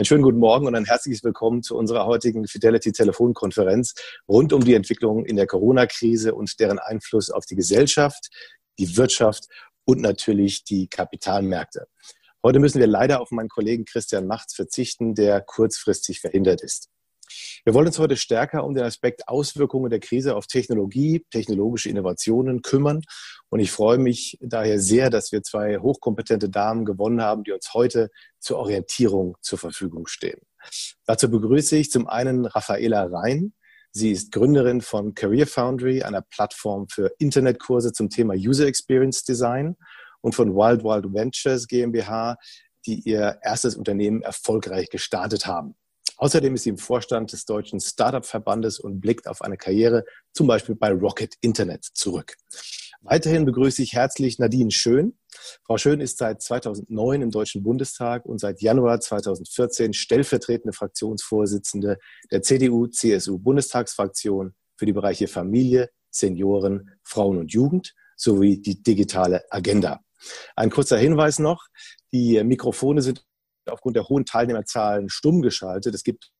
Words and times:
Einen 0.00 0.06
schönen 0.06 0.22
guten 0.22 0.38
Morgen 0.38 0.66
und 0.66 0.74
ein 0.74 0.86
herzliches 0.86 1.22
Willkommen 1.24 1.62
zu 1.62 1.76
unserer 1.76 2.06
heutigen 2.06 2.46
Fidelity 2.46 2.90
Telefonkonferenz 2.90 3.92
rund 4.26 4.54
um 4.54 4.64
die 4.64 4.72
Entwicklung 4.72 5.26
in 5.26 5.36
der 5.36 5.46
Corona-Krise 5.46 6.34
und 6.34 6.58
deren 6.58 6.78
Einfluss 6.78 7.28
auf 7.28 7.44
die 7.44 7.54
Gesellschaft, 7.54 8.30
die 8.78 8.96
Wirtschaft 8.96 9.48
und 9.84 10.00
natürlich 10.00 10.64
die 10.64 10.88
Kapitalmärkte. 10.88 11.86
Heute 12.42 12.60
müssen 12.60 12.80
wir 12.80 12.86
leider 12.86 13.20
auf 13.20 13.30
meinen 13.30 13.50
Kollegen 13.50 13.84
Christian 13.84 14.26
Machts 14.26 14.54
verzichten, 14.54 15.14
der 15.14 15.42
kurzfristig 15.42 16.20
verhindert 16.20 16.62
ist. 16.62 16.88
Wir 17.64 17.74
wollen 17.74 17.86
uns 17.86 17.98
heute 17.98 18.16
stärker 18.16 18.64
um 18.64 18.74
den 18.74 18.84
Aspekt 18.84 19.28
Auswirkungen 19.28 19.90
der 19.90 20.00
Krise 20.00 20.34
auf 20.34 20.46
Technologie, 20.46 21.26
technologische 21.30 21.90
Innovationen 21.90 22.62
kümmern. 22.62 23.02
Und 23.50 23.60
ich 23.60 23.70
freue 23.70 23.98
mich 23.98 24.38
daher 24.40 24.80
sehr, 24.80 25.10
dass 25.10 25.30
wir 25.30 25.42
zwei 25.42 25.78
hochkompetente 25.78 26.48
Damen 26.48 26.86
gewonnen 26.86 27.20
haben, 27.20 27.44
die 27.44 27.52
uns 27.52 27.74
heute 27.74 28.08
zur 28.38 28.58
Orientierung 28.58 29.36
zur 29.42 29.58
Verfügung 29.58 30.06
stehen. 30.06 30.40
Dazu 31.04 31.30
begrüße 31.30 31.76
ich 31.76 31.90
zum 31.90 32.08
einen 32.08 32.46
Raffaela 32.46 33.04
Rhein. 33.04 33.52
Sie 33.92 34.12
ist 34.12 34.32
Gründerin 34.32 34.80
von 34.80 35.14
Career 35.14 35.46
Foundry, 35.46 36.02
einer 36.02 36.22
Plattform 36.22 36.88
für 36.88 37.12
Internetkurse 37.18 37.92
zum 37.92 38.08
Thema 38.08 38.34
User 38.34 38.66
Experience 38.66 39.24
Design 39.24 39.76
und 40.22 40.34
von 40.34 40.54
Wild 40.54 40.82
Wild 40.82 41.12
Ventures 41.12 41.66
GmbH, 41.66 42.36
die 42.86 43.00
ihr 43.00 43.38
erstes 43.42 43.74
Unternehmen 43.74 44.22
erfolgreich 44.22 44.88
gestartet 44.88 45.46
haben. 45.46 45.74
Außerdem 46.20 46.54
ist 46.54 46.62
sie 46.64 46.70
im 46.70 46.76
Vorstand 46.76 47.32
des 47.32 47.46
Deutschen 47.46 47.80
Startup-Verbandes 47.80 48.78
und 48.78 49.00
blickt 49.00 49.26
auf 49.26 49.40
eine 49.40 49.56
Karriere 49.56 50.04
zum 50.34 50.46
Beispiel 50.46 50.74
bei 50.74 50.92
Rocket 50.92 51.34
Internet 51.40 51.86
zurück. 51.94 52.34
Weiterhin 53.00 53.46
begrüße 53.46 53.82
ich 53.82 53.94
herzlich 53.94 54.38
Nadine 54.38 54.70
Schön. 54.70 55.18
Frau 55.64 55.78
Schön 55.78 56.02
ist 56.02 56.18
seit 56.18 56.42
2009 56.42 57.22
im 57.22 57.30
Deutschen 57.30 57.62
Bundestag 57.62 58.26
und 58.26 58.38
seit 58.38 58.60
Januar 58.60 59.00
2014 59.00 59.94
stellvertretende 59.94 60.74
Fraktionsvorsitzende 60.74 61.96
der 62.30 62.42
CDU-CSU-Bundestagsfraktion 62.42 64.52
für 64.76 64.84
die 64.84 64.92
Bereiche 64.92 65.26
Familie, 65.26 65.88
Senioren, 66.10 66.90
Frauen 67.02 67.38
und 67.38 67.54
Jugend 67.54 67.94
sowie 68.16 68.60
die 68.60 68.82
digitale 68.82 69.42
Agenda. 69.48 70.00
Ein 70.54 70.68
kurzer 70.68 70.98
Hinweis 70.98 71.38
noch. 71.38 71.68
Die 72.12 72.44
Mikrofone 72.44 73.00
sind 73.00 73.24
aufgrund 73.72 73.96
der 73.96 74.08
hohen 74.08 74.24
Teilnehmerzahlen 74.24 75.08
stumm 75.08 75.42
geschaltet. 75.42 75.94
Es 75.94 76.02
gibt 76.02 76.30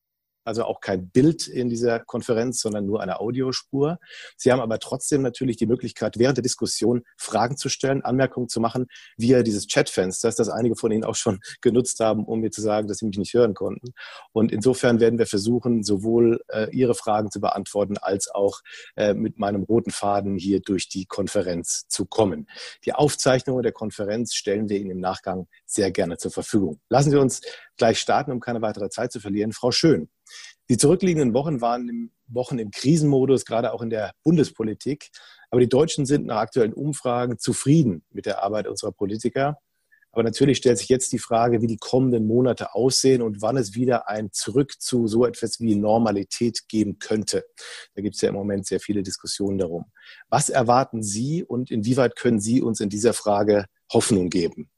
also 0.43 0.63
auch 0.65 0.81
kein 0.81 1.09
Bild 1.09 1.47
in 1.47 1.69
dieser 1.69 1.99
Konferenz, 1.99 2.61
sondern 2.61 2.85
nur 2.85 3.01
eine 3.01 3.19
Audiospur. 3.19 3.99
Sie 4.37 4.51
haben 4.51 4.59
aber 4.59 4.79
trotzdem 4.79 5.21
natürlich 5.21 5.57
die 5.57 5.67
Möglichkeit, 5.67 6.17
während 6.17 6.37
der 6.37 6.43
Diskussion 6.43 7.03
Fragen 7.17 7.57
zu 7.57 7.69
stellen, 7.69 8.01
Anmerkungen 8.01 8.49
zu 8.49 8.59
machen, 8.59 8.87
via 9.17 9.43
dieses 9.43 9.67
Chatfenster, 9.67 10.31
das 10.31 10.49
einige 10.49 10.75
von 10.75 10.91
Ihnen 10.91 11.03
auch 11.03 11.15
schon 11.15 11.39
genutzt 11.61 11.99
haben, 11.99 12.25
um 12.25 12.39
mir 12.39 12.51
zu 12.51 12.61
sagen, 12.61 12.87
dass 12.87 12.97
Sie 12.97 13.05
mich 13.05 13.17
nicht 13.17 13.33
hören 13.33 13.53
konnten. 13.53 13.93
Und 14.31 14.51
insofern 14.51 14.99
werden 14.99 15.19
wir 15.19 15.27
versuchen, 15.27 15.83
sowohl 15.83 16.41
äh, 16.49 16.69
Ihre 16.71 16.95
Fragen 16.95 17.31
zu 17.31 17.39
beantworten, 17.39 17.97
als 17.97 18.29
auch 18.29 18.61
äh, 18.95 19.13
mit 19.13 19.39
meinem 19.39 19.63
roten 19.63 19.91
Faden 19.91 20.37
hier 20.37 20.61
durch 20.61 20.89
die 20.89 21.05
Konferenz 21.05 21.87
zu 21.87 22.05
kommen. 22.05 22.47
Die 22.85 22.93
Aufzeichnungen 22.93 23.63
der 23.63 23.71
Konferenz 23.71 24.33
stellen 24.33 24.69
wir 24.69 24.79
Ihnen 24.79 24.91
im 24.91 24.99
Nachgang 24.99 25.47
sehr 25.65 25.91
gerne 25.91 26.17
zur 26.17 26.31
Verfügung. 26.31 26.79
Lassen 26.89 27.11
Sie 27.11 27.17
uns 27.17 27.41
gleich 27.81 27.99
starten, 27.99 28.31
um 28.31 28.39
keine 28.39 28.61
weitere 28.61 28.89
Zeit 28.89 29.11
zu 29.11 29.19
verlieren. 29.19 29.53
Frau 29.53 29.71
Schön, 29.71 30.07
die 30.69 30.77
zurückliegenden 30.77 31.33
Wochen 31.33 31.61
waren 31.61 31.89
im, 31.89 32.11
Wochen 32.27 32.59
im 32.59 32.69
Krisenmodus, 32.69 33.43
gerade 33.43 33.73
auch 33.73 33.81
in 33.81 33.89
der 33.89 34.13
Bundespolitik. 34.23 35.09
Aber 35.49 35.59
die 35.59 35.67
Deutschen 35.67 36.05
sind 36.05 36.27
nach 36.27 36.37
aktuellen 36.37 36.73
Umfragen 36.73 37.39
zufrieden 37.39 38.03
mit 38.11 38.27
der 38.27 38.43
Arbeit 38.43 38.67
unserer 38.67 38.91
Politiker. 38.91 39.57
Aber 40.11 40.21
natürlich 40.21 40.57
stellt 40.57 40.77
sich 40.77 40.89
jetzt 40.89 41.11
die 41.11 41.19
Frage, 41.19 41.61
wie 41.63 41.67
die 41.67 41.77
kommenden 41.77 42.27
Monate 42.27 42.75
aussehen 42.75 43.23
und 43.23 43.41
wann 43.41 43.57
es 43.57 43.73
wieder 43.73 44.07
ein 44.07 44.31
Zurück 44.31 44.79
zu 44.79 45.07
so 45.07 45.25
etwas 45.25 45.59
wie 45.59 45.73
Normalität 45.73 46.67
geben 46.67 46.99
könnte. 46.99 47.45
Da 47.95 48.03
gibt 48.03 48.15
es 48.15 48.21
ja 48.21 48.29
im 48.29 48.35
Moment 48.35 48.67
sehr 48.67 48.79
viele 48.79 49.01
Diskussionen 49.01 49.57
darum. 49.57 49.85
Was 50.29 50.49
erwarten 50.49 51.01
Sie 51.01 51.43
und 51.43 51.71
inwieweit 51.71 52.15
können 52.15 52.39
Sie 52.39 52.61
uns 52.61 52.79
in 52.79 52.89
dieser 52.89 53.13
Frage 53.13 53.65
Hoffnung 53.91 54.29
geben? 54.29 54.69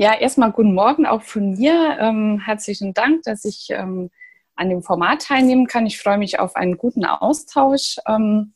Ja, 0.00 0.14
erstmal 0.18 0.50
guten 0.50 0.72
Morgen 0.72 1.04
auch 1.04 1.20
von 1.20 1.50
mir. 1.58 1.98
Ähm, 2.00 2.40
herzlichen 2.42 2.94
Dank, 2.94 3.22
dass 3.24 3.44
ich 3.44 3.66
ähm, 3.68 4.08
an 4.56 4.70
dem 4.70 4.82
Format 4.82 5.26
teilnehmen 5.26 5.66
kann. 5.66 5.84
Ich 5.84 6.00
freue 6.00 6.16
mich 6.16 6.38
auf 6.38 6.56
einen 6.56 6.78
guten 6.78 7.04
Austausch. 7.04 7.98
Ähm, 8.08 8.54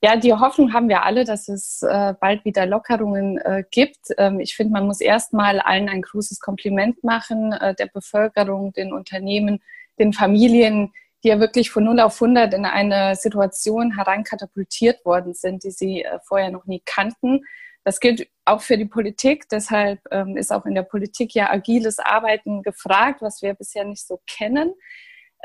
ja, 0.00 0.16
die 0.16 0.32
Hoffnung 0.32 0.72
haben 0.72 0.88
wir 0.88 1.02
alle, 1.02 1.24
dass 1.24 1.50
es 1.50 1.82
äh, 1.82 2.14
bald 2.18 2.46
wieder 2.46 2.64
Lockerungen 2.64 3.36
äh, 3.36 3.64
gibt. 3.70 4.14
Ähm, 4.16 4.40
ich 4.40 4.56
finde, 4.56 4.72
man 4.72 4.86
muss 4.86 5.02
erstmal 5.02 5.60
allen 5.60 5.90
ein 5.90 6.00
großes 6.00 6.40
Kompliment 6.40 7.04
machen, 7.04 7.52
äh, 7.52 7.74
der 7.74 7.88
Bevölkerung, 7.88 8.72
den 8.72 8.94
Unternehmen, 8.94 9.60
den 9.98 10.14
Familien, 10.14 10.94
die 11.22 11.28
ja 11.28 11.38
wirklich 11.38 11.70
von 11.70 11.84
0 11.84 12.00
auf 12.00 12.14
100 12.14 12.54
in 12.54 12.64
eine 12.64 13.14
Situation 13.14 13.94
hereinkatapultiert 13.94 15.04
worden 15.04 15.34
sind, 15.34 15.64
die 15.64 15.70
sie 15.70 16.02
äh, 16.02 16.18
vorher 16.24 16.50
noch 16.50 16.64
nie 16.64 16.80
kannten. 16.82 17.42
Das 17.84 18.00
gilt 18.00 18.28
auch 18.44 18.60
für 18.60 18.76
die 18.76 18.86
Politik. 18.86 19.48
Deshalb 19.50 20.00
ähm, 20.10 20.36
ist 20.36 20.52
auch 20.52 20.66
in 20.66 20.74
der 20.74 20.82
Politik 20.82 21.34
ja 21.34 21.50
agiles 21.50 21.98
Arbeiten 21.98 22.62
gefragt, 22.62 23.22
was 23.22 23.42
wir 23.42 23.54
bisher 23.54 23.84
nicht 23.84 24.06
so 24.06 24.20
kennen. 24.26 24.74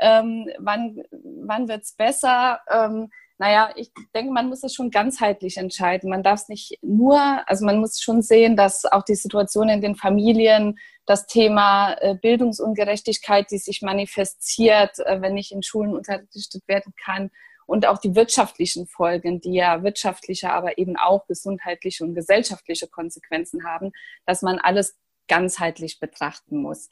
Ähm, 0.00 0.48
wann 0.58 1.02
wann 1.10 1.68
wird 1.68 1.82
es 1.82 1.94
besser? 1.94 2.60
Ähm, 2.70 3.10
naja, 3.38 3.70
ich 3.76 3.92
denke, 4.14 4.32
man 4.32 4.48
muss 4.48 4.64
es 4.64 4.74
schon 4.74 4.90
ganzheitlich 4.90 5.58
entscheiden. 5.58 6.10
Man 6.10 6.24
darf 6.24 6.42
es 6.42 6.48
nicht 6.48 6.78
nur, 6.82 7.20
also 7.48 7.64
man 7.64 7.78
muss 7.78 8.00
schon 8.00 8.20
sehen, 8.20 8.56
dass 8.56 8.84
auch 8.84 9.04
die 9.04 9.14
Situation 9.14 9.68
in 9.68 9.80
den 9.80 9.94
Familien, 9.94 10.78
das 11.06 11.26
Thema 11.26 11.94
äh, 12.00 12.16
Bildungsungerechtigkeit, 12.16 13.50
die 13.50 13.58
sich 13.58 13.80
manifestiert, 13.80 14.98
äh, 14.98 15.20
wenn 15.20 15.36
ich 15.36 15.52
in 15.52 15.62
Schulen 15.62 15.94
unterrichtet 15.94 16.66
werden 16.66 16.92
kann, 17.02 17.30
und 17.68 17.86
auch 17.86 17.98
die 17.98 18.16
wirtschaftlichen 18.16 18.86
Folgen, 18.86 19.42
die 19.42 19.52
ja 19.52 19.82
wirtschaftliche, 19.82 20.50
aber 20.50 20.78
eben 20.78 20.96
auch 20.96 21.26
gesundheitliche 21.26 22.02
und 22.02 22.14
gesellschaftliche 22.14 22.88
Konsequenzen 22.88 23.64
haben, 23.64 23.92
dass 24.24 24.40
man 24.40 24.58
alles 24.58 24.96
ganzheitlich 25.28 26.00
betrachten 26.00 26.62
muss. 26.62 26.88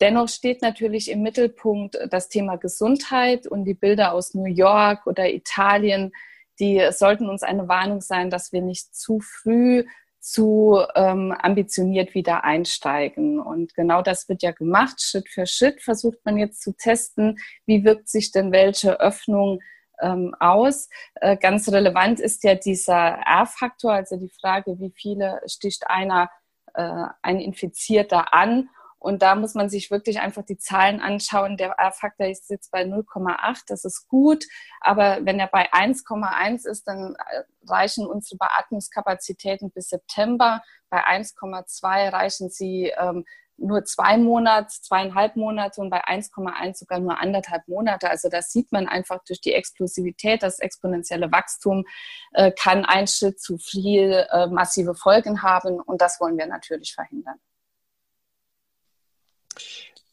Dennoch 0.00 0.28
steht 0.28 0.62
natürlich 0.62 1.12
im 1.12 1.22
Mittelpunkt 1.22 1.96
das 2.10 2.28
Thema 2.28 2.56
Gesundheit 2.56 3.46
und 3.46 3.64
die 3.64 3.74
Bilder 3.74 4.12
aus 4.12 4.34
New 4.34 4.46
York 4.46 5.06
oder 5.06 5.30
Italien, 5.30 6.12
die 6.58 6.84
sollten 6.90 7.28
uns 7.28 7.44
eine 7.44 7.68
Warnung 7.68 8.00
sein, 8.00 8.28
dass 8.28 8.52
wir 8.52 8.62
nicht 8.62 8.96
zu 8.96 9.20
früh 9.20 9.84
zu 10.18 10.82
ähm, 10.96 11.30
ambitioniert 11.38 12.14
wieder 12.14 12.42
einsteigen. 12.42 13.38
Und 13.38 13.74
genau 13.74 14.02
das 14.02 14.28
wird 14.28 14.42
ja 14.42 14.50
gemacht. 14.50 15.00
Schritt 15.00 15.28
für 15.28 15.46
Schritt 15.46 15.82
versucht 15.82 16.18
man 16.24 16.36
jetzt 16.36 16.62
zu 16.62 16.72
testen, 16.72 17.38
wie 17.64 17.84
wirkt 17.84 18.08
sich 18.08 18.32
denn 18.32 18.50
welche 18.50 18.98
Öffnung 18.98 19.60
ähm, 20.00 20.34
aus. 20.40 20.88
Äh, 21.16 21.36
ganz 21.36 21.68
relevant 21.68 22.20
ist 22.20 22.44
ja 22.44 22.54
dieser 22.54 22.94
R-Faktor, 22.94 23.92
also 23.92 24.16
die 24.16 24.30
Frage, 24.40 24.78
wie 24.78 24.90
viele 24.90 25.40
sticht 25.46 25.88
einer, 25.88 26.30
äh, 26.74 27.06
ein 27.22 27.40
Infizierter 27.40 28.32
an. 28.32 28.68
Und 28.98 29.22
da 29.22 29.34
muss 29.36 29.54
man 29.54 29.68
sich 29.68 29.90
wirklich 29.90 30.20
einfach 30.20 30.42
die 30.42 30.58
Zahlen 30.58 31.00
anschauen. 31.00 31.56
Der 31.56 31.70
R-Faktor 31.78 32.26
ist 32.26 32.50
jetzt 32.50 32.72
bei 32.72 32.82
0,8, 32.82 33.62
das 33.68 33.84
ist 33.84 34.08
gut. 34.08 34.44
Aber 34.80 35.18
wenn 35.22 35.38
er 35.38 35.46
bei 35.46 35.72
1,1 35.72 36.66
ist, 36.66 36.88
dann 36.88 37.14
äh, 37.14 37.42
reichen 37.68 38.06
unsere 38.06 38.38
Beatmungskapazitäten 38.38 39.70
bis 39.70 39.90
September. 39.90 40.62
Bei 40.90 41.06
1,2 41.06 42.12
reichen 42.12 42.50
sie 42.50 42.92
ähm, 42.98 43.24
nur 43.58 43.84
zwei 43.84 44.18
Monate, 44.18 44.68
zweieinhalb 44.68 45.36
Monate 45.36 45.80
und 45.80 45.90
bei 45.90 46.04
1,1 46.04 46.78
sogar 46.78 47.00
nur 47.00 47.18
anderthalb 47.18 47.66
Monate. 47.68 48.10
Also 48.10 48.28
das 48.28 48.52
sieht 48.52 48.72
man 48.72 48.86
einfach 48.86 49.22
durch 49.24 49.40
die 49.40 49.52
Explosivität, 49.52 50.42
das 50.42 50.58
exponentielle 50.58 51.32
Wachstum 51.32 51.84
äh, 52.32 52.52
kann 52.52 52.84
ein 52.84 53.06
Schritt 53.06 53.40
zu 53.40 53.58
viel 53.58 54.26
äh, 54.30 54.46
massive 54.46 54.94
Folgen 54.94 55.42
haben 55.42 55.80
und 55.80 56.00
das 56.00 56.20
wollen 56.20 56.38
wir 56.38 56.46
natürlich 56.46 56.94
verhindern. 56.94 57.36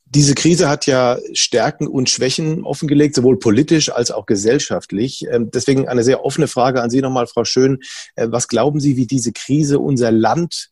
Diese 0.06 0.36
Krise 0.36 0.70
hat 0.70 0.86
ja 0.86 1.18
Stärken 1.34 1.88
und 1.88 2.08
Schwächen 2.08 2.64
offengelegt, 2.66 3.16
sowohl 3.16 3.40
politisch 3.40 3.92
als 3.92 4.12
auch 4.12 4.28
gesellschaftlich. 4.28 5.26
Ähm, 5.32 5.50
deswegen 5.50 5.88
eine 5.88 6.04
sehr 6.04 6.24
offene 6.24 6.48
Frage 6.48 6.84
an 6.84 6.92
Sie 6.92 7.02
nochmal, 7.02 7.26
Frau 7.26 7.46
Schön. 7.46 7.80
Äh, 8.16 8.28
was 8.30 8.48
glauben 8.48 8.80
Sie, 8.80 8.96
wie 8.96 9.08
diese 9.08 9.34
Krise 9.34 9.80
unser 9.80 10.12
Land 10.12 10.70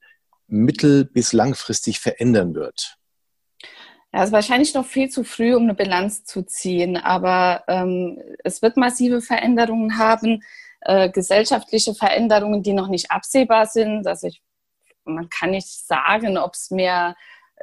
mittel- 0.51 1.05
bis 1.05 1.33
langfristig 1.33 1.99
verändern 1.99 2.53
wird? 2.53 2.97
Ja, 4.13 4.23
ist 4.23 4.33
wahrscheinlich 4.33 4.73
noch 4.73 4.85
viel 4.85 5.09
zu 5.09 5.23
früh, 5.23 5.55
um 5.55 5.63
eine 5.63 5.73
Bilanz 5.73 6.25
zu 6.25 6.43
ziehen, 6.43 6.97
aber 6.97 7.63
ähm, 7.67 8.21
es 8.43 8.61
wird 8.61 8.75
massive 8.75 9.21
Veränderungen 9.21 9.97
haben, 9.97 10.43
äh, 10.81 11.09
gesellschaftliche 11.09 11.95
Veränderungen, 11.95 12.61
die 12.61 12.73
noch 12.73 12.89
nicht 12.89 13.09
absehbar 13.09 13.67
sind. 13.67 14.05
Also 14.05 14.27
ich, 14.27 14.41
man 15.05 15.29
kann 15.29 15.51
nicht 15.51 15.87
sagen, 15.87 16.37
ob 16.37 16.53
es 16.55 16.71
mehr 16.71 17.15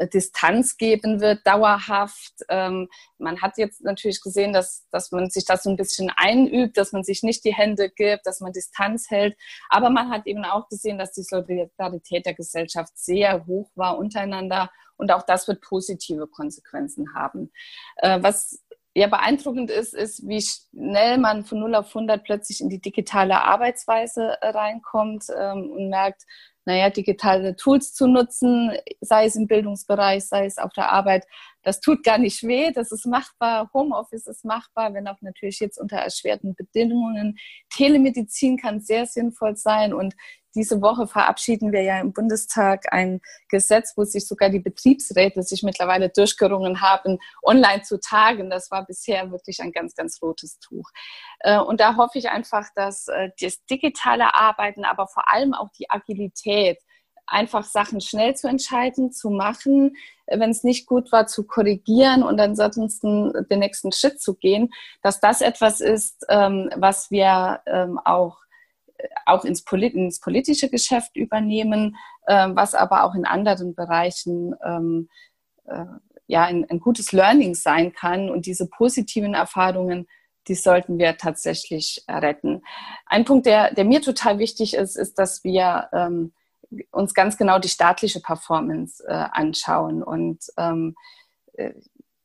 Distanz 0.06 0.76
geben 0.76 1.20
wird, 1.20 1.46
dauerhaft. 1.46 2.34
Ähm, 2.48 2.88
man 3.18 3.40
hat 3.40 3.58
jetzt 3.58 3.82
natürlich 3.82 4.20
gesehen, 4.20 4.52
dass, 4.52 4.86
dass 4.90 5.10
man 5.10 5.30
sich 5.30 5.44
das 5.44 5.62
so 5.62 5.70
ein 5.70 5.76
bisschen 5.76 6.10
einübt, 6.16 6.76
dass 6.76 6.92
man 6.92 7.04
sich 7.04 7.22
nicht 7.22 7.44
die 7.44 7.54
Hände 7.54 7.90
gibt, 7.90 8.26
dass 8.26 8.40
man 8.40 8.52
Distanz 8.52 9.10
hält. 9.10 9.36
Aber 9.68 9.90
man 9.90 10.10
hat 10.10 10.26
eben 10.26 10.44
auch 10.44 10.68
gesehen, 10.68 10.98
dass 10.98 11.12
die 11.12 11.22
Solidarität 11.22 12.26
der 12.26 12.34
Gesellschaft 12.34 12.96
sehr 12.96 13.46
hoch 13.46 13.70
war 13.74 13.98
untereinander. 13.98 14.70
Und 14.96 15.12
auch 15.12 15.22
das 15.22 15.46
wird 15.48 15.60
positive 15.60 16.26
Konsequenzen 16.26 17.14
haben. 17.14 17.52
Äh, 17.96 18.18
was 18.22 18.62
ja 18.94 19.06
beeindruckend 19.06 19.70
ist, 19.70 19.94
ist, 19.94 20.26
wie 20.26 20.42
schnell 20.42 21.18
man 21.18 21.44
von 21.44 21.60
0 21.60 21.76
auf 21.76 21.88
100 21.88 22.24
plötzlich 22.24 22.60
in 22.60 22.68
die 22.68 22.80
digitale 22.80 23.42
Arbeitsweise 23.42 24.36
äh, 24.40 24.48
reinkommt 24.48 25.26
ähm, 25.36 25.70
und 25.70 25.88
merkt, 25.88 26.24
naja, 26.68 26.90
digitale 26.90 27.56
Tools 27.56 27.94
zu 27.94 28.06
nutzen, 28.06 28.70
sei 29.00 29.24
es 29.24 29.36
im 29.36 29.46
Bildungsbereich, 29.46 30.26
sei 30.26 30.44
es 30.44 30.58
auf 30.58 30.70
der 30.74 30.92
Arbeit, 30.92 31.26
das 31.62 31.80
tut 31.80 32.04
gar 32.04 32.18
nicht 32.18 32.42
weh, 32.42 32.72
das 32.72 32.92
ist 32.92 33.06
machbar, 33.06 33.70
Homeoffice 33.72 34.26
ist 34.26 34.44
machbar, 34.44 34.92
wenn 34.92 35.08
auch 35.08 35.16
natürlich 35.22 35.60
jetzt 35.60 35.78
unter 35.78 35.96
erschwerten 35.96 36.54
Bedingungen. 36.54 37.38
Telemedizin 37.74 38.58
kann 38.58 38.82
sehr 38.82 39.06
sinnvoll 39.06 39.56
sein 39.56 39.94
und 39.94 40.14
diese 40.58 40.82
Woche 40.82 41.06
verabschieden 41.06 41.70
wir 41.70 41.82
ja 41.82 42.00
im 42.00 42.12
Bundestag 42.12 42.92
ein 42.92 43.20
Gesetz, 43.48 43.92
wo 43.96 44.02
sich 44.02 44.26
sogar 44.26 44.50
die 44.50 44.58
Betriebsräte 44.58 45.42
sich 45.44 45.62
mittlerweile 45.62 46.08
durchgerungen 46.08 46.80
haben, 46.80 47.18
online 47.44 47.82
zu 47.82 48.00
tagen. 48.00 48.50
Das 48.50 48.72
war 48.72 48.84
bisher 48.84 49.30
wirklich 49.30 49.60
ein 49.60 49.70
ganz, 49.70 49.94
ganz 49.94 50.20
rotes 50.20 50.58
Tuch. 50.58 50.90
Äh, 51.40 51.60
und 51.60 51.80
da 51.80 51.96
hoffe 51.96 52.18
ich 52.18 52.28
einfach, 52.28 52.66
dass 52.74 53.06
äh, 53.06 53.30
das 53.40 53.64
digitale 53.66 54.34
Arbeiten, 54.34 54.84
aber 54.84 55.06
vor 55.06 55.32
allem 55.32 55.54
auch 55.54 55.70
die 55.78 55.88
Agilität, 55.88 56.78
einfach 57.30 57.62
Sachen 57.62 58.00
schnell 58.00 58.34
zu 58.34 58.48
entscheiden, 58.48 59.12
zu 59.12 59.28
machen, 59.30 59.96
wenn 60.26 60.50
es 60.50 60.64
nicht 60.64 60.86
gut 60.86 61.12
war, 61.12 61.26
zu 61.26 61.46
korrigieren 61.46 62.22
und 62.22 62.40
ansonsten 62.40 63.32
den 63.50 63.58
nächsten 63.58 63.92
Schritt 63.92 64.20
zu 64.20 64.34
gehen, 64.34 64.70
dass 65.02 65.20
das 65.20 65.42
etwas 65.42 65.80
ist, 65.80 66.24
ähm, 66.30 66.70
was 66.74 67.10
wir 67.10 67.60
ähm, 67.66 68.00
auch 68.02 68.38
auch 69.26 69.44
ins, 69.44 69.64
Polit 69.64 69.94
ins 69.94 70.20
politische 70.20 70.68
Geschäft 70.68 71.16
übernehmen, 71.16 71.96
äh, 72.26 72.48
was 72.50 72.74
aber 72.74 73.04
auch 73.04 73.14
in 73.14 73.24
anderen 73.24 73.74
Bereichen 73.74 74.54
ähm, 74.64 75.08
äh, 75.64 75.84
ja 76.26 76.44
ein, 76.44 76.68
ein, 76.68 76.80
gutes 76.80 77.12
Learning 77.12 77.54
sein 77.54 77.92
kann. 77.92 78.30
Und 78.30 78.46
diese 78.46 78.68
positiven 78.68 79.34
Erfahrungen, 79.34 80.06
die 80.46 80.54
sollten 80.54 80.98
wir 80.98 81.16
tatsächlich 81.16 82.04
retten. 82.08 82.62
Ein 83.06 83.24
Punkt, 83.24 83.46
der, 83.46 83.74
der 83.74 83.84
mir 83.84 84.00
total 84.00 84.38
wichtig 84.38 84.74
ist, 84.74 84.96
ist, 84.96 85.18
dass 85.18 85.44
wir 85.44 85.88
ähm, 85.92 86.32
uns 86.90 87.14
ganz 87.14 87.36
genau 87.36 87.58
die 87.58 87.68
staatliche 87.68 88.20
Performance 88.20 89.04
äh, 89.06 89.12
anschauen. 89.12 90.02
Und 90.02 90.44
ähm, 90.56 90.94
äh, 91.54 91.72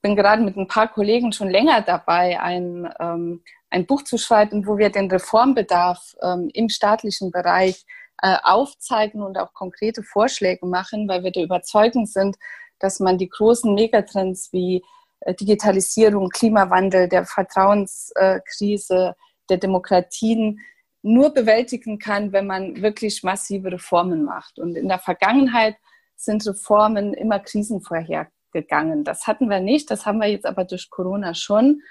bin 0.02 0.16
gerade 0.16 0.44
mit 0.44 0.58
ein 0.58 0.68
paar 0.68 0.90
Kollegen 0.90 1.32
schon 1.32 1.50
länger 1.50 1.82
dabei, 1.82 2.40
ein, 2.40 2.94
ähm, 3.00 3.42
ein 3.74 3.88
Buch 3.88 4.04
zu 4.04 4.18
schreiben, 4.18 4.68
wo 4.68 4.78
wir 4.78 4.92
den 4.92 5.10
Reformbedarf 5.10 6.16
ähm, 6.22 6.50
im 6.54 6.70
staatlichen 6.70 7.32
Bereich 7.32 7.86
äh, 8.22 8.38
aufzeigen 8.44 9.24
und 9.24 9.38
auch 9.40 9.52
konkrete 9.54 10.04
Vorschläge 10.04 10.68
machen, 10.68 11.08
weil 11.08 11.24
wir 11.24 11.32
der 11.32 11.44
Überzeugung 11.44 12.06
sind, 12.06 12.38
dass 12.78 13.00
man 13.00 13.18
die 13.18 13.30
großen 13.30 13.74
Megatrends 13.74 14.54
wie 14.54 14.84
äh, 15.22 15.34
Digitalisierung, 15.34 16.30
Klimawandel, 16.30 17.10
der 17.10 17.26
Vertrauenskrise, 17.26 19.16
der 19.50 19.58
Demokratien 19.58 20.60
nur 21.02 21.34
bewältigen 21.34 21.98
kann, 21.98 22.32
wenn 22.32 22.46
man 22.46 22.80
wirklich 22.84 23.24
massive 23.24 23.72
Reformen 23.72 24.24
macht. 24.24 24.60
Und 24.60 24.76
in 24.76 24.88
der 24.88 25.00
Vergangenheit 25.00 25.78
sind 26.16 26.46
Reformen 26.46 27.16
immer 27.16 27.40
krisenvorhergegangen. 27.40 29.04
Das 29.04 29.26
hatten 29.26 29.50
wir 29.50 29.60
nicht, 29.60 29.90
das 29.90 30.06
haben 30.06 30.20
wir 30.20 30.28
jetzt 30.28 30.46
aber 30.46 30.64
durch 30.64 30.92
Corona 30.92 31.34
schon. 31.34 31.82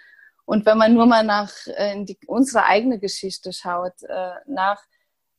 Und 0.45 0.67
wenn 0.67 0.79
man 0.79 0.95
nur 0.95 1.07
mal 1.07 1.25
nach 1.25 1.53
äh, 1.67 1.95
in 1.95 2.07
die, 2.07 2.19
unsere 2.27 2.65
eigene 2.65 2.99
Geschichte 2.99 3.53
schaut, 3.53 4.03
äh, 4.03 4.33
nach, 4.47 4.83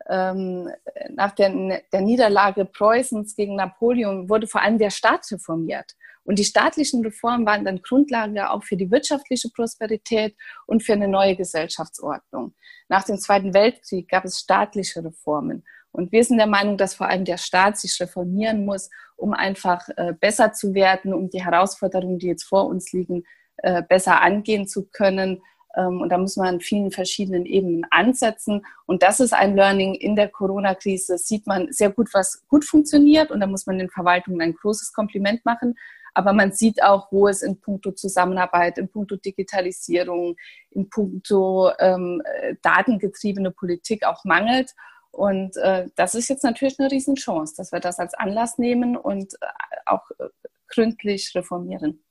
ähm, 0.08 0.70
nach 1.10 1.32
der, 1.32 1.82
der 1.92 2.02
Niederlage 2.02 2.66
Preußens 2.66 3.36
gegen 3.36 3.56
Napoleon 3.56 4.30
wurde 4.30 4.48
vor 4.48 4.62
allem 4.62 4.78
der 4.78 4.90
Staat 4.90 5.30
reformiert. 5.32 5.94
Und 6.26 6.40
die 6.40 6.46
staatlichen 6.46 7.04
Reformen 7.04 7.46
waren 7.46 7.66
dann 7.66 7.82
Grundlage 7.82 8.50
auch 8.50 8.64
für 8.64 8.78
die 8.78 8.90
wirtschaftliche 8.90 9.50
Prosperität 9.50 10.36
und 10.66 10.82
für 10.82 10.94
eine 10.94 11.08
neue 11.08 11.36
Gesellschaftsordnung. 11.36 12.54
Nach 12.88 13.04
dem 13.04 13.18
Zweiten 13.18 13.54
Weltkrieg 13.54 14.08
gab 14.08 14.24
es 14.24 14.40
staatliche 14.40 15.04
Reformen. 15.04 15.66
Und 15.92 16.12
wir 16.12 16.24
sind 16.24 16.38
der 16.38 16.48
Meinung, 16.48 16.78
dass 16.78 16.96
vor 16.96 17.08
allem 17.08 17.26
der 17.26 17.38
Staat 17.38 17.78
sich 17.78 18.00
reformieren 18.00 18.66
muss, 18.66 18.90
um 19.16 19.34
einfach 19.34 19.88
äh, 19.96 20.14
besser 20.14 20.54
zu 20.54 20.74
werden, 20.74 21.14
um 21.14 21.30
die 21.30 21.44
Herausforderungen, 21.44 22.18
die 22.18 22.28
jetzt 22.28 22.46
vor 22.46 22.66
uns 22.68 22.92
liegen, 22.94 23.26
äh, 23.58 23.84
besser 23.84 24.22
angehen 24.22 24.68
zu 24.68 24.86
können. 24.86 25.42
Ähm, 25.76 26.02
und 26.02 26.10
da 26.10 26.18
muss 26.18 26.38
man 26.38 26.56
an 26.56 26.60
vielen 26.60 26.92
verschiedenen 26.92 27.46
Ebenen 27.46 27.86
ansetzen. 27.90 28.66
Und 28.86 29.04
das 29.04 29.20
ist 29.20 29.34
ein 29.34 29.56
Learning 29.56 29.96
in 29.96 30.16
der 30.16 30.30
Corona-Krise. 30.30 31.18
Sieht 31.18 31.48
man 31.48 31.72
sehr 31.72 31.92
gut, 31.92 32.14
was 32.14 32.44
gut 32.48 32.66
funktioniert. 32.66 33.32
Und 33.32 33.40
da 33.40 33.48
muss 33.48 33.66
man 33.66 33.78
den 33.78 33.90
Verwaltungen 33.90 34.42
ein 34.42 34.54
großes 34.54 34.94
Kompliment 34.94 35.46
machen. 35.46 35.76
Aber 36.14 36.34
man 36.34 36.52
sieht 36.52 36.84
auch, 36.84 37.12
wo 37.12 37.28
es 37.28 37.42
in 37.42 37.60
puncto 37.60 37.92
Zusammenarbeit, 37.92 38.78
in 38.78 38.88
puncto 38.88 39.16
Digitalisierung, 39.16 40.36
in 40.70 40.90
puncto 40.90 41.72
ähm, 41.80 42.22
datengetriebene 42.62 43.52
Politik 43.52 44.06
auch 44.06 44.24
mangelt. 44.24 44.74
Und 45.12 45.58
äh, 45.58 45.88
das 45.96 46.16
ist 46.16 46.28
jetzt 46.28 46.44
natürlich 46.44 46.80
eine 46.80 46.92
Riesenchance, 46.92 47.54
dass 47.56 47.72
wir 47.72 47.80
das 47.80 48.00
als 48.00 48.16
Anlass 48.16 48.58
nehmen 48.58 48.98
und 48.98 49.34
äh, 49.36 49.48
auch 49.86 50.10
äh, 50.18 50.28
gründlich 50.68 51.34
reformieren. 51.36 52.04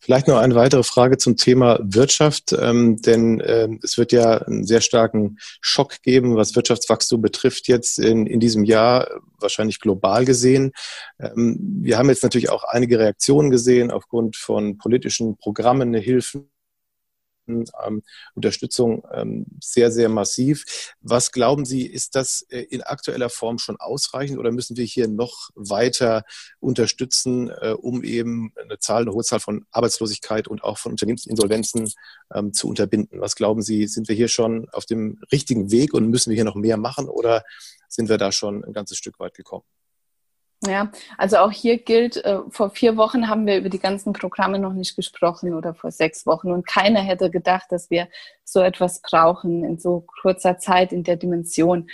Vielleicht 0.00 0.28
noch 0.28 0.38
eine 0.38 0.54
weitere 0.54 0.82
Frage 0.82 1.18
zum 1.18 1.36
Thema 1.36 1.78
Wirtschaft, 1.82 2.54
ähm, 2.58 3.00
denn 3.00 3.40
äh, 3.40 3.68
es 3.82 3.98
wird 3.98 4.12
ja 4.12 4.38
einen 4.38 4.64
sehr 4.64 4.80
starken 4.80 5.36
Schock 5.60 6.02
geben, 6.02 6.36
was 6.36 6.56
Wirtschaftswachstum 6.56 7.20
betrifft 7.20 7.68
jetzt 7.68 7.98
in, 7.98 8.26
in 8.26 8.40
diesem 8.40 8.64
Jahr, 8.64 9.08
wahrscheinlich 9.40 9.80
global 9.80 10.24
gesehen. 10.24 10.72
Ähm, 11.20 11.58
wir 11.82 11.98
haben 11.98 12.08
jetzt 12.08 12.22
natürlich 12.22 12.50
auch 12.50 12.64
einige 12.64 12.98
Reaktionen 12.98 13.50
gesehen 13.50 13.90
aufgrund 13.90 14.36
von 14.36 14.78
politischen 14.78 15.36
Programmen, 15.36 15.94
Hilfen 15.94 16.50
ähm, 17.48 18.02
Unterstützung 18.34 19.06
ähm, 19.12 19.46
sehr, 19.60 19.90
sehr 19.90 20.08
massiv. 20.08 20.94
Was 21.00 21.32
glauben 21.32 21.64
Sie, 21.64 21.86
ist 21.86 22.14
das 22.14 22.42
äh, 22.50 22.60
in 22.60 22.82
aktueller 22.82 23.28
Form 23.28 23.58
schon 23.58 23.76
ausreichend 23.76 24.38
oder 24.38 24.52
müssen 24.52 24.76
wir 24.76 24.84
hier 24.84 25.08
noch 25.08 25.50
weiter 25.54 26.24
unterstützen, 26.60 27.50
äh, 27.50 27.70
um 27.70 28.04
eben 28.04 28.52
eine 28.62 28.78
Zahl, 28.78 29.02
eine 29.02 29.12
hohe 29.12 29.24
Zahl 29.24 29.40
von 29.40 29.66
Arbeitslosigkeit 29.70 30.48
und 30.48 30.64
auch 30.64 30.78
von 30.78 30.92
Unternehmensinsolvenzen 30.92 31.90
ähm, 32.34 32.52
zu 32.52 32.68
unterbinden? 32.68 33.20
Was 33.20 33.36
glauben 33.36 33.62
Sie, 33.62 33.86
sind 33.86 34.08
wir 34.08 34.14
hier 34.14 34.28
schon 34.28 34.68
auf 34.70 34.86
dem 34.86 35.20
richtigen 35.32 35.70
Weg 35.70 35.94
und 35.94 36.08
müssen 36.08 36.30
wir 36.30 36.36
hier 36.36 36.44
noch 36.44 36.54
mehr 36.54 36.76
machen 36.76 37.08
oder 37.08 37.44
sind 37.88 38.08
wir 38.08 38.18
da 38.18 38.32
schon 38.32 38.64
ein 38.64 38.72
ganzes 38.72 38.98
Stück 38.98 39.18
weit 39.18 39.34
gekommen? 39.34 39.64
Ja, 40.66 40.90
also 41.16 41.36
auch 41.36 41.52
hier 41.52 41.78
gilt, 41.78 42.16
äh, 42.16 42.40
vor 42.50 42.70
vier 42.70 42.96
Wochen 42.96 43.28
haben 43.28 43.46
wir 43.46 43.58
über 43.58 43.68
die 43.68 43.78
ganzen 43.78 44.12
Programme 44.12 44.58
noch 44.58 44.72
nicht 44.72 44.96
gesprochen 44.96 45.54
oder 45.54 45.72
vor 45.72 45.92
sechs 45.92 46.26
Wochen 46.26 46.50
und 46.50 46.66
keiner 46.66 47.00
hätte 47.00 47.30
gedacht, 47.30 47.66
dass 47.70 47.90
wir 47.90 48.08
so 48.42 48.60
etwas 48.60 49.00
brauchen 49.00 49.62
in 49.62 49.78
so 49.78 50.04
kurzer 50.20 50.58
Zeit 50.58 50.92
in 50.92 51.04
der 51.04 51.14
Dimension. 51.16 51.88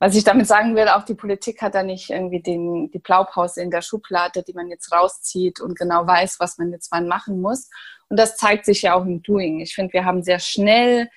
Was 0.00 0.16
ich 0.16 0.24
damit 0.24 0.48
sagen 0.48 0.74
will, 0.74 0.88
auch 0.88 1.04
die 1.04 1.14
Politik 1.14 1.62
hat 1.62 1.76
da 1.76 1.84
nicht 1.84 2.10
irgendwie 2.10 2.42
den, 2.42 2.90
die 2.90 2.98
Blaupause 2.98 3.62
in 3.62 3.70
der 3.70 3.82
Schublade, 3.82 4.42
die 4.42 4.54
man 4.54 4.68
jetzt 4.68 4.90
rauszieht 4.90 5.60
und 5.60 5.78
genau 5.78 6.04
weiß, 6.04 6.40
was 6.40 6.58
man 6.58 6.72
jetzt 6.72 6.90
wann 6.90 7.06
machen 7.06 7.40
muss. 7.40 7.68
Und 8.08 8.18
das 8.18 8.36
zeigt 8.36 8.64
sich 8.64 8.82
ja 8.82 8.94
auch 8.94 9.04
im 9.04 9.22
Doing. 9.22 9.60
Ich 9.60 9.74
finde, 9.74 9.92
wir 9.92 10.04
haben 10.04 10.24
sehr 10.24 10.40
schnell 10.40 11.10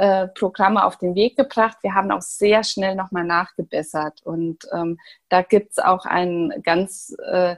äh, 0.00 0.28
Programme 0.28 0.86
auf 0.86 0.96
den 0.96 1.14
Weg 1.14 1.36
gebracht. 1.36 1.76
Wir 1.82 1.94
haben 1.94 2.10
auch 2.10 2.22
sehr 2.22 2.64
schnell 2.64 2.94
nochmal 2.94 3.24
nachgebessert. 3.24 4.22
Und 4.24 4.66
ähm, 4.72 4.98
da 5.28 5.42
gibt 5.42 5.72
es 5.72 5.78
auch 5.78 6.06
ein 6.06 6.54
ganz, 6.62 7.14
äh, 7.30 7.56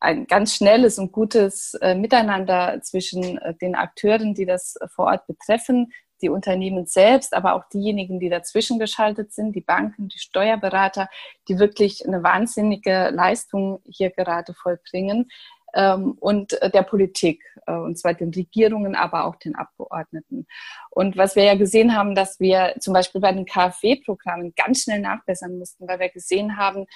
ein 0.00 0.26
ganz 0.26 0.56
schnelles 0.56 0.98
und 0.98 1.12
gutes 1.12 1.74
äh, 1.74 1.94
Miteinander 1.94 2.80
zwischen 2.82 3.38
äh, 3.38 3.54
den 3.54 3.76
Akteuren, 3.76 4.34
die 4.34 4.44
das 4.44 4.76
vor 4.92 5.06
Ort 5.06 5.28
betreffen, 5.28 5.92
die 6.20 6.30
Unternehmen 6.30 6.86
selbst, 6.86 7.32
aber 7.32 7.54
auch 7.54 7.62
diejenigen, 7.72 8.18
die 8.18 8.28
dazwischen 8.28 8.80
geschaltet 8.80 9.32
sind, 9.32 9.54
die 9.54 9.60
Banken, 9.60 10.08
die 10.08 10.18
Steuerberater, 10.18 11.08
die 11.48 11.60
wirklich 11.60 12.04
eine 12.04 12.24
wahnsinnige 12.24 13.10
Leistung 13.10 13.80
hier 13.86 14.10
gerade 14.10 14.52
vollbringen 14.52 15.30
und 15.72 16.60
äh, 16.60 16.70
der 16.70 16.82
Politik, 16.82 17.42
äh, 17.66 17.72
und 17.72 17.98
zwar 17.98 18.14
den 18.14 18.30
Regierungen, 18.30 18.94
aber 18.94 19.24
auch 19.24 19.36
den 19.36 19.54
Abgeordneten. 19.54 20.46
Und 20.90 21.16
was 21.16 21.36
wir 21.36 21.44
ja 21.44 21.54
gesehen 21.54 21.94
haben, 21.96 22.14
dass 22.14 22.40
wir 22.40 22.74
zum 22.80 22.94
Beispiel 22.94 23.20
bei 23.20 23.32
den 23.32 23.46
KfW-Programmen 23.46 24.54
ganz 24.56 24.82
schnell 24.82 25.00
nachbessern 25.00 25.58
mussten, 25.58 25.86
weil 25.86 26.00
wir 26.00 26.08
gesehen 26.08 26.56
haben, 26.56 26.86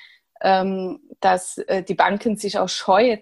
ähm, 0.41 1.01
dass 1.21 1.59
äh, 1.59 1.83
die 1.83 1.95
Banken 1.95 2.37
sich 2.37 2.59
auch 2.59 2.69
scheuen, 2.69 3.21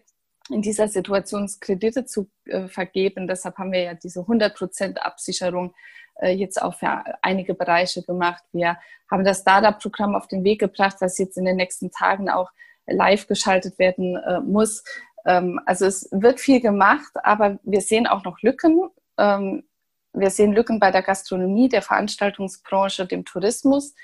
in 0.50 0.60
dieser 0.60 0.88
Situation 0.88 1.48
Kredite 1.60 2.04
zu 2.04 2.28
vergeben. 2.66 3.28
Deshalb 3.28 3.58
haben 3.58 3.70
wir 3.70 3.80
ja 3.80 3.94
diese 3.94 4.20
100% 4.20 4.96
Absicherung 4.96 5.72
jetzt 6.20 6.60
auch 6.60 6.74
für 6.74 7.04
einige 7.22 7.54
Bereiche 7.54 8.02
gemacht. 8.02 8.42
Wir 8.52 8.76
haben 9.08 9.24
das 9.24 9.42
Startup-Programm 9.42 10.16
auf 10.16 10.26
den 10.26 10.42
Weg 10.42 10.58
gebracht, 10.58 10.96
was 10.98 11.16
jetzt 11.18 11.38
in 11.38 11.44
den 11.44 11.56
nächsten 11.56 11.92
Tagen 11.92 12.28
auch 12.28 12.50
live 12.86 13.28
geschaltet 13.28 13.78
werden 13.78 14.20
muss. 14.44 14.82
Ähm, 15.24 15.60
also 15.66 15.86
es 15.86 16.08
wird 16.12 16.40
viel 16.40 16.60
gemacht, 16.60 17.12
aber 17.22 17.58
wir 17.62 17.80
sehen 17.80 18.06
auch 18.06 18.24
noch 18.24 18.40
Lücken. 18.42 18.88
Ähm, 19.18 19.64
wir 20.12 20.30
sehen 20.30 20.52
Lücken 20.52 20.78
bei 20.78 20.90
der 20.90 21.02
Gastronomie, 21.02 21.68
der 21.68 21.82
Veranstaltungsbranche, 21.82 23.06
dem 23.06 23.24
Tourismus, 23.24 23.94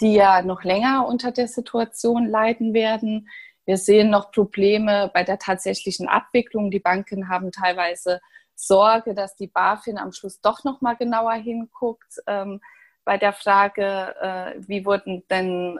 die 0.00 0.14
ja 0.14 0.42
noch 0.42 0.62
länger 0.64 1.06
unter 1.06 1.32
der 1.32 1.48
Situation 1.48 2.26
leiden 2.26 2.74
werden. 2.74 3.28
Wir 3.64 3.78
sehen 3.78 4.10
noch 4.10 4.30
Probleme 4.30 5.10
bei 5.14 5.24
der 5.24 5.38
tatsächlichen 5.38 6.08
Abwicklung. 6.08 6.70
Die 6.70 6.80
Banken 6.80 7.28
haben 7.28 7.50
teilweise 7.50 8.20
Sorge, 8.54 9.14
dass 9.14 9.36
die 9.36 9.46
BaFin 9.46 9.98
am 9.98 10.12
Schluss 10.12 10.40
doch 10.40 10.64
noch 10.64 10.80
mal 10.80 10.94
genauer 10.94 11.34
hinguckt 11.34 12.20
ähm, 12.26 12.60
bei 13.04 13.16
der 13.18 13.32
Frage, 13.32 14.14
äh, 14.20 14.54
wie 14.66 14.84
wurden 14.84 15.24
denn 15.30 15.78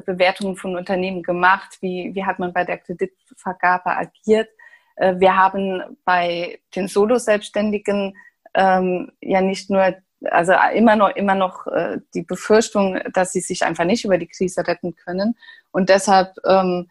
Bewertungen 0.00 0.56
von 0.56 0.76
Unternehmen 0.76 1.22
gemacht, 1.22 1.78
wie, 1.80 2.14
wie 2.14 2.24
hat 2.24 2.38
man 2.38 2.52
bei 2.52 2.64
der 2.64 2.78
Kreditvergabe 2.78 3.90
agiert. 3.96 4.48
Äh, 4.96 5.14
wir 5.18 5.36
haben 5.36 5.98
bei 6.04 6.60
den 6.74 6.88
Solo-Selbstständigen 6.88 8.16
ähm, 8.54 9.12
ja 9.20 9.40
nicht 9.40 9.70
nur, 9.70 9.94
also 10.24 10.54
immer 10.74 10.96
noch, 10.96 11.10
immer 11.10 11.34
noch 11.34 11.66
äh, 11.66 11.98
die 12.14 12.22
Befürchtung, 12.22 13.00
dass 13.12 13.32
sie 13.32 13.40
sich 13.40 13.64
einfach 13.64 13.84
nicht 13.84 14.04
über 14.04 14.18
die 14.18 14.28
Krise 14.28 14.66
retten 14.66 14.94
können. 14.96 15.36
Und 15.70 15.88
deshalb, 15.88 16.34
ähm, 16.46 16.88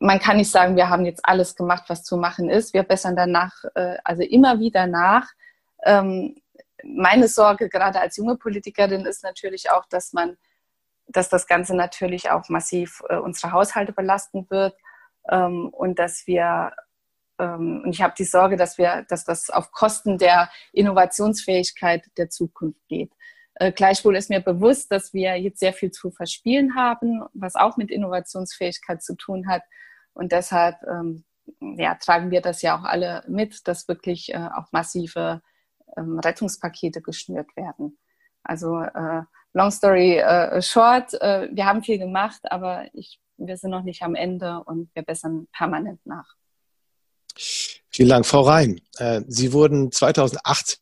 man 0.00 0.18
kann 0.18 0.38
nicht 0.38 0.50
sagen, 0.50 0.76
wir 0.76 0.88
haben 0.88 1.04
jetzt 1.04 1.24
alles 1.24 1.54
gemacht, 1.54 1.84
was 1.88 2.02
zu 2.02 2.16
machen 2.16 2.50
ist. 2.50 2.74
Wir 2.74 2.82
bessern 2.82 3.16
danach, 3.16 3.64
äh, 3.74 3.96
also 4.04 4.22
immer 4.22 4.58
wieder 4.58 4.86
nach. 4.86 5.30
Ähm, 5.84 6.36
meine 6.82 7.28
Sorge, 7.28 7.68
gerade 7.68 8.00
als 8.00 8.16
junge 8.16 8.36
Politikerin, 8.36 9.06
ist 9.06 9.22
natürlich 9.22 9.70
auch, 9.70 9.86
dass 9.86 10.12
man, 10.12 10.36
dass 11.14 11.28
das 11.28 11.46
Ganze 11.46 11.74
natürlich 11.74 12.30
auch 12.30 12.48
massiv 12.48 13.02
äh, 13.08 13.16
unsere 13.16 13.52
Haushalte 13.52 13.92
belasten 13.92 14.48
wird 14.50 14.76
ähm, 15.30 15.68
und 15.70 15.98
dass 15.98 16.26
wir 16.26 16.72
ähm, 17.38 17.82
und 17.84 17.90
ich 17.90 18.02
habe 18.02 18.14
die 18.16 18.24
Sorge, 18.24 18.56
dass 18.56 18.78
wir, 18.78 19.04
dass 19.08 19.24
das 19.24 19.50
auf 19.50 19.72
Kosten 19.72 20.18
der 20.18 20.50
Innovationsfähigkeit 20.72 22.04
der 22.16 22.30
Zukunft 22.30 22.80
geht. 22.88 23.12
Äh, 23.54 23.72
gleichwohl 23.72 24.16
ist 24.16 24.30
mir 24.30 24.40
bewusst, 24.40 24.90
dass 24.92 25.12
wir 25.12 25.36
jetzt 25.36 25.60
sehr 25.60 25.72
viel 25.72 25.90
zu 25.90 26.10
verspielen 26.10 26.74
haben, 26.74 27.24
was 27.32 27.54
auch 27.54 27.76
mit 27.76 27.90
Innovationsfähigkeit 27.90 29.02
zu 29.02 29.16
tun 29.16 29.48
hat. 29.48 29.62
Und 30.12 30.32
deshalb 30.32 30.76
ähm, 30.88 31.24
ja, 31.60 31.94
tragen 31.96 32.30
wir 32.30 32.40
das 32.40 32.62
ja 32.62 32.78
auch 32.78 32.84
alle 32.84 33.24
mit, 33.28 33.66
dass 33.68 33.88
wirklich 33.88 34.32
äh, 34.32 34.48
auch 34.54 34.72
massive 34.72 35.42
ähm, 35.96 36.18
Rettungspakete 36.18 37.00
geschnürt 37.00 37.56
werden. 37.56 37.98
Also 38.42 38.80
äh, 38.80 39.22
long 39.54 39.70
story 39.70 40.18
äh, 40.18 40.60
short, 40.60 41.14
äh, 41.14 41.48
wir 41.50 41.64
haben 41.64 41.82
viel 41.82 41.98
gemacht, 41.98 42.40
aber 42.50 42.86
ich, 42.92 43.18
wir 43.38 43.56
sind 43.56 43.70
noch 43.70 43.82
nicht 43.82 44.02
am 44.02 44.14
Ende 44.14 44.62
und 44.64 44.90
wir 44.94 45.02
bessern 45.02 45.48
permanent 45.56 46.04
nach. 46.04 46.34
Vielen 47.36 48.08
Dank, 48.08 48.26
Frau 48.26 48.42
Rhein. 48.42 48.80
Äh, 48.98 49.22
Sie 49.26 49.52
wurden 49.52 49.90
2018 49.90 50.78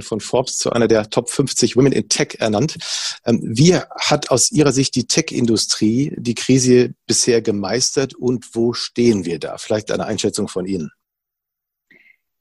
von 0.00 0.20
Forbes 0.20 0.58
zu 0.58 0.72
einer 0.72 0.88
der 0.88 1.10
Top 1.10 1.30
50 1.30 1.76
Women 1.76 1.92
in 1.92 2.08
Tech 2.08 2.36
ernannt. 2.38 2.76
Ähm, 3.24 3.40
wie 3.42 3.76
hat 3.76 4.30
aus 4.30 4.50
Ihrer 4.50 4.72
Sicht 4.72 4.94
die 4.94 5.06
Tech-Industrie 5.06 6.14
die 6.16 6.34
Krise 6.34 6.94
bisher 7.06 7.42
gemeistert 7.42 8.14
und 8.14 8.54
wo 8.54 8.72
stehen 8.72 9.24
wir 9.24 9.38
da? 9.38 9.58
Vielleicht 9.58 9.90
eine 9.90 10.06
Einschätzung 10.06 10.48
von 10.48 10.66
Ihnen. 10.66 10.90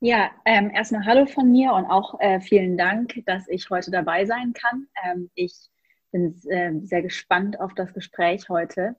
Ja, 0.08 0.30
ähm, 0.46 0.70
erstmal 0.70 1.04
Hallo 1.04 1.26
von 1.26 1.52
mir 1.52 1.74
und 1.74 1.88
auch 1.88 2.20
äh, 2.20 2.40
vielen 2.40 2.78
Dank, 2.78 3.24
dass 3.26 3.48
ich 3.48 3.72
heute 3.72 3.90
dabei 3.90 4.24
sein 4.26 4.54
kann. 4.54 4.88
Ähm, 5.04 5.32
ich 5.34 5.56
bin 6.12 6.40
äh, 6.48 6.74
sehr 6.84 7.02
gespannt 7.02 7.60
auf 7.60 7.74
das 7.74 7.92
Gespräch 7.92 8.48
heute. 8.48 8.96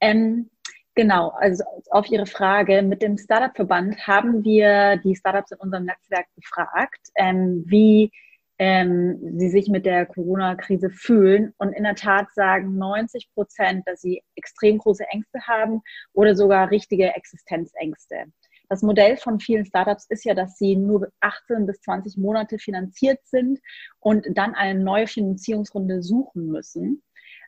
Ähm, 0.00 0.48
Genau, 0.94 1.28
also 1.28 1.62
auf 1.90 2.10
Ihre 2.10 2.24
Frage. 2.26 2.82
Mit 2.82 3.02
dem 3.02 3.18
Startup-Verband 3.18 4.06
haben 4.06 4.42
wir 4.42 4.96
die 4.96 5.14
Startups 5.14 5.52
in 5.52 5.58
unserem 5.58 5.84
Netzwerk 5.84 6.26
gefragt, 6.34 7.10
ähm, 7.14 7.62
wie 7.66 8.10
ähm, 8.58 9.38
sie 9.38 9.50
sich 9.50 9.68
mit 9.68 9.86
der 9.86 10.06
Corona-Krise 10.06 10.90
fühlen. 10.90 11.54
Und 11.58 11.74
in 11.74 11.84
der 11.84 11.94
Tat 11.94 12.32
sagen 12.34 12.78
90 12.78 13.28
Prozent, 13.34 13.86
dass 13.86 14.00
sie 14.00 14.22
extrem 14.34 14.78
große 14.78 15.04
Ängste 15.10 15.40
haben 15.46 15.82
oder 16.14 16.34
sogar 16.34 16.70
richtige 16.70 17.14
Existenzängste. 17.14 18.24
Das 18.68 18.82
Modell 18.82 19.16
von 19.16 19.40
vielen 19.40 19.64
Startups 19.64 20.06
ist 20.10 20.24
ja, 20.24 20.34
dass 20.34 20.58
sie 20.58 20.76
nur 20.76 21.10
18 21.20 21.66
bis 21.66 21.80
20 21.80 22.18
Monate 22.18 22.58
finanziert 22.58 23.20
sind 23.24 23.60
und 23.98 24.26
dann 24.34 24.54
eine 24.54 24.78
neue 24.78 25.06
Finanzierungsrunde 25.06 26.02
suchen 26.02 26.46
müssen. 26.48 27.02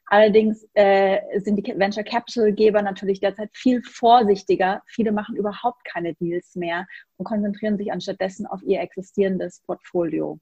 Allerdings 0.06 0.66
äh, 0.74 1.20
sind 1.40 1.56
die 1.56 1.78
Venture 1.78 2.02
Capital 2.02 2.52
Geber 2.52 2.82
natürlich 2.82 3.20
derzeit 3.20 3.50
viel 3.52 3.80
vorsichtiger. 3.82 4.82
Viele 4.86 5.12
machen 5.12 5.36
überhaupt 5.36 5.84
keine 5.84 6.14
Deals 6.14 6.56
mehr 6.56 6.86
und 7.16 7.26
konzentrieren 7.26 7.78
sich 7.78 7.92
anstattdessen 7.92 8.46
auf 8.46 8.60
ihr 8.62 8.80
existierendes 8.80 9.60
Portfolio. 9.60 10.40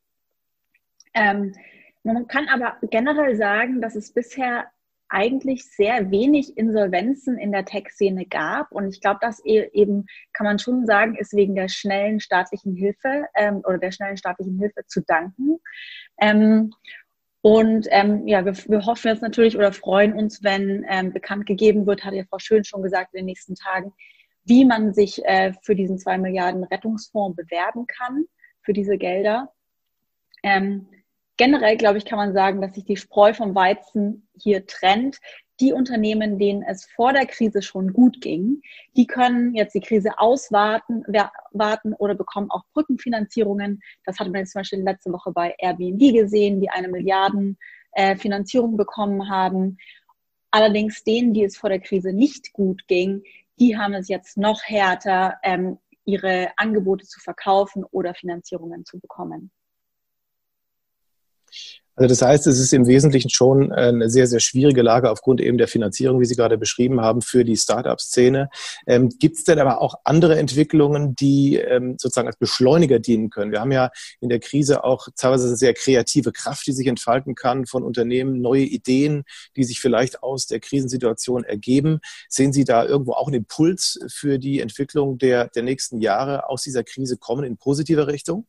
Ähm, 1.13 1.55
man 2.03 2.27
kann 2.29 2.49
aber 2.49 2.79
generell 2.89 3.37
sagen, 3.37 3.83
dass 3.83 3.95
es 3.95 4.11
bisher 4.11 4.71
eigentlich 5.09 5.65
sehr 5.65 6.11
wenig 6.11 6.57
Insolvenzen 6.57 7.39
in 7.39 7.53
der 7.53 7.65
Tech-Szene 7.65 8.27
gab. 8.27 8.73
Und 8.73 8.89
ich 8.89 9.01
glaube, 9.01 9.19
das 9.21 9.45
e-, 9.45 9.69
eben 9.73 10.07
kann 10.33 10.47
man 10.47 10.59
schon 10.59 10.87
sagen, 10.87 11.17
ist 11.17 11.35
wegen 11.35 11.55
der 11.55 11.69
schnellen 11.69 12.21
staatlichen 12.21 12.75
Hilfe 12.75 13.27
ähm, 13.35 13.63
oder 13.67 13.79
der 13.79 13.93
schnellen 13.93 14.17
staatlichen 14.17 14.59
Hilfe 14.59 14.85
zu 14.87 15.03
danken. 15.03 15.59
Ähm, 16.21 16.73
und 17.41 17.87
ähm, 17.91 18.27
ja, 18.27 18.45
wir, 18.45 18.57
wir, 18.69 18.85
hoffen 18.85 19.09
jetzt 19.09 19.23
natürlich 19.23 19.57
oder 19.57 19.73
freuen 19.73 20.13
uns, 20.13 20.43
wenn 20.43 20.85
ähm, 20.89 21.13
bekannt 21.13 21.47
gegeben 21.47 21.87
wird, 21.87 22.05
hat 22.05 22.15
ja 22.15 22.25
Frau 22.29 22.39
Schön 22.39 22.65
schon 22.65 22.83
gesagt 22.83 23.15
in 23.15 23.19
den 23.19 23.27
nächsten 23.27 23.55
Tagen, 23.55 23.93
wie 24.45 24.65
man 24.65 24.93
sich 24.93 25.25
äh, 25.25 25.53
für 25.63 25.77
diesen 25.77 25.99
2 25.99 26.19
Milliarden 26.19 26.65
Rettungsfonds 26.65 27.37
bewerben 27.37 27.87
kann, 27.87 28.25
für 28.63 28.73
diese 28.73 28.99
Gelder. 28.99 29.53
Ähm, 30.43 30.89
generell, 31.39 31.79
glaube 31.79 31.97
ich, 31.97 32.05
kann 32.05 32.19
man 32.19 32.35
sagen, 32.35 32.61
dass 32.61 32.75
sich 32.75 32.85
die 32.85 32.97
Spreu 32.97 33.33
vom 33.33 33.55
Weizen 33.55 34.29
hier 34.37 34.67
trennt 34.67 35.19
die 35.61 35.73
Unternehmen, 35.73 36.39
denen 36.39 36.63
es 36.63 36.85
vor 36.85 37.13
der 37.13 37.27
Krise 37.27 37.63
schon 37.63 37.93
gut 37.93 38.21
ging, 38.21 38.63
die 38.97 39.07
können 39.07 39.55
jetzt 39.55 39.75
die 39.75 39.81
Krise 39.81 40.19
auswarten 40.19 41.03
warten 41.53 41.95
oder 41.95 42.15
bekommen 42.15 42.51
auch 42.51 42.63
Brückenfinanzierungen. 42.75 43.81
Das 44.05 44.19
hatte 44.19 44.31
man 44.31 44.41
jetzt 44.41 44.53
zum 44.53 44.61
Beispiel 44.61 44.83
letzte 44.83 45.13
Woche 45.13 45.33
bei 45.33 45.55
Airbnb 45.59 46.13
gesehen, 46.13 46.61
die 46.61 46.71
eine 46.71 46.89
Milliarden 46.89 47.59
äh, 47.93 48.17
Finanzierung 48.17 48.77
bekommen 48.77 49.29
haben. 49.29 49.79
Allerdings 50.51 51.03
denen, 51.03 51.35
die 51.35 51.45
es 51.45 51.57
vor 51.57 51.71
der 51.71 51.81
Krise 51.81 52.13
nicht 52.13 52.53
gut 52.53 52.87
ging, 52.87 53.23
die 53.59 53.77
haben 53.77 53.95
es 53.95 54.09
jetzt 54.09 54.37
noch 54.37 54.63
härter, 54.63 55.39
ähm, 55.43 55.79
ihre 56.05 56.53
Angebote 56.57 57.05
zu 57.05 57.21
verkaufen 57.21 57.85
oder 57.85 58.15
Finanzierungen 58.15 58.85
zu 58.85 58.99
bekommen. 58.99 59.51
Also 61.99 62.11
das 62.11 62.23
heißt, 62.23 62.47
es 62.47 62.61
ist 62.61 62.73
im 62.73 62.87
Wesentlichen 62.87 63.29
schon 63.29 63.73
eine 63.73 64.09
sehr, 64.09 64.29
sehr 64.29 64.39
schwierige 64.39 64.83
Lage 64.83 65.11
aufgrund 65.11 65.41
eben 65.41 65.59
der 65.59 65.67
Finanzierung, 65.67 66.21
wie 66.21 66.27
Sie 66.27 66.37
gerade 66.37 66.57
beschrieben 66.57 67.01
haben, 67.01 67.23
für 67.23 67.45
die 67.45 67.57
Start-up-Szene. 67.57 68.51
Ähm, 68.87 69.09
Gibt 69.19 69.37
es 69.37 69.43
denn 69.43 69.59
aber 69.59 69.81
auch 69.81 69.97
andere 70.05 70.39
Entwicklungen, 70.39 71.17
die 71.17 71.57
ähm, 71.57 71.97
sozusagen 71.99 72.29
als 72.29 72.37
Beschleuniger 72.37 73.01
dienen 73.01 73.31
können? 73.31 73.51
Wir 73.51 73.61
haben 73.61 73.73
ja 73.73 73.91
in 74.21 74.29
der 74.29 74.39
Krise 74.39 74.85
auch 74.85 75.09
teilweise 75.17 75.49
eine 75.49 75.57
sehr 75.57 75.75
kreative 75.75 76.31
Kraft, 76.31 76.69
die 76.69 76.73
sich 76.73 76.87
entfalten 76.87 77.35
kann 77.35 77.67
von 77.67 77.83
Unternehmen, 77.83 78.41
neue 78.41 78.63
Ideen, 78.63 79.25
die 79.57 79.65
sich 79.65 79.81
vielleicht 79.81 80.23
aus 80.23 80.47
der 80.47 80.61
Krisensituation 80.61 81.43
ergeben. 81.43 81.99
Sehen 82.29 82.53
Sie 82.53 82.63
da 82.63 82.85
irgendwo 82.85 83.15
auch 83.15 83.27
einen 83.27 83.39
Impuls 83.39 83.99
für 84.09 84.39
die 84.39 84.61
Entwicklung 84.61 85.19
der, 85.19 85.49
der 85.49 85.65
nächsten 85.65 86.01
Jahre 86.01 86.49
aus 86.49 86.63
dieser 86.63 86.85
Krise 86.85 87.17
kommen 87.17 87.43
in 87.43 87.57
positiver 87.57 88.07
Richtung? 88.07 88.47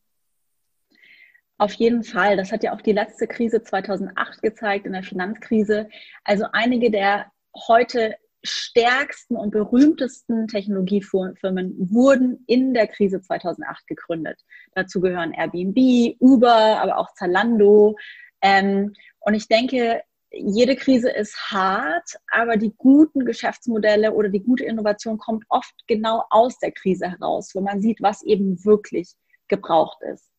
Auf 1.59 1.73
jeden 1.73 2.03
Fall. 2.03 2.37
Das 2.37 2.53
hat 2.53 2.63
ja 2.63 2.73
auch 2.73 2.81
die 2.81 2.93
letzte 2.93 3.27
Krise 3.27 3.61
2008 3.61 4.41
gezeigt, 4.41 4.85
in 4.85 4.93
der 4.93 5.03
Finanzkrise. 5.03 5.89
Also 6.23 6.45
einige 6.53 6.89
der 6.89 7.31
heute 7.67 8.15
stärksten 8.43 9.35
und 9.35 9.51
berühmtesten 9.51 10.47
Technologiefirmen 10.47 11.75
wurden 11.77 12.45
in 12.47 12.73
der 12.73 12.87
Krise 12.87 13.21
2008 13.21 13.87
gegründet. 13.87 14.39
Dazu 14.73 15.01
gehören 15.01 15.33
Airbnb, 15.33 16.15
Uber, 16.21 16.79
aber 16.81 16.97
auch 16.97 17.13
Zalando. 17.15 17.97
Ähm, 18.41 18.93
und 19.19 19.33
ich 19.33 19.49
denke, 19.49 20.01
jede 20.31 20.77
Krise 20.77 21.09
ist 21.09 21.35
hart, 21.51 22.15
aber 22.31 22.55
die 22.55 22.73
guten 22.77 23.25
Geschäftsmodelle 23.25 24.13
oder 24.13 24.29
die 24.29 24.43
gute 24.43 24.63
Innovation 24.63 25.17
kommt 25.17 25.43
oft 25.49 25.75
genau 25.87 26.23
aus 26.29 26.57
der 26.59 26.71
Krise 26.71 27.09
heraus, 27.09 27.51
wo 27.53 27.59
man 27.59 27.81
sieht, 27.81 28.01
was 28.01 28.23
eben 28.23 28.63
wirklich 28.63 29.11
gebraucht 29.49 29.97
ist. 30.03 30.29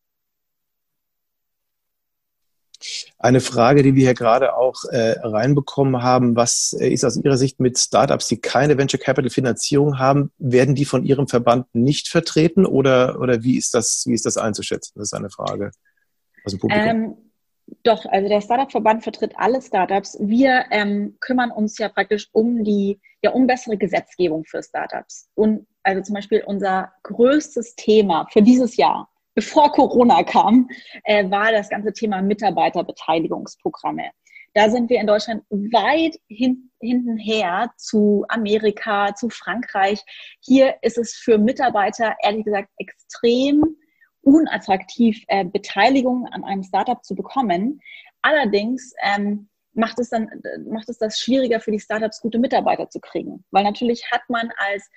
Eine 3.23 3.39
Frage, 3.39 3.83
die 3.83 3.93
wir 3.93 4.05
hier 4.05 4.13
gerade 4.15 4.55
auch 4.55 4.83
äh, 4.85 5.19
reinbekommen 5.21 6.01
haben, 6.01 6.35
was 6.35 6.75
äh, 6.79 6.89
ist 6.89 7.05
aus 7.05 7.17
Ihrer 7.17 7.37
Sicht 7.37 7.59
mit 7.59 7.77
Startups, 7.77 8.27
die 8.27 8.41
keine 8.41 8.77
Venture 8.77 8.99
Capital 8.99 9.29
Finanzierung 9.29 9.99
haben, 9.99 10.31
werden 10.39 10.73
die 10.73 10.85
von 10.85 11.05
Ihrem 11.05 11.27
Verband 11.27 11.67
nicht 11.73 12.07
vertreten 12.07 12.65
oder, 12.65 13.19
oder 13.19 13.43
wie 13.43 13.57
ist 13.57 13.75
das, 13.75 14.05
wie 14.07 14.15
ist 14.15 14.25
das 14.25 14.37
einzuschätzen? 14.37 14.93
Das 14.95 15.09
ist 15.09 15.13
eine 15.13 15.29
Frage 15.29 15.71
aus 16.43 16.53
dem 16.53 16.59
Publikum. 16.59 16.87
Ähm, 16.87 17.15
Doch, 17.83 18.05
also 18.05 18.27
der 18.27 18.41
Startup-Verband 18.41 19.03
vertritt 19.03 19.33
alle 19.35 19.61
Startups. 19.61 20.17
Wir 20.19 20.65
ähm, 20.71 21.17
kümmern 21.19 21.51
uns 21.51 21.77
ja 21.77 21.89
praktisch 21.89 22.27
um 22.31 22.63
die, 22.63 22.99
ja, 23.21 23.31
um 23.31 23.45
bessere 23.45 23.77
Gesetzgebung 23.77 24.45
für 24.45 24.63
Startups. 24.63 25.29
Und 25.35 25.67
also 25.83 26.01
zum 26.01 26.15
Beispiel 26.15 26.43
unser 26.45 26.91
größtes 27.03 27.75
Thema 27.75 28.27
für 28.31 28.41
dieses 28.41 28.77
Jahr, 28.77 29.10
bevor 29.33 29.71
Corona 29.71 30.23
kam, 30.23 30.69
äh, 31.03 31.29
war 31.29 31.51
das 31.51 31.69
ganze 31.69 31.93
Thema 31.93 32.21
Mitarbeiterbeteiligungsprogramme. 32.21 34.11
Da 34.53 34.69
sind 34.69 34.89
wir 34.89 34.99
in 34.99 35.07
Deutschland 35.07 35.43
weit 35.49 36.19
hin, 36.27 36.71
hinten 36.81 37.17
her 37.17 37.71
zu 37.77 38.25
Amerika, 38.27 39.15
zu 39.15 39.29
Frankreich. 39.29 40.03
Hier 40.41 40.75
ist 40.81 40.97
es 40.97 41.15
für 41.15 41.37
Mitarbeiter 41.37 42.15
ehrlich 42.21 42.43
gesagt 42.43 42.69
extrem 42.77 43.77
unattraktiv, 44.21 45.23
äh, 45.27 45.45
Beteiligung 45.45 46.27
an 46.27 46.43
einem 46.43 46.63
Startup 46.63 47.03
zu 47.03 47.15
bekommen. 47.15 47.81
Allerdings 48.21 48.93
ähm, 49.01 49.47
macht 49.73 49.99
es 49.99 50.09
dann 50.09 50.29
macht 50.69 50.89
es 50.89 50.97
das 50.97 51.17
schwieriger 51.17 51.59
für 51.59 51.71
die 51.71 51.79
Startups, 51.79 52.21
gute 52.21 52.37
Mitarbeiter 52.37 52.89
zu 52.89 52.99
kriegen, 52.99 53.43
weil 53.51 53.63
natürlich 53.63 54.03
hat 54.11 54.21
man 54.27 54.51
als 54.57 54.89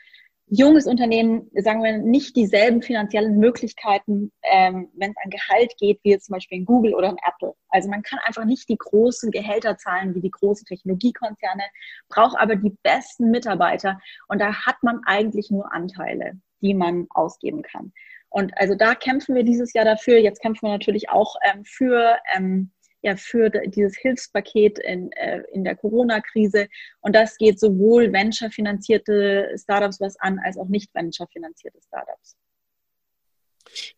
junges 0.47 0.87
Unternehmen, 0.87 1.51
sagen 1.55 1.83
wir, 1.83 1.99
nicht 1.99 2.37
dieselben 2.37 2.83
finanziellen 2.83 3.39
Möglichkeiten, 3.39 4.31
ähm, 4.43 4.91
wenn 4.95 5.11
es 5.11 5.17
an 5.25 5.31
Gehalt 5.31 5.73
geht, 5.79 6.01
wie 6.03 6.11
jetzt 6.11 6.27
zum 6.27 6.35
Beispiel 6.35 6.59
in 6.59 6.65
Google 6.65 6.95
oder 6.95 7.09
in 7.09 7.17
Apple. 7.27 7.55
Also 7.69 7.89
man 7.89 8.03
kann 8.03 8.19
einfach 8.25 8.45
nicht 8.45 8.69
die 8.69 8.77
großen 8.77 9.31
Gehälter 9.31 9.79
zahlen 9.79 10.15
wie 10.15 10.21
die 10.21 10.31
großen 10.31 10.67
Technologiekonzerne, 10.67 11.63
braucht 12.09 12.39
aber 12.39 12.57
die 12.57 12.77
besten 12.83 13.31
Mitarbeiter 13.31 13.99
und 14.29 14.41
da 14.41 14.67
hat 14.67 14.83
man 14.83 15.01
eigentlich 15.07 15.51
nur 15.51 15.73
Anteile, 15.73 16.39
die 16.61 16.75
man 16.75 17.07
ausgeben 17.11 17.63
kann. 17.63 17.93
Und 18.29 18.53
also 18.59 18.75
da 18.75 18.95
kämpfen 18.95 19.37
wir 19.37 19.45
dieses 19.45 19.73
Jahr 19.75 19.85
dafür. 19.85 20.19
Jetzt 20.19 20.43
kämpfen 20.43 20.67
wir 20.67 20.73
natürlich 20.73 21.09
auch 21.09 21.37
ähm, 21.45 21.65
für, 21.65 22.17
ähm, 22.37 22.73
ja, 23.05 23.17
für 23.17 23.51
dieses 23.51 23.97
Hilfspaket 23.99 24.79
in, 24.79 25.13
äh, 25.13 25.43
in 25.53 25.63
der 25.63 25.77
Corona-Krise. 25.77 26.69
Und 27.03 27.15
das 27.15 27.37
geht 27.37 27.61
sowohl 27.61 28.13
venture-finanzierte 28.13 29.57
Startups 29.57 30.01
was 30.01 30.19
an, 30.21 30.41
als 30.43 30.57
auch 30.57 30.69
nicht 30.69 30.95
venture-finanzierte 30.95 31.79
Startups. 31.87 32.37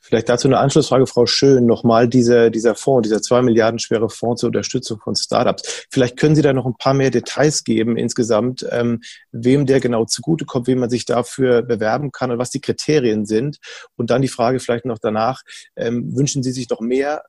Vielleicht 0.00 0.28
dazu 0.28 0.48
eine 0.48 0.58
Anschlussfrage, 0.58 1.06
Frau 1.06 1.26
Schön, 1.26 1.66
nochmal 1.66 2.08
dieser, 2.08 2.50
dieser 2.50 2.74
Fonds, 2.74 3.08
dieser 3.08 3.22
zwei 3.22 3.42
Milliarden 3.42 3.78
schwere 3.78 4.08
Fonds 4.08 4.40
zur 4.40 4.48
Unterstützung 4.48 4.98
von 4.98 5.14
Startups. 5.14 5.86
Vielleicht 5.90 6.16
können 6.16 6.34
Sie 6.34 6.42
da 6.42 6.52
noch 6.52 6.66
ein 6.66 6.76
paar 6.76 6.94
mehr 6.94 7.10
Details 7.10 7.62
geben 7.62 7.96
insgesamt, 7.96 8.66
ähm, 8.70 9.02
wem 9.32 9.66
der 9.66 9.80
genau 9.80 10.04
zugutekommt, 10.04 10.66
wem 10.66 10.80
man 10.80 10.90
sich 10.90 11.04
dafür 11.04 11.62
bewerben 11.62 12.10
kann 12.10 12.30
und 12.30 12.38
was 12.38 12.50
die 12.50 12.60
Kriterien 12.60 13.26
sind. 13.26 13.58
Und 13.96 14.10
dann 14.10 14.22
die 14.22 14.28
Frage 14.28 14.60
vielleicht 14.60 14.84
noch 14.84 14.98
danach, 14.98 15.42
ähm, 15.76 16.16
wünschen 16.16 16.42
Sie 16.42 16.52
sich 16.52 16.66
doch 16.66 16.80
mehr 16.80 17.22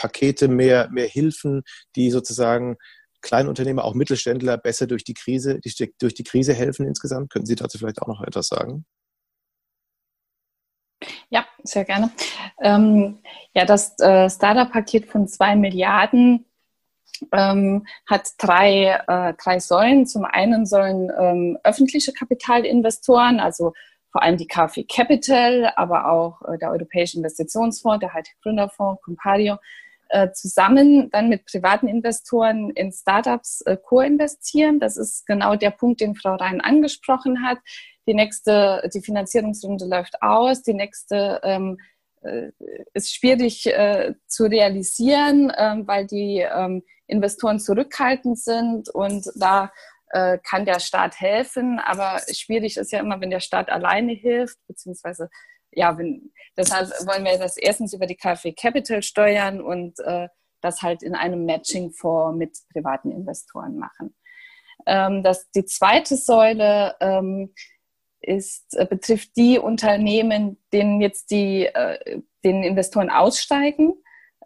Pakete, 0.00 0.48
mehr, 0.48 0.88
mehr 0.90 1.06
Hilfen, 1.06 1.62
die 1.94 2.10
sozusagen 2.10 2.76
Kleinunternehmer, 3.20 3.84
auch 3.84 3.94
Mittelständler 3.94 4.56
besser 4.56 4.86
durch 4.86 5.04
die 5.04 5.12
Krise, 5.12 5.60
durch 5.98 6.14
die 6.14 6.24
Krise 6.24 6.54
helfen 6.54 6.86
insgesamt? 6.86 7.30
Können 7.30 7.44
Sie 7.44 7.54
dazu 7.54 7.76
vielleicht 7.76 8.00
auch 8.00 8.06
noch 8.06 8.22
etwas 8.22 8.46
sagen? 8.48 8.86
Ja, 11.28 11.44
sehr 11.62 11.84
gerne. 11.84 12.10
Ähm, 12.62 13.18
ja, 13.52 13.66
das 13.66 13.98
äh, 14.00 14.30
Startup-Paket 14.30 15.06
von 15.06 15.28
zwei 15.28 15.54
Milliarden 15.54 16.46
ähm, 17.32 17.86
hat 18.06 18.30
drei, 18.38 19.00
äh, 19.06 19.34
drei 19.34 19.60
Säulen. 19.60 20.06
Zum 20.06 20.24
einen 20.24 20.64
sollen 20.64 21.10
ähm, 21.18 21.58
öffentliche 21.62 22.12
Kapitalinvestoren, 22.12 23.38
also 23.38 23.74
vor 24.12 24.22
allem 24.22 24.36
die 24.36 24.46
KfW 24.46 24.84
Capital, 24.84 25.72
aber 25.76 26.10
auch 26.10 26.42
äh, 26.42 26.58
der 26.58 26.70
Europäische 26.70 27.16
Investitionsfonds, 27.18 28.00
der 28.00 28.12
Hightech 28.12 28.34
Gründerfonds, 28.42 29.02
Compario, 29.02 29.56
äh, 30.10 30.32
zusammen 30.32 31.10
dann 31.10 31.28
mit 31.28 31.46
privaten 31.46 31.88
Investoren 31.88 32.70
in 32.70 32.92
Startups 32.92 33.62
äh, 33.62 33.76
co-investieren. 33.76 34.80
Das 34.80 34.96
ist 34.96 35.26
genau 35.26 35.56
der 35.56 35.70
Punkt, 35.70 36.00
den 36.00 36.14
Frau 36.14 36.34
Rhein 36.34 36.60
angesprochen 36.60 37.44
hat. 37.44 37.58
Die 38.06 38.14
nächste, 38.14 38.88
die 38.92 39.02
Finanzierungsrunde 39.02 39.86
läuft 39.86 40.20
aus, 40.20 40.62
die 40.62 40.74
nächste 40.74 41.40
ähm, 41.44 41.78
äh, 42.22 42.50
ist 42.92 43.14
schwierig 43.14 43.66
äh, 43.66 44.14
zu 44.26 44.44
realisieren, 44.44 45.52
ähm, 45.56 45.86
weil 45.86 46.06
die 46.06 46.38
ähm, 46.40 46.82
Investoren 47.06 47.58
zurückhaltend 47.58 48.38
sind 48.38 48.88
und 48.88 49.26
da 49.36 49.72
äh, 50.10 50.38
kann 50.38 50.64
der 50.64 50.80
Staat 50.80 51.20
helfen, 51.20 51.78
aber 51.78 52.20
schwierig 52.32 52.76
ist 52.76 52.92
ja 52.92 53.00
immer, 53.00 53.20
wenn 53.20 53.30
der 53.30 53.40
Staat 53.40 53.70
alleine 53.70 54.12
hilft, 54.12 54.58
beziehungsweise 54.66 55.30
ja, 55.72 55.96
wenn, 55.98 56.32
deshalb 56.56 56.90
wollen 57.06 57.24
wir 57.24 57.38
das 57.38 57.56
erstens 57.56 57.92
über 57.92 58.06
die 58.06 58.16
KfW 58.16 58.52
Capital 58.52 59.02
steuern 59.02 59.60
und 59.60 59.98
äh, 60.00 60.28
das 60.60 60.82
halt 60.82 61.02
in 61.02 61.14
einem 61.14 61.44
Matching-Fonds 61.46 62.38
mit 62.38 62.58
privaten 62.72 63.10
Investoren 63.10 63.76
machen. 63.76 64.14
Ähm, 64.86 65.22
das, 65.22 65.50
die 65.50 65.64
zweite 65.64 66.16
Säule 66.16 66.96
ähm, 67.00 67.54
ist, 68.20 68.76
äh, 68.76 68.86
betrifft 68.86 69.36
die 69.36 69.58
Unternehmen, 69.58 70.58
denen 70.72 71.00
jetzt 71.00 71.30
die, 71.30 71.66
äh, 71.66 72.20
den 72.44 72.62
Investoren 72.62 73.10
aussteigen. 73.10 73.94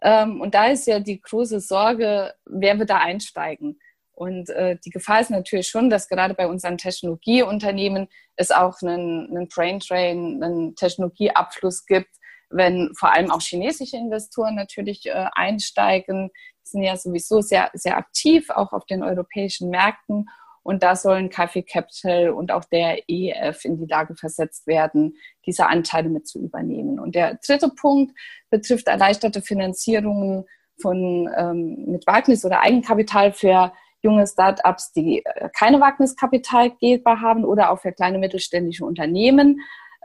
Ähm, 0.01 0.41
und 0.41 0.55
da 0.55 0.67
ist 0.67 0.87
ja 0.87 0.99
die 0.99 1.21
große 1.21 1.59
Sorge, 1.59 2.33
wer 2.45 2.79
wird 2.79 2.89
da 2.89 2.99
einsteigen? 2.99 3.79
Und 4.15 4.49
äh, 4.49 4.77
die 4.83 4.89
Gefahr 4.89 5.19
ist 5.19 5.29
natürlich 5.29 5.67
schon, 5.67 5.89
dass 5.89 6.07
gerade 6.07 6.33
bei 6.33 6.47
unseren 6.47 6.77
Technologieunternehmen 6.77 8.07
es 8.37 8.51
auch 8.51 8.81
einen, 8.81 9.29
einen 9.29 9.47
Brain 9.49 9.79
Drain, 9.79 10.41
einen 10.41 10.75
Technologieabfluss 10.75 11.85
gibt, 11.85 12.09
wenn 12.49 12.93
vor 12.95 13.13
allem 13.13 13.29
auch 13.29 13.41
chinesische 13.41 13.97
Investoren 13.97 14.55
natürlich 14.55 15.05
äh, 15.07 15.25
einsteigen. 15.33 16.29
Die 16.65 16.69
sind 16.69 16.83
ja 16.83 16.95
sowieso 16.95 17.41
sehr, 17.41 17.69
sehr 17.73 17.97
aktiv, 17.97 18.49
auch 18.49 18.71
auf 18.71 18.85
den 18.85 19.03
europäischen 19.03 19.69
Märkten. 19.69 20.29
Und 20.63 20.81
da 20.81 20.95
sollen 20.95 21.29
Kaffee 21.29 21.61
Capital 21.61 22.29
und 22.29 22.51
auch 22.51 22.65
der 22.65 23.03
EF 23.07 23.65
in 23.65 23.77
die 23.77 23.85
Lage 23.85 24.15
versetzt 24.15 24.65
werden, 24.65 25.15
diese 25.45 25.67
Anteile 25.67 26.09
mit 26.09 26.27
zu 26.27 26.39
übernehmen. 26.39 26.99
Und 26.99 27.13
der 27.13 27.37
dritte 27.45 27.69
Punkt 27.69 28.17
betrifft 28.49 28.87
erleichterte 28.87 29.43
Finanzierungen 29.43 30.45
von, 30.81 31.29
ähm, 31.37 31.85
mit 31.85 32.07
Wagnis 32.07 32.45
oder 32.45 32.61
Eigenkapital 32.61 33.31
für 33.31 33.73
junge 34.05 34.27
Startups, 34.27 34.93
die 34.93 35.25
äh, 35.25 35.49
keine 35.57 35.81
Wagniskapitalgeber 35.81 37.19
haben 37.19 37.43
oder 37.43 37.71
auch 37.71 37.79
für 37.79 37.91
kleine 37.91 38.19
mittelständische 38.19 38.85
Unternehmen. 38.85 39.59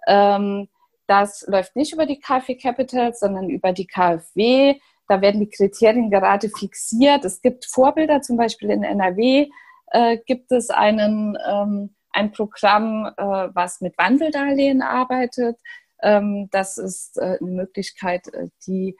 Ähm, 0.09 0.69
das 1.07 1.45
läuft 1.47 1.77
nicht 1.77 1.93
über 1.93 2.07
die 2.07 2.19
KfW 2.19 2.57
Capital, 2.57 3.15
sondern 3.15 3.51
über 3.51 3.73
die 3.73 3.87
KfW. 3.87 4.77
Da 5.09 5.21
werden 5.21 5.41
die 5.41 5.51
Kriterien 5.51 6.11
gerade 6.11 6.49
fixiert. 6.49 7.25
Es 7.25 7.43
gibt 7.43 7.67
Vorbilder, 7.67 8.23
zum 8.23 8.37
Beispiel 8.37 8.71
in 8.71 8.85
NRW, 8.85 9.49
äh, 9.93 10.19
gibt 10.25 10.53
es 10.53 10.71
einen, 10.71 11.37
ähm, 11.49 11.95
ein 12.13 12.33
Programm, 12.33 13.07
äh, 13.17 13.49
was 13.55 13.81
mit 13.81 13.99
Wandeldarlehen 13.99 14.83
arbeitet. 14.83 15.59
Ähm, 16.03 16.49
das 16.53 16.79
ist 16.79 17.21
eine 17.21 17.39
Möglichkeit, 17.41 18.23
die, 18.67 18.97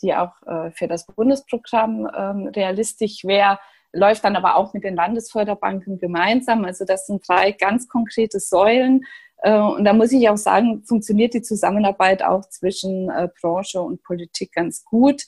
die 0.00 0.14
auch 0.14 0.32
für 0.72 0.86
das 0.86 1.06
Bundesprogramm 1.06 2.06
realistisch 2.06 3.24
wäre 3.24 3.58
läuft 3.92 4.24
dann 4.24 4.36
aber 4.36 4.56
auch 4.56 4.74
mit 4.74 4.84
den 4.84 4.96
Landesförderbanken 4.96 5.98
gemeinsam. 5.98 6.64
Also 6.64 6.84
das 6.84 7.06
sind 7.06 7.26
drei 7.26 7.52
ganz 7.52 7.88
konkrete 7.88 8.40
Säulen. 8.40 9.04
Äh, 9.38 9.58
und 9.58 9.84
da 9.84 9.92
muss 9.92 10.12
ich 10.12 10.28
auch 10.28 10.36
sagen, 10.36 10.82
funktioniert 10.84 11.34
die 11.34 11.42
Zusammenarbeit 11.42 12.22
auch 12.22 12.48
zwischen 12.48 13.10
Branche 13.40 13.80
und 13.80 14.02
Politik 14.02 14.52
ganz 14.52 14.84
gut. 14.84 15.22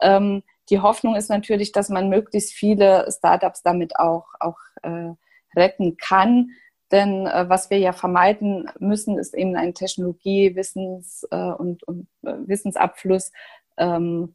Ähm, 0.00 0.42
die 0.70 0.80
Hoffnung 0.80 1.14
ist 1.14 1.28
natürlich, 1.28 1.72
dass 1.72 1.88
man 1.88 2.08
möglichst 2.08 2.52
viele 2.52 3.10
Startups 3.10 3.62
damit 3.62 3.96
auch, 3.98 4.26
auch 4.40 4.58
äh, 4.82 5.12
retten 5.54 5.96
kann. 5.96 6.50
Denn 6.90 7.26
äh, 7.26 7.48
was 7.48 7.70
wir 7.70 7.78
ja 7.78 7.92
vermeiden 7.92 8.70
müssen, 8.78 9.18
ist 9.18 9.34
eben 9.34 9.56
ein 9.56 9.74
Technologie-, 9.74 10.54
Wissens- 10.54 11.26
äh, 11.30 11.52
und, 11.52 11.82
und 11.84 12.06
äh, 12.22 12.34
Wissensabfluss 12.46 13.32
ähm, 13.76 14.34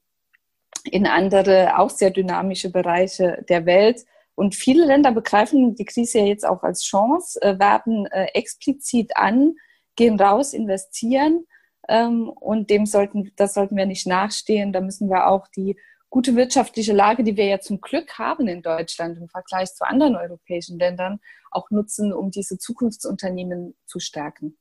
in 0.91 1.05
andere, 1.07 1.77
auch 1.77 1.89
sehr 1.89 2.11
dynamische 2.11 2.71
Bereiche 2.71 3.43
der 3.49 3.65
Welt. 3.65 4.05
Und 4.35 4.55
viele 4.55 4.85
Länder 4.85 5.11
begreifen 5.11 5.75
die 5.75 5.85
Krise 5.85 6.19
ja 6.19 6.25
jetzt 6.25 6.45
auch 6.45 6.63
als 6.63 6.83
Chance, 6.83 7.41
äh, 7.41 7.59
werden 7.59 8.05
äh, 8.07 8.27
explizit 8.33 9.15
an, 9.15 9.55
gehen 9.95 10.19
raus, 10.19 10.53
investieren. 10.53 11.45
Ähm, 11.87 12.29
und 12.29 12.69
dem 12.69 12.85
sollten, 12.85 13.31
das 13.35 13.53
sollten 13.53 13.75
wir 13.75 13.85
nicht 13.85 14.07
nachstehen. 14.07 14.71
Da 14.71 14.81
müssen 14.81 15.09
wir 15.09 15.27
auch 15.27 15.47
die 15.47 15.77
gute 16.09 16.35
wirtschaftliche 16.35 16.93
Lage, 16.93 17.23
die 17.23 17.37
wir 17.37 17.45
ja 17.45 17.59
zum 17.59 17.81
Glück 17.81 18.17
haben 18.17 18.47
in 18.47 18.61
Deutschland 18.61 19.17
im 19.17 19.29
Vergleich 19.29 19.73
zu 19.73 19.85
anderen 19.85 20.15
europäischen 20.15 20.79
Ländern, 20.79 21.19
auch 21.51 21.69
nutzen, 21.69 22.13
um 22.13 22.31
diese 22.31 22.57
Zukunftsunternehmen 22.57 23.75
zu 23.85 23.99
stärken. 23.99 24.57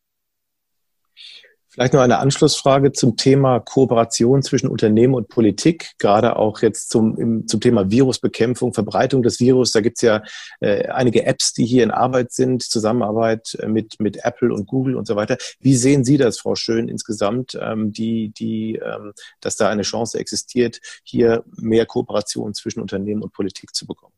Vielleicht 1.79 1.95
noch 1.95 2.01
eine 2.01 2.19
Anschlussfrage 2.19 2.91
zum 2.91 3.17
Thema 3.17 3.61
Kooperation 3.61 4.43
zwischen 4.43 4.67
Unternehmen 4.67 5.15
und 5.15 5.29
Politik, 5.29 5.93
gerade 5.99 6.35
auch 6.35 6.61
jetzt 6.61 6.91
zum, 6.91 7.17
im, 7.17 7.47
zum 7.47 7.61
Thema 7.61 7.89
Virusbekämpfung, 7.89 8.75
Verbreitung 8.75 9.23
des 9.23 9.39
Virus. 9.39 9.71
Da 9.71 9.81
gibt 9.81 9.99
es 9.99 10.03
ja 10.03 10.25
äh, 10.59 10.89
einige 10.89 11.25
Apps, 11.25 11.53
die 11.53 11.65
hier 11.65 11.85
in 11.85 11.93
Arbeit 11.93 12.33
sind, 12.33 12.65
Zusammenarbeit 12.65 13.57
äh, 13.61 13.69
mit, 13.69 14.01
mit 14.01 14.25
Apple 14.25 14.53
und 14.53 14.67
Google 14.67 14.97
und 14.97 15.07
so 15.07 15.15
weiter. 15.15 15.37
Wie 15.61 15.77
sehen 15.77 16.03
Sie 16.03 16.17
das, 16.17 16.41
Frau 16.41 16.57
Schön, 16.57 16.89
insgesamt, 16.89 17.57
ähm, 17.63 17.93
die, 17.93 18.31
die, 18.31 18.75
ähm, 18.85 19.13
dass 19.41 19.55
da 19.55 19.69
eine 19.69 19.83
Chance 19.83 20.19
existiert, 20.19 20.81
hier 21.05 21.45
mehr 21.59 21.87
Kooperation 21.87 22.55
zwischen 22.55 22.81
Unternehmen 22.81 23.23
und 23.23 23.33
Politik 23.33 23.73
zu 23.73 23.87
bekommen? 23.87 24.15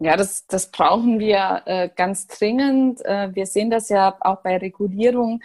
Ja, 0.00 0.18
das, 0.18 0.46
das 0.48 0.70
brauchen 0.70 1.18
wir 1.18 1.62
äh, 1.64 1.88
ganz 1.96 2.26
dringend. 2.26 3.02
Äh, 3.06 3.34
wir 3.34 3.46
sehen 3.46 3.70
das 3.70 3.88
ja 3.88 4.14
auch 4.20 4.42
bei 4.42 4.58
Regulierung 4.58 5.40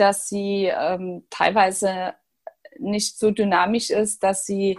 dass 0.00 0.28
sie 0.28 0.66
ähm, 0.66 1.26
teilweise 1.30 2.14
nicht 2.78 3.18
so 3.18 3.30
dynamisch 3.30 3.90
ist, 3.90 4.22
dass 4.22 4.46
sie 4.46 4.78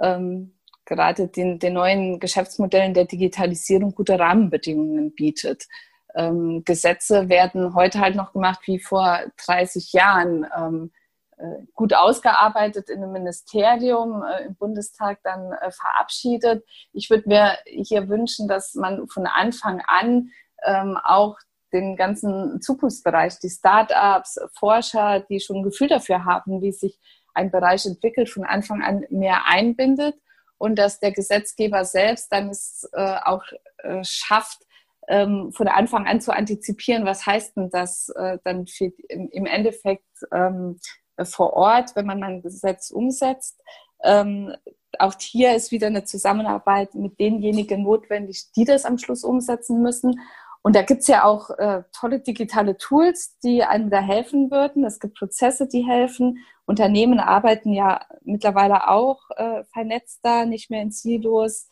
ähm, 0.00 0.58
gerade 0.84 1.28
den, 1.28 1.58
den 1.58 1.74
neuen 1.74 2.18
Geschäftsmodellen 2.18 2.94
der 2.94 3.04
Digitalisierung 3.04 3.94
gute 3.94 4.18
Rahmenbedingungen 4.18 5.14
bietet. 5.14 5.66
Ähm, 6.14 6.62
Gesetze 6.64 7.28
werden 7.28 7.74
heute 7.74 8.00
halt 8.00 8.16
noch 8.16 8.32
gemacht 8.32 8.60
wie 8.64 8.78
vor 8.78 9.20
30 9.46 9.92
Jahren, 9.92 10.46
ähm, 10.56 10.90
äh, 11.36 11.62
gut 11.74 11.94
ausgearbeitet 11.94 12.88
in 12.88 13.02
einem 13.02 13.12
Ministerium, 13.12 14.22
äh, 14.22 14.46
im 14.46 14.56
Bundestag 14.56 15.20
dann 15.22 15.52
äh, 15.52 15.70
verabschiedet. 15.70 16.64
Ich 16.92 17.10
würde 17.10 17.28
mir 17.28 17.58
hier 17.66 18.08
wünschen, 18.08 18.48
dass 18.48 18.74
man 18.74 19.06
von 19.08 19.26
Anfang 19.26 19.82
an 19.86 20.30
ähm, 20.64 20.98
auch 21.04 21.36
den 21.72 21.96
ganzen 21.96 22.60
Zukunftsbereich, 22.60 23.38
die 23.40 23.50
Start-ups, 23.50 24.38
Forscher, 24.58 25.20
die 25.20 25.40
schon 25.40 25.56
ein 25.56 25.62
Gefühl 25.62 25.88
dafür 25.88 26.24
haben, 26.24 26.62
wie 26.62 26.72
sich 26.72 26.98
ein 27.34 27.50
Bereich 27.50 27.86
entwickelt, 27.86 28.28
von 28.28 28.44
Anfang 28.44 28.82
an 28.82 29.04
mehr 29.10 29.46
einbindet 29.46 30.16
und 30.58 30.78
dass 30.78 31.00
der 31.00 31.12
Gesetzgeber 31.12 31.84
selbst 31.84 32.32
dann 32.32 32.50
es 32.50 32.88
äh, 32.92 33.16
auch 33.24 33.44
äh, 33.78 34.02
schafft, 34.02 34.62
ähm, 35.08 35.52
von 35.52 35.68
Anfang 35.68 36.06
an 36.06 36.20
zu 36.20 36.32
antizipieren, 36.32 37.04
was 37.04 37.24
heißt 37.24 37.56
denn 37.56 37.70
das 37.70 38.10
äh, 38.10 38.38
dann 38.44 38.66
für, 38.66 38.92
im, 39.08 39.28
im 39.30 39.46
Endeffekt 39.46 40.04
ähm, 40.32 40.78
vor 41.22 41.54
Ort, 41.54 41.96
wenn 41.96 42.06
man 42.06 42.22
ein 42.22 42.42
Gesetz 42.42 42.90
umsetzt. 42.90 43.60
Ähm, 44.04 44.54
auch 44.98 45.14
hier 45.18 45.54
ist 45.54 45.70
wieder 45.70 45.88
eine 45.88 46.04
Zusammenarbeit 46.04 46.94
mit 46.94 47.18
denjenigen 47.18 47.82
notwendig, 47.82 48.52
die 48.56 48.64
das 48.64 48.84
am 48.84 48.98
Schluss 48.98 49.24
umsetzen 49.24 49.82
müssen. 49.82 50.20
Und 50.62 50.76
da 50.76 50.82
gibt 50.82 51.02
es 51.02 51.06
ja 51.06 51.24
auch 51.24 51.50
äh, 51.50 51.82
tolle 51.92 52.20
digitale 52.20 52.76
Tools, 52.76 53.38
die 53.38 53.62
einem 53.62 53.90
da 53.90 54.00
helfen 54.00 54.50
würden. 54.50 54.84
Es 54.84 55.00
gibt 55.00 55.18
Prozesse, 55.18 55.68
die 55.68 55.86
helfen. 55.86 56.44
Unternehmen 56.66 57.20
arbeiten 57.20 57.72
ja 57.72 58.04
mittlerweile 58.22 58.88
auch 58.88 59.30
äh, 59.36 59.64
vernetzter, 59.72 60.46
nicht 60.46 60.70
mehr 60.70 60.82
in 60.82 60.90
Silos 60.90 61.68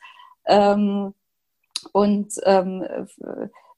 ähm, 0.47 1.15
und 1.93 2.33
ähm, 2.45 2.87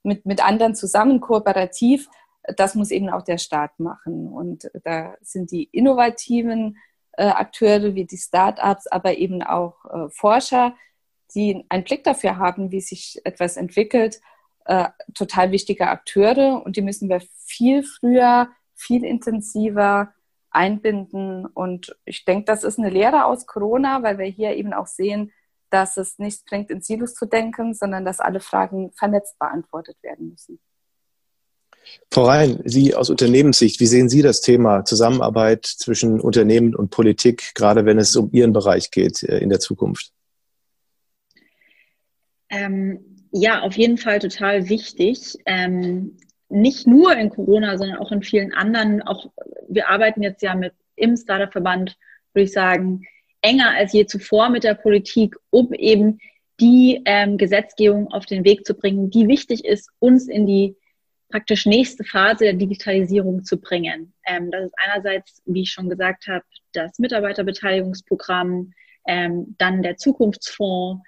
mit, 0.02 0.26
mit 0.26 0.44
anderen 0.44 0.74
zusammen 0.74 1.20
kooperativ. 1.20 2.08
Das 2.56 2.74
muss 2.74 2.90
eben 2.90 3.10
auch 3.10 3.22
der 3.22 3.38
Staat 3.38 3.80
machen. 3.80 4.28
Und 4.28 4.70
da 4.84 5.16
sind 5.20 5.50
die 5.50 5.64
innovativen 5.64 6.78
äh, 7.12 7.26
Akteure 7.26 7.94
wie 7.94 8.04
die 8.04 8.16
Start-ups, 8.16 8.86
aber 8.86 9.18
eben 9.18 9.42
auch 9.42 9.84
äh, 9.86 10.08
Forscher, 10.10 10.74
die 11.34 11.64
einen 11.68 11.84
Blick 11.84 12.04
dafür 12.04 12.38
haben, 12.38 12.70
wie 12.70 12.80
sich 12.80 13.20
etwas 13.24 13.56
entwickelt 13.56 14.20
äh, 14.68 14.88
total 15.14 15.50
wichtige 15.50 15.88
Akteure 15.88 16.62
und 16.64 16.76
die 16.76 16.82
müssen 16.82 17.08
wir 17.08 17.22
viel 17.46 17.82
früher, 17.82 18.50
viel 18.74 19.02
intensiver 19.02 20.12
einbinden. 20.50 21.46
Und 21.46 21.96
ich 22.04 22.26
denke, 22.26 22.44
das 22.44 22.64
ist 22.64 22.78
eine 22.78 22.90
Lehre 22.90 23.24
aus 23.24 23.46
Corona, 23.46 24.02
weil 24.02 24.18
wir 24.18 24.26
hier 24.26 24.54
eben 24.54 24.74
auch 24.74 24.86
sehen, 24.86 25.32
dass 25.70 25.96
es 25.96 26.18
nichts 26.18 26.44
bringt, 26.44 26.70
in 26.70 26.82
Silos 26.82 27.14
zu 27.14 27.24
denken, 27.24 27.72
sondern 27.72 28.04
dass 28.04 28.20
alle 28.20 28.40
Fragen 28.40 28.92
vernetzt 28.92 29.38
beantwortet 29.38 29.96
werden 30.02 30.28
müssen. 30.28 30.60
Frau 32.12 32.24
Rhein, 32.24 32.60
Sie 32.66 32.94
aus 32.94 33.08
Unternehmenssicht, 33.08 33.80
wie 33.80 33.86
sehen 33.86 34.10
Sie 34.10 34.20
das 34.20 34.42
Thema 34.42 34.84
Zusammenarbeit 34.84 35.64
zwischen 35.64 36.20
Unternehmen 36.20 36.74
und 36.74 36.90
Politik, 36.90 37.54
gerade 37.54 37.86
wenn 37.86 37.98
es 37.98 38.14
um 38.16 38.30
Ihren 38.32 38.52
Bereich 38.52 38.90
geht 38.90 39.22
äh, 39.22 39.38
in 39.38 39.48
der 39.48 39.60
Zukunft? 39.60 40.12
Ähm, 42.50 43.17
ja, 43.30 43.62
auf 43.62 43.76
jeden 43.76 43.98
Fall 43.98 44.18
total 44.18 44.68
wichtig. 44.68 45.38
Ähm, 45.46 46.16
nicht 46.48 46.86
nur 46.86 47.16
in 47.16 47.30
Corona, 47.30 47.76
sondern 47.76 47.98
auch 47.98 48.10
in 48.12 48.22
vielen 48.22 48.54
anderen. 48.54 49.02
Auch 49.02 49.30
wir 49.68 49.88
arbeiten 49.88 50.22
jetzt 50.22 50.42
ja 50.42 50.54
mit 50.54 50.72
im 50.96 51.16
Startup-Verband, 51.16 51.96
würde 52.32 52.44
ich 52.44 52.52
sagen, 52.52 53.04
enger 53.42 53.70
als 53.70 53.92
je 53.92 54.06
zuvor 54.06 54.48
mit 54.48 54.64
der 54.64 54.74
Politik, 54.74 55.36
um 55.50 55.72
eben 55.72 56.18
die 56.60 57.02
ähm, 57.04 57.36
Gesetzgebung 57.38 58.08
auf 58.08 58.26
den 58.26 58.44
Weg 58.44 58.66
zu 58.66 58.74
bringen, 58.74 59.10
die 59.10 59.28
wichtig 59.28 59.64
ist, 59.64 59.90
uns 60.00 60.26
in 60.28 60.46
die 60.46 60.76
praktisch 61.30 61.66
nächste 61.66 62.04
Phase 62.04 62.44
der 62.44 62.54
Digitalisierung 62.54 63.44
zu 63.44 63.60
bringen. 63.60 64.12
Ähm, 64.26 64.50
das 64.50 64.64
ist 64.64 64.74
einerseits, 64.76 65.42
wie 65.44 65.62
ich 65.62 65.70
schon 65.70 65.88
gesagt 65.88 66.26
habe, 66.26 66.44
das 66.72 66.98
Mitarbeiterbeteiligungsprogramm, 66.98 68.72
ähm, 69.06 69.54
dann 69.58 69.82
der 69.82 69.96
Zukunftsfonds, 69.98 71.02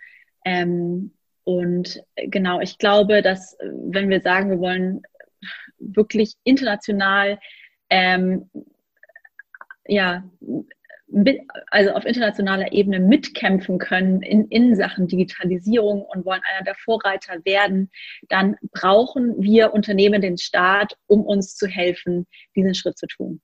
ähm, 0.44 1.12
und 1.44 2.02
äh, 2.14 2.28
genau, 2.28 2.60
ich 2.60 2.78
glaube, 2.78 3.22
dass 3.22 3.54
äh, 3.54 3.70
wenn 3.72 4.10
wir 4.10 4.20
sagen, 4.20 4.50
wir 4.50 4.60
wollen 4.60 5.02
wirklich 5.78 6.34
international, 6.44 7.38
ähm, 7.88 8.50
ja, 9.86 10.24
also 11.70 11.90
auf 11.90 12.04
internationaler 12.04 12.72
Ebene 12.72 13.00
mitkämpfen 13.00 13.78
können 13.78 14.22
in, 14.22 14.46
in 14.46 14.76
Sachen 14.76 15.08
Digitalisierung 15.08 16.02
und 16.02 16.24
wollen 16.24 16.42
einer 16.48 16.64
der 16.64 16.76
Vorreiter 16.76 17.44
werden, 17.44 17.90
dann 18.28 18.56
brauchen 18.70 19.42
wir 19.42 19.72
Unternehmen 19.72 20.22
den 20.22 20.38
Staat, 20.38 20.96
um 21.06 21.24
uns 21.24 21.56
zu 21.56 21.66
helfen, 21.66 22.26
diesen 22.54 22.74
Schritt 22.74 22.96
zu 22.96 23.06
tun. 23.06 23.40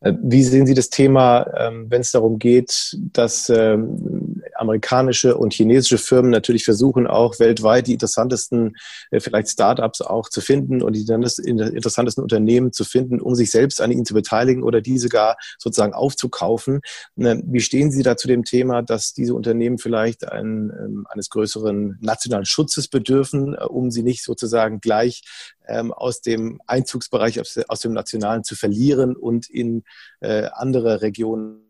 Äh, 0.00 0.14
wie 0.22 0.42
sehen 0.42 0.66
Sie 0.66 0.74
das 0.74 0.90
Thema, 0.90 1.46
ähm, 1.56 1.90
wenn 1.90 2.00
es 2.00 2.12
darum 2.12 2.38
geht, 2.38 2.96
dass 3.12 3.48
ähm, 3.48 4.23
amerikanische 4.64 5.36
und 5.36 5.52
chinesische 5.52 5.98
Firmen 5.98 6.30
natürlich 6.30 6.64
versuchen, 6.64 7.06
auch 7.06 7.38
weltweit 7.38 7.86
die 7.86 7.92
interessantesten 7.92 8.76
äh, 9.10 9.20
vielleicht 9.20 9.50
Startups 9.50 10.00
auch 10.00 10.28
zu 10.28 10.40
finden 10.40 10.82
und 10.82 10.94
die 10.94 11.02
interessantesten 11.02 12.22
Unternehmen 12.22 12.72
zu 12.72 12.84
finden, 12.84 13.20
um 13.20 13.34
sich 13.34 13.50
selbst 13.50 13.80
an 13.80 13.90
ihnen 13.90 14.04
zu 14.04 14.14
beteiligen 14.14 14.62
oder 14.62 14.80
diese 14.80 15.08
gar 15.08 15.36
sozusagen 15.58 15.92
aufzukaufen? 15.92 16.80
Äh, 17.16 17.36
wie 17.44 17.60
stehen 17.60 17.90
Sie 17.90 18.02
da 18.02 18.16
zu 18.16 18.28
dem 18.28 18.44
Thema, 18.44 18.82
dass 18.82 19.12
diese 19.12 19.34
Unternehmen 19.34 19.78
vielleicht 19.78 20.26
ein, 20.26 20.72
ähm, 20.78 21.06
eines 21.10 21.30
größeren 21.30 21.98
nationalen 22.00 22.46
Schutzes 22.46 22.88
bedürfen, 22.88 23.54
um 23.54 23.90
sie 23.90 24.02
nicht 24.02 24.24
sozusagen 24.24 24.80
gleich 24.80 25.22
aus 25.66 26.20
dem 26.20 26.60
Einzugsbereich, 26.66 27.40
aus 27.68 27.80
dem 27.80 27.94
Nationalen 27.94 28.44
zu 28.44 28.54
verlieren 28.54 29.16
und 29.16 29.48
in 29.48 29.84
äh, 30.20 30.48
andere 30.52 31.00
Regionen 31.00 31.64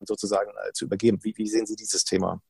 sozusagen 0.00 0.50
äh, 0.50 0.72
zu 0.72 0.84
übergeben. 0.84 1.18
Wie, 1.22 1.36
wie 1.36 1.46
sehen 1.46 1.66
Sie 1.66 1.76
dieses 1.76 2.04
Thema? 2.04 2.40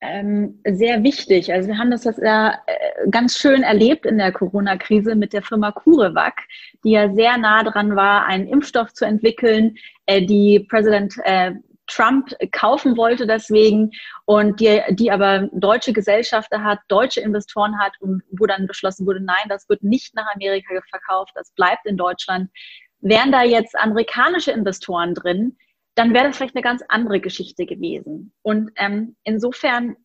Ähm, 0.00 0.60
sehr 0.66 1.02
wichtig. 1.02 1.52
Also 1.52 1.68
wir 1.68 1.78
haben 1.78 1.90
das 1.90 2.04
jetzt 2.04 2.20
ja 2.22 2.58
äh, 2.66 3.08
ganz 3.10 3.38
schön 3.38 3.62
erlebt 3.62 4.04
in 4.04 4.18
der 4.18 4.32
Corona-Krise 4.32 5.14
mit 5.14 5.32
der 5.32 5.42
Firma 5.42 5.72
CureVac, 5.72 6.42
die 6.84 6.90
ja 6.90 7.12
sehr 7.14 7.38
nah 7.38 7.62
dran 7.62 7.96
war, 7.96 8.26
einen 8.26 8.46
Impfstoff 8.46 8.92
zu 8.92 9.06
entwickeln, 9.06 9.76
äh, 10.06 10.24
die 10.24 10.60
Präsident 10.68 11.14
Trump 11.86 12.34
kaufen 12.52 12.96
wollte 12.96 13.26
deswegen 13.26 13.90
und 14.24 14.60
die, 14.60 14.80
die 14.90 15.10
aber 15.10 15.48
deutsche 15.52 15.92
Gesellschafter 15.92 16.62
hat, 16.62 16.80
deutsche 16.88 17.20
Investoren 17.20 17.78
hat 17.78 17.92
und 18.00 18.22
wo 18.30 18.46
dann 18.46 18.66
beschlossen 18.66 19.06
wurde, 19.06 19.20
nein, 19.20 19.48
das 19.48 19.68
wird 19.68 19.82
nicht 19.82 20.14
nach 20.14 20.26
Amerika 20.34 20.74
verkauft, 20.88 21.32
das 21.34 21.52
bleibt 21.52 21.86
in 21.86 21.96
Deutschland. 21.96 22.50
Wären 23.00 23.32
da 23.32 23.42
jetzt 23.42 23.76
amerikanische 23.76 24.50
Investoren 24.50 25.14
drin, 25.14 25.56
dann 25.94 26.12
wäre 26.12 26.26
das 26.26 26.36
vielleicht 26.36 26.56
eine 26.56 26.62
ganz 26.62 26.82
andere 26.88 27.20
Geschichte 27.20 27.66
gewesen. 27.66 28.32
Und 28.42 28.70
ähm, 28.76 29.16
insofern 29.22 29.96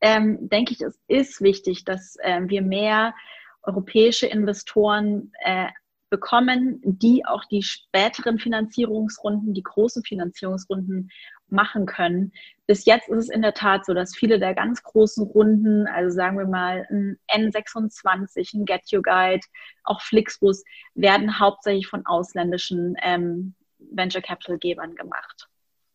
ähm, 0.00 0.48
denke 0.48 0.72
ich, 0.72 0.80
es 0.80 0.98
ist 1.08 1.40
wichtig, 1.40 1.84
dass 1.84 2.16
äh, 2.20 2.40
wir 2.44 2.62
mehr 2.62 3.14
europäische 3.62 4.26
Investoren 4.26 5.32
äh, 5.40 5.68
bekommen, 6.08 6.80
die 6.84 7.24
auch 7.26 7.44
die 7.46 7.62
späteren 7.62 8.38
Finanzierungsrunden, 8.38 9.54
die 9.54 9.62
großen 9.62 10.04
Finanzierungsrunden 10.04 11.10
machen 11.48 11.86
können. 11.86 12.32
Bis 12.66 12.84
jetzt 12.84 13.08
ist 13.08 13.24
es 13.24 13.28
in 13.28 13.42
der 13.42 13.54
Tat 13.54 13.84
so, 13.84 13.94
dass 13.94 14.14
viele 14.14 14.38
der 14.38 14.54
ganz 14.54 14.82
großen 14.82 15.24
Runden, 15.24 15.86
also 15.88 16.14
sagen 16.14 16.38
wir 16.38 16.46
mal 16.46 16.86
ein 16.90 17.18
N26, 17.28 18.54
ein 18.54 18.64
Get 18.64 18.92
Your 18.92 19.02
Guide, 19.02 19.44
auch 19.84 20.00
Flixbus, 20.00 20.64
werden 20.94 21.40
hauptsächlich 21.40 21.88
von 21.88 22.06
ausländischen 22.06 22.96
ähm, 23.02 23.54
Venture 23.92 24.22
Capital 24.22 24.58
Gebern 24.58 24.94
gemacht. 24.94 25.48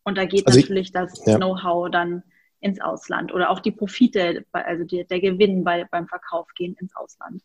Und 0.03 0.17
da 0.17 0.25
geht 0.25 0.47
also 0.47 0.59
natürlich 0.59 0.87
ich, 0.87 0.91
das 0.93 1.21
ja. 1.25 1.37
Know-how 1.37 1.89
dann 1.89 2.23
ins 2.59 2.79
Ausland 2.79 3.33
oder 3.33 3.49
auch 3.49 3.59
die 3.59 3.71
Profite, 3.71 4.45
also 4.51 4.83
die, 4.83 5.05
der 5.05 5.19
Gewinn 5.19 5.63
bei, 5.63 5.85
beim 5.89 6.07
Verkauf 6.07 6.47
gehen 6.55 6.75
ins 6.79 6.95
Ausland. 6.95 7.41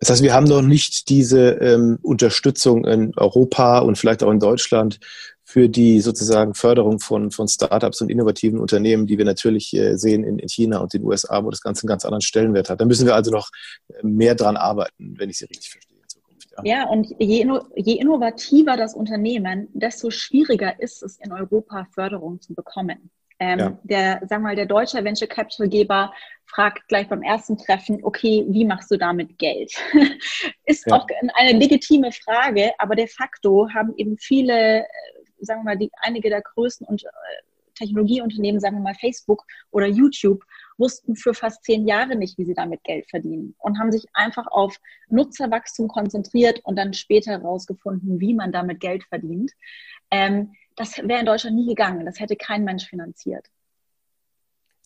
Das 0.00 0.10
heißt, 0.10 0.22
wir 0.22 0.32
haben 0.32 0.46
noch 0.46 0.62
nicht 0.62 1.08
diese 1.08 1.50
ähm, 1.60 1.98
Unterstützung 2.02 2.84
in 2.86 3.12
Europa 3.16 3.80
und 3.80 3.98
vielleicht 3.98 4.22
auch 4.22 4.30
in 4.30 4.40
Deutschland 4.40 4.98
für 5.44 5.68
die 5.68 6.00
sozusagen 6.00 6.54
Förderung 6.54 7.00
von, 7.00 7.30
von 7.30 7.48
Startups 7.48 8.00
und 8.00 8.10
innovativen 8.10 8.58
Unternehmen, 8.58 9.06
die 9.06 9.18
wir 9.18 9.24
natürlich 9.24 9.74
äh, 9.74 9.96
sehen 9.96 10.24
in, 10.24 10.38
in 10.38 10.48
China 10.48 10.78
und 10.78 10.92
den 10.92 11.04
USA, 11.04 11.42
wo 11.44 11.50
das 11.50 11.60
Ganze 11.60 11.82
einen 11.82 11.88
ganz 11.88 12.04
anderen 12.04 12.22
Stellenwert 12.22 12.70
hat. 12.70 12.80
Da 12.80 12.84
müssen 12.84 13.06
wir 13.06 13.14
also 13.14 13.30
noch 13.30 13.48
äh, 13.88 14.06
mehr 14.06 14.34
dran 14.34 14.56
arbeiten, 14.56 15.14
wenn 15.18 15.30
ich 15.30 15.38
Sie 15.38 15.46
richtig 15.46 15.70
verstehe. 15.70 15.87
Ja. 16.64 16.88
und 16.88 17.14
je, 17.18 17.46
je 17.76 17.94
innovativer 17.94 18.76
das 18.76 18.94
Unternehmen, 18.94 19.68
desto 19.72 20.10
schwieriger 20.10 20.80
ist 20.80 21.02
es, 21.02 21.18
in 21.18 21.32
Europa 21.32 21.86
Förderung 21.92 22.40
zu 22.40 22.54
bekommen. 22.54 23.10
Ähm, 23.40 23.58
ja. 23.58 23.78
Der, 23.84 24.12
sagen 24.26 24.42
wir 24.42 24.48
mal, 24.48 24.56
der 24.56 24.66
deutsche 24.66 25.02
Venture 25.04 25.28
Capital 25.28 25.68
Geber 25.68 26.12
fragt 26.46 26.88
gleich 26.88 27.08
beim 27.08 27.22
ersten 27.22 27.56
Treffen, 27.56 28.00
okay, 28.02 28.44
wie 28.48 28.64
machst 28.64 28.90
du 28.90 28.96
damit 28.96 29.38
Geld? 29.38 29.72
ist 30.64 30.86
ja. 30.86 30.96
auch 30.96 31.06
eine 31.34 31.58
legitime 31.58 32.10
Frage, 32.10 32.72
aber 32.78 32.96
de 32.96 33.06
facto 33.06 33.68
haben 33.72 33.94
eben 33.96 34.18
viele, 34.18 34.80
äh, 34.80 34.84
sagen 35.40 35.60
wir 35.60 35.72
mal, 35.72 35.78
die, 35.78 35.90
einige 36.00 36.30
der 36.30 36.42
größten 36.42 36.86
und 36.86 37.04
äh, 37.04 37.08
Technologieunternehmen, 37.76 38.60
sagen 38.60 38.76
wir 38.76 38.82
mal 38.82 38.94
Facebook 38.94 39.44
oder 39.70 39.86
YouTube, 39.86 40.42
wussten 40.78 41.16
für 41.16 41.34
fast 41.34 41.64
zehn 41.64 41.86
Jahre 41.86 42.16
nicht, 42.16 42.38
wie 42.38 42.44
sie 42.44 42.54
damit 42.54 42.82
Geld 42.84 43.08
verdienen 43.10 43.54
und 43.58 43.78
haben 43.78 43.92
sich 43.92 44.06
einfach 44.14 44.46
auf 44.46 44.76
Nutzerwachstum 45.08 45.88
konzentriert 45.88 46.60
und 46.64 46.76
dann 46.76 46.94
später 46.94 47.32
herausgefunden, 47.32 48.20
wie 48.20 48.34
man 48.34 48.52
damit 48.52 48.80
Geld 48.80 49.04
verdient. 49.04 49.52
Ähm, 50.10 50.52
das 50.76 50.98
wäre 50.98 51.20
in 51.20 51.26
Deutschland 51.26 51.56
nie 51.56 51.66
gegangen. 51.66 52.06
Das 52.06 52.20
hätte 52.20 52.36
kein 52.36 52.64
Mensch 52.64 52.86
finanziert. 52.86 53.46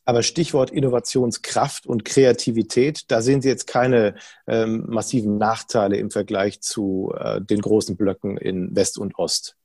Aber 0.04 0.22
Stichwort 0.22 0.70
Innovationskraft 0.70 1.86
und 1.86 2.04
Kreativität, 2.04 3.04
da 3.08 3.22
sehen 3.22 3.40
Sie 3.40 3.48
jetzt 3.48 3.68
keine 3.68 4.16
ähm, 4.48 4.84
massiven 4.88 5.38
Nachteile 5.38 5.96
im 5.96 6.10
Vergleich 6.10 6.60
zu 6.60 7.14
äh, 7.16 7.40
den 7.40 7.60
großen 7.60 7.96
Blöcken 7.96 8.36
in 8.36 8.74
West 8.74 8.98
und 8.98 9.16
Ost. 9.16 9.56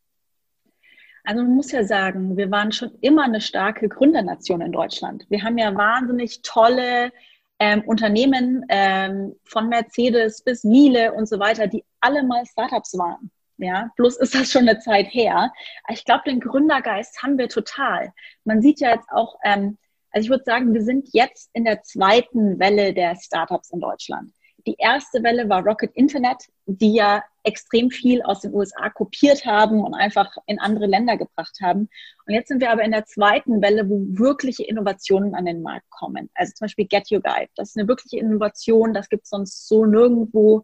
Also 1.28 1.44
man 1.44 1.56
muss 1.56 1.74
ja 1.74 1.84
sagen, 1.84 2.38
wir 2.38 2.50
waren 2.52 2.72
schon 2.72 2.98
immer 3.02 3.26
eine 3.26 3.42
starke 3.42 3.90
Gründernation 3.90 4.62
in 4.62 4.72
Deutschland. 4.72 5.26
Wir 5.28 5.44
haben 5.44 5.58
ja 5.58 5.76
wahnsinnig 5.76 6.42
tolle 6.42 7.12
ähm, 7.60 7.84
Unternehmen 7.86 8.66
ähm, 8.70 9.36
von 9.44 9.68
Mercedes 9.68 10.42
bis 10.42 10.64
Miele 10.64 11.12
und 11.12 11.28
so 11.28 11.38
weiter, 11.38 11.68
die 11.68 11.84
alle 12.00 12.24
mal 12.24 12.46
Startups 12.46 12.98
waren. 12.98 13.30
Ja, 13.58 13.90
bloß 13.98 14.16
ist 14.16 14.36
das 14.36 14.50
schon 14.50 14.70
eine 14.70 14.80
Zeit 14.80 15.08
her. 15.08 15.52
Ich 15.90 16.06
glaube, 16.06 16.24
den 16.28 16.40
Gründergeist 16.40 17.22
haben 17.22 17.38
wir 17.38 17.50
total. 17.50 18.14
Man 18.46 18.62
sieht 18.62 18.80
ja 18.80 18.92
jetzt 18.92 19.10
auch, 19.10 19.38
ähm, 19.44 19.78
also 20.12 20.24
ich 20.24 20.30
würde 20.30 20.46
sagen, 20.46 20.74
wir 20.74 20.82
sind 20.82 21.10
jetzt 21.12 21.50
in 21.52 21.66
der 21.66 21.84
zweiten 21.84 22.58
Welle 22.58 22.94
der 22.94 23.18
Startups 23.18 23.72
in 23.72 23.82
Deutschland. 23.82 24.32
Die 24.68 24.76
erste 24.78 25.24
Welle 25.24 25.48
war 25.50 25.66
Rocket 25.66 25.96
Internet, 25.96 26.50
die 26.66 26.94
ja 26.94 27.24
extrem 27.44 27.90
viel 27.90 28.22
aus 28.22 28.42
den 28.42 28.54
USA 28.54 28.90
kopiert 28.90 29.46
haben 29.46 29.84
und 29.84 29.94
einfach 29.94 30.36
in 30.46 30.60
andere 30.60 30.86
Länder 30.86 31.18
gebracht 31.18 31.58
haben. 31.62 31.90
Und 32.26 32.34
jetzt 32.34 32.50
sind 32.50 32.60
wir 32.60 32.70
aber 32.70 32.84
in 32.84 32.92
der 32.92 33.06
zweiten 33.06 33.62
Welle, 33.62 33.90
wo 33.90 34.06
wirkliche 34.10 34.66
Innovationen 34.66 35.34
an 35.34 35.46
den 35.46 35.62
Markt 35.62 35.90
kommen. 35.90 36.30
Also 36.36 36.52
zum 36.54 36.66
Beispiel 36.66 36.86
Get 36.86 37.10
Your 37.10 37.22
Guide. 37.22 37.50
Das 37.56 37.70
ist 37.70 37.78
eine 37.78 37.88
wirkliche 37.88 38.20
Innovation, 38.20 38.94
das 38.94 39.08
gibt 39.08 39.24
es 39.24 39.30
sonst 39.30 39.68
so 39.70 39.86
nirgendwo. 39.86 40.64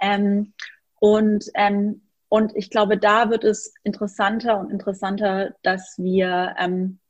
Ähm, 0.00 0.54
und 1.00 1.44
ähm, 1.54 2.02
und 2.32 2.54
ich 2.54 2.70
glaube, 2.70 2.96
da 2.96 3.28
wird 3.28 3.42
es 3.42 3.74
interessanter 3.82 4.60
und 4.60 4.70
interessanter, 4.70 5.56
dass 5.62 5.96
wir 5.98 6.54
ähm, 6.60 7.00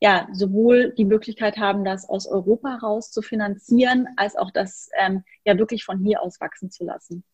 ja 0.00 0.28
sowohl 0.32 0.92
die 0.96 1.04
Möglichkeit 1.04 1.56
haben, 1.56 1.84
das 1.84 2.08
aus 2.08 2.26
Europa 2.26 2.76
raus 2.76 3.10
zu 3.10 3.22
finanzieren, 3.22 4.06
als 4.16 4.36
auch 4.36 4.50
das 4.50 4.88
ähm, 4.98 5.24
ja 5.44 5.58
wirklich 5.58 5.84
von 5.84 5.98
hier 5.98 6.22
aus 6.22 6.40
wachsen 6.40 6.70
zu 6.70 6.84
lassen. 6.84 7.24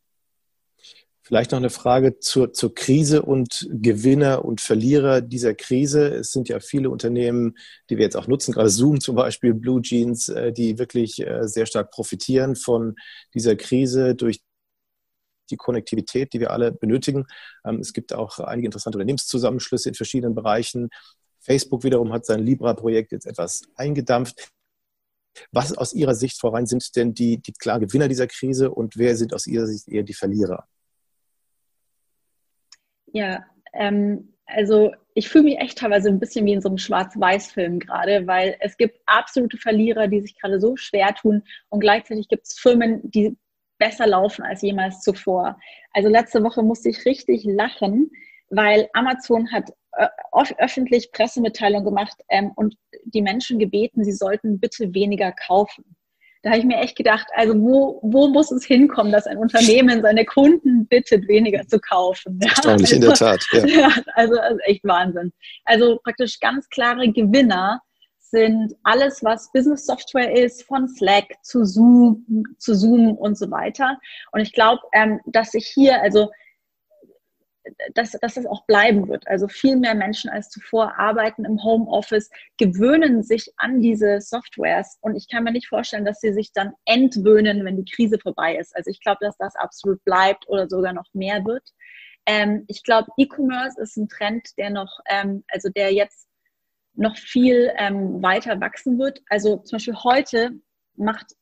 Vielleicht 1.26 1.52
noch 1.52 1.58
eine 1.58 1.70
Frage 1.70 2.18
zur, 2.18 2.52
zur 2.52 2.74
Krise 2.74 3.22
und 3.22 3.66
Gewinner 3.70 4.44
und 4.44 4.60
Verlierer 4.60 5.22
dieser 5.22 5.54
Krise. 5.54 6.08
Es 6.08 6.32
sind 6.32 6.50
ja 6.50 6.60
viele 6.60 6.90
Unternehmen, 6.90 7.56
die 7.88 7.96
wir 7.96 8.04
jetzt 8.04 8.16
auch 8.16 8.26
nutzen, 8.26 8.52
gerade 8.52 8.68
Zoom 8.68 9.00
zum 9.00 9.16
Beispiel, 9.16 9.54
Blue 9.54 9.80
Jeans, 9.80 10.28
äh, 10.28 10.52
die 10.52 10.78
wirklich 10.78 11.26
äh, 11.26 11.48
sehr 11.48 11.64
stark 11.64 11.90
profitieren 11.90 12.56
von 12.56 12.94
dieser 13.32 13.56
Krise 13.56 14.14
durch 14.14 14.42
die 15.50 15.56
Konnektivität, 15.56 16.34
die 16.34 16.40
wir 16.40 16.50
alle 16.50 16.72
benötigen. 16.72 17.26
Ähm, 17.64 17.80
es 17.80 17.94
gibt 17.94 18.12
auch 18.12 18.38
einige 18.40 18.66
interessante 18.66 18.98
Unternehmenszusammenschlüsse 18.98 19.88
in 19.88 19.94
verschiedenen 19.94 20.34
Bereichen. 20.34 20.90
Facebook 21.44 21.84
wiederum 21.84 22.12
hat 22.12 22.24
sein 22.24 22.40
Libra-Projekt 22.40 23.12
jetzt 23.12 23.26
etwas 23.26 23.62
eingedampft. 23.76 24.50
Was 25.52 25.76
aus 25.76 25.92
Ihrer 25.92 26.14
Sicht 26.14 26.40
voran 26.40 26.66
sind 26.66 26.94
denn 26.96 27.12
die, 27.12 27.38
die 27.38 27.52
klaren 27.52 27.80
Gewinner 27.80 28.08
dieser 28.08 28.26
Krise 28.26 28.70
und 28.70 28.96
wer 28.96 29.16
sind 29.16 29.34
aus 29.34 29.46
Ihrer 29.46 29.66
Sicht 29.66 29.88
eher 29.88 30.04
die 30.04 30.14
Verlierer? 30.14 30.66
Ja, 33.12 33.44
ähm, 33.72 34.34
also 34.46 34.92
ich 35.14 35.28
fühle 35.28 35.44
mich 35.44 35.58
echt 35.58 35.78
teilweise 35.78 36.08
ein 36.08 36.20
bisschen 36.20 36.46
wie 36.46 36.52
in 36.52 36.60
so 36.60 36.68
einem 36.68 36.78
Schwarz-Weiß-Film 36.78 37.78
gerade, 37.78 38.26
weil 38.26 38.56
es 38.60 38.76
gibt 38.76 39.00
absolute 39.06 39.56
Verlierer, 39.56 40.08
die 40.08 40.20
sich 40.20 40.38
gerade 40.38 40.60
so 40.60 40.76
schwer 40.76 41.14
tun 41.14 41.42
und 41.68 41.80
gleichzeitig 41.80 42.28
gibt 42.28 42.46
es 42.46 42.58
Firmen, 42.58 43.00
die 43.10 43.36
besser 43.78 44.06
laufen 44.06 44.42
als 44.42 44.62
jemals 44.62 45.00
zuvor. 45.00 45.58
Also 45.92 46.08
letzte 46.08 46.42
Woche 46.42 46.62
musste 46.62 46.88
ich 46.88 47.04
richtig 47.04 47.44
lachen, 47.44 48.10
weil 48.50 48.88
Amazon 48.92 49.50
hat 49.52 49.72
öffentlich 50.58 51.12
Pressemitteilung 51.12 51.84
gemacht 51.84 52.16
ähm, 52.28 52.52
und 52.56 52.76
die 53.04 53.22
Menschen 53.22 53.58
gebeten, 53.58 54.04
sie 54.04 54.12
sollten 54.12 54.58
bitte 54.58 54.92
weniger 54.94 55.32
kaufen. 55.32 55.96
Da 56.42 56.50
habe 56.50 56.58
ich 56.58 56.66
mir 56.66 56.76
echt 56.76 56.96
gedacht, 56.96 57.26
also 57.34 57.54
wo, 57.58 58.00
wo 58.02 58.28
muss 58.28 58.50
es 58.50 58.66
hinkommen, 58.66 59.10
dass 59.10 59.26
ein 59.26 59.38
Unternehmen 59.38 60.02
seine 60.02 60.26
Kunden 60.26 60.86
bittet, 60.86 61.26
weniger 61.26 61.66
zu 61.66 61.78
kaufen? 61.78 62.38
Ja, 62.42 62.50
Erstaunlich, 62.50 62.92
also, 62.92 62.94
in 62.94 63.00
der 63.00 63.10
also, 63.10 63.24
Tat. 63.24 63.46
Ja. 63.52 63.66
ja 63.80 64.02
also, 64.14 64.38
also 64.38 64.58
echt 64.66 64.84
Wahnsinn. 64.84 65.32
Also 65.64 65.98
praktisch 66.04 66.38
ganz 66.40 66.68
klare 66.68 67.10
Gewinner 67.10 67.80
sind 68.18 68.74
alles, 68.82 69.24
was 69.24 69.50
Business 69.52 69.86
Software 69.86 70.30
ist, 70.36 70.64
von 70.64 70.86
Slack 70.86 71.24
zu 71.42 71.64
Zoom, 71.64 72.26
zu 72.58 72.74
Zoom 72.74 73.16
und 73.16 73.38
so 73.38 73.50
weiter. 73.50 73.98
Und 74.32 74.40
ich 74.40 74.52
glaube, 74.52 74.82
ähm, 74.92 75.20
dass 75.24 75.52
sich 75.52 75.66
hier, 75.66 76.02
also 76.02 76.30
dass, 77.94 78.12
dass 78.12 78.34
das 78.34 78.46
auch 78.46 78.66
bleiben 78.66 79.08
wird. 79.08 79.26
Also 79.28 79.48
viel 79.48 79.76
mehr 79.76 79.94
Menschen 79.94 80.30
als 80.30 80.50
zuvor 80.50 80.98
arbeiten 80.98 81.44
im 81.44 81.62
Homeoffice, 81.62 82.30
gewöhnen 82.58 83.22
sich 83.22 83.52
an 83.56 83.80
diese 83.80 84.20
Softwares 84.20 84.98
und 85.00 85.16
ich 85.16 85.28
kann 85.28 85.44
mir 85.44 85.52
nicht 85.52 85.68
vorstellen, 85.68 86.04
dass 86.04 86.20
sie 86.20 86.32
sich 86.32 86.52
dann 86.52 86.72
entwöhnen, 86.84 87.64
wenn 87.64 87.76
die 87.76 87.90
Krise 87.90 88.18
vorbei 88.18 88.56
ist. 88.56 88.74
Also 88.76 88.90
ich 88.90 89.00
glaube, 89.00 89.18
dass 89.20 89.36
das 89.38 89.56
absolut 89.56 90.02
bleibt 90.04 90.48
oder 90.48 90.68
sogar 90.68 90.92
noch 90.92 91.06
mehr 91.12 91.44
wird. 91.44 91.68
Ähm, 92.26 92.64
ich 92.68 92.82
glaube, 92.82 93.10
E-Commerce 93.16 93.80
ist 93.80 93.96
ein 93.96 94.08
Trend, 94.08 94.48
der 94.56 94.70
noch, 94.70 95.00
ähm, 95.06 95.44
also 95.48 95.68
der 95.68 95.92
jetzt 95.92 96.28
noch 96.94 97.16
viel 97.16 97.72
ähm, 97.76 98.22
weiter 98.22 98.60
wachsen 98.60 98.98
wird. 98.98 99.20
Also 99.28 99.56
zum 99.58 99.76
Beispiel 99.76 99.96
heute 99.96 100.52
macht 100.96 101.34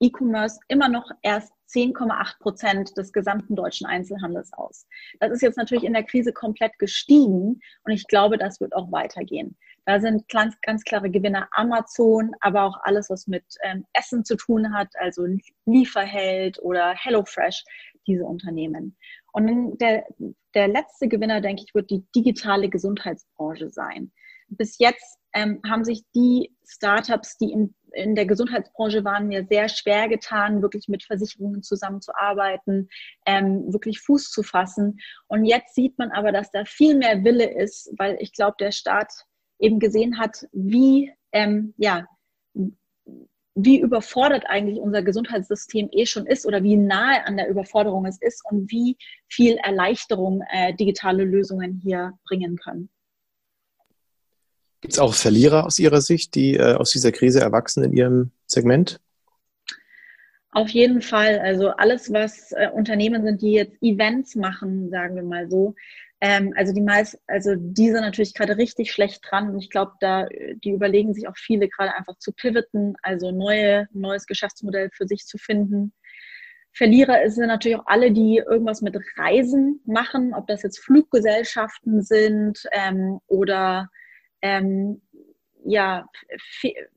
E-Commerce 0.00 0.58
immer 0.68 0.88
noch 0.88 1.10
erst 1.22 1.52
10,8 1.74 2.38
Prozent 2.38 2.96
des 2.96 3.12
gesamten 3.12 3.56
deutschen 3.56 3.86
Einzelhandels 3.86 4.52
aus. 4.52 4.86
Das 5.20 5.32
ist 5.32 5.42
jetzt 5.42 5.56
natürlich 5.56 5.84
in 5.84 5.92
der 5.92 6.04
Krise 6.04 6.32
komplett 6.32 6.78
gestiegen 6.78 7.60
und 7.84 7.92
ich 7.92 8.06
glaube, 8.06 8.38
das 8.38 8.60
wird 8.60 8.74
auch 8.74 8.90
weitergehen. 8.92 9.56
Da 9.86 10.00
sind 10.00 10.28
ganz, 10.28 10.54
ganz 10.62 10.82
klare 10.84 11.10
Gewinner 11.10 11.48
Amazon, 11.50 12.32
aber 12.40 12.62
auch 12.62 12.78
alles, 12.82 13.10
was 13.10 13.26
mit 13.26 13.44
ähm, 13.62 13.84
Essen 13.92 14.24
zu 14.24 14.36
tun 14.36 14.72
hat, 14.72 14.88
also 14.98 15.26
Lieferheld 15.66 16.58
oder 16.62 16.94
HelloFresh, 16.94 17.64
diese 18.06 18.24
Unternehmen. 18.24 18.96
Und 19.32 19.78
der, 19.78 20.04
der 20.54 20.68
letzte 20.68 21.08
Gewinner, 21.08 21.40
denke 21.40 21.64
ich, 21.66 21.74
wird 21.74 21.90
die 21.90 22.04
digitale 22.14 22.68
Gesundheitsbranche 22.68 23.70
sein 23.70 24.10
bis 24.48 24.78
jetzt 24.78 25.18
ähm, 25.34 25.60
haben 25.68 25.84
sich 25.84 26.02
die 26.14 26.54
Startups, 26.66 27.36
die 27.38 27.52
in, 27.52 27.74
in 27.92 28.14
der 28.14 28.26
Gesundheitsbranche 28.26 29.04
waren, 29.04 29.28
mir 29.28 29.46
sehr 29.48 29.68
schwer 29.68 30.08
getan, 30.08 30.62
wirklich 30.62 30.88
mit 30.88 31.02
Versicherungen 31.04 31.62
zusammenzuarbeiten, 31.62 32.88
ähm, 33.26 33.72
wirklich 33.72 34.00
Fuß 34.00 34.30
zu 34.30 34.42
fassen. 34.42 34.98
Und 35.26 35.44
jetzt 35.44 35.74
sieht 35.74 35.98
man 35.98 36.10
aber, 36.12 36.32
dass 36.32 36.50
da 36.50 36.64
viel 36.64 36.96
mehr 36.96 37.24
Wille 37.24 37.52
ist, 37.52 37.92
weil 37.98 38.16
ich 38.20 38.32
glaube, 38.32 38.56
der 38.60 38.72
Staat 38.72 39.12
eben 39.58 39.78
gesehen 39.78 40.18
hat, 40.18 40.46
wie, 40.52 41.12
ähm, 41.32 41.74
ja, 41.76 42.06
wie 43.56 43.80
überfordert 43.80 44.44
eigentlich 44.48 44.80
unser 44.80 45.02
Gesundheitssystem 45.02 45.88
eh 45.92 46.06
schon 46.06 46.26
ist 46.26 46.44
oder 46.44 46.62
wie 46.62 46.76
nahe 46.76 47.24
an 47.24 47.36
der 47.36 47.48
Überforderung 47.48 48.04
es 48.04 48.20
ist 48.20 48.42
und 48.50 48.70
wie 48.70 48.96
viel 49.28 49.56
Erleichterung 49.56 50.42
äh, 50.50 50.74
digitale 50.74 51.24
Lösungen 51.24 51.80
hier 51.82 52.12
bringen 52.24 52.56
können. 52.56 52.90
Gibt 54.84 54.92
es 54.92 54.98
auch 54.98 55.14
Verlierer 55.14 55.64
aus 55.64 55.78
Ihrer 55.78 56.02
Sicht, 56.02 56.34
die 56.34 56.56
äh, 56.56 56.74
aus 56.74 56.90
dieser 56.90 57.10
Krise 57.10 57.40
erwachsen 57.40 57.82
in 57.84 57.94
Ihrem 57.94 58.32
Segment? 58.44 59.00
Auf 60.50 60.68
jeden 60.68 61.00
Fall. 61.00 61.38
Also 61.38 61.70
alles, 61.70 62.12
was 62.12 62.52
äh, 62.52 62.68
Unternehmen 62.70 63.24
sind, 63.24 63.40
die 63.40 63.52
jetzt 63.52 63.82
Events 63.82 64.34
machen, 64.34 64.90
sagen 64.90 65.16
wir 65.16 65.22
mal 65.22 65.48
so. 65.48 65.74
Ähm, 66.20 66.52
also 66.54 66.74
die 66.74 66.82
meist, 66.82 67.18
also 67.26 67.54
die 67.56 67.86
sind 67.86 68.02
natürlich 68.02 68.34
gerade 68.34 68.58
richtig 68.58 68.92
schlecht 68.92 69.22
dran. 69.26 69.54
Und 69.54 69.58
ich 69.58 69.70
glaube, 69.70 69.92
da 70.00 70.26
die 70.62 70.72
überlegen 70.72 71.14
sich 71.14 71.28
auch 71.28 71.36
viele 71.38 71.66
gerade 71.70 71.94
einfach 71.96 72.18
zu 72.18 72.32
pivoten, 72.32 72.94
also 73.00 73.30
neue, 73.30 73.88
neues 73.94 74.26
Geschäftsmodell 74.26 74.90
für 74.92 75.06
sich 75.06 75.24
zu 75.24 75.38
finden. 75.38 75.94
Verlierer 76.74 77.30
sind 77.30 77.46
natürlich 77.46 77.78
auch 77.78 77.86
alle, 77.86 78.12
die 78.12 78.36
irgendwas 78.36 78.82
mit 78.82 78.98
Reisen 79.16 79.80
machen, 79.86 80.34
ob 80.34 80.46
das 80.46 80.62
jetzt 80.62 80.80
Fluggesellschaften 80.80 82.02
sind 82.02 82.64
ähm, 82.70 83.20
oder 83.28 83.88
ähm, 84.44 85.00
ja, 85.64 86.06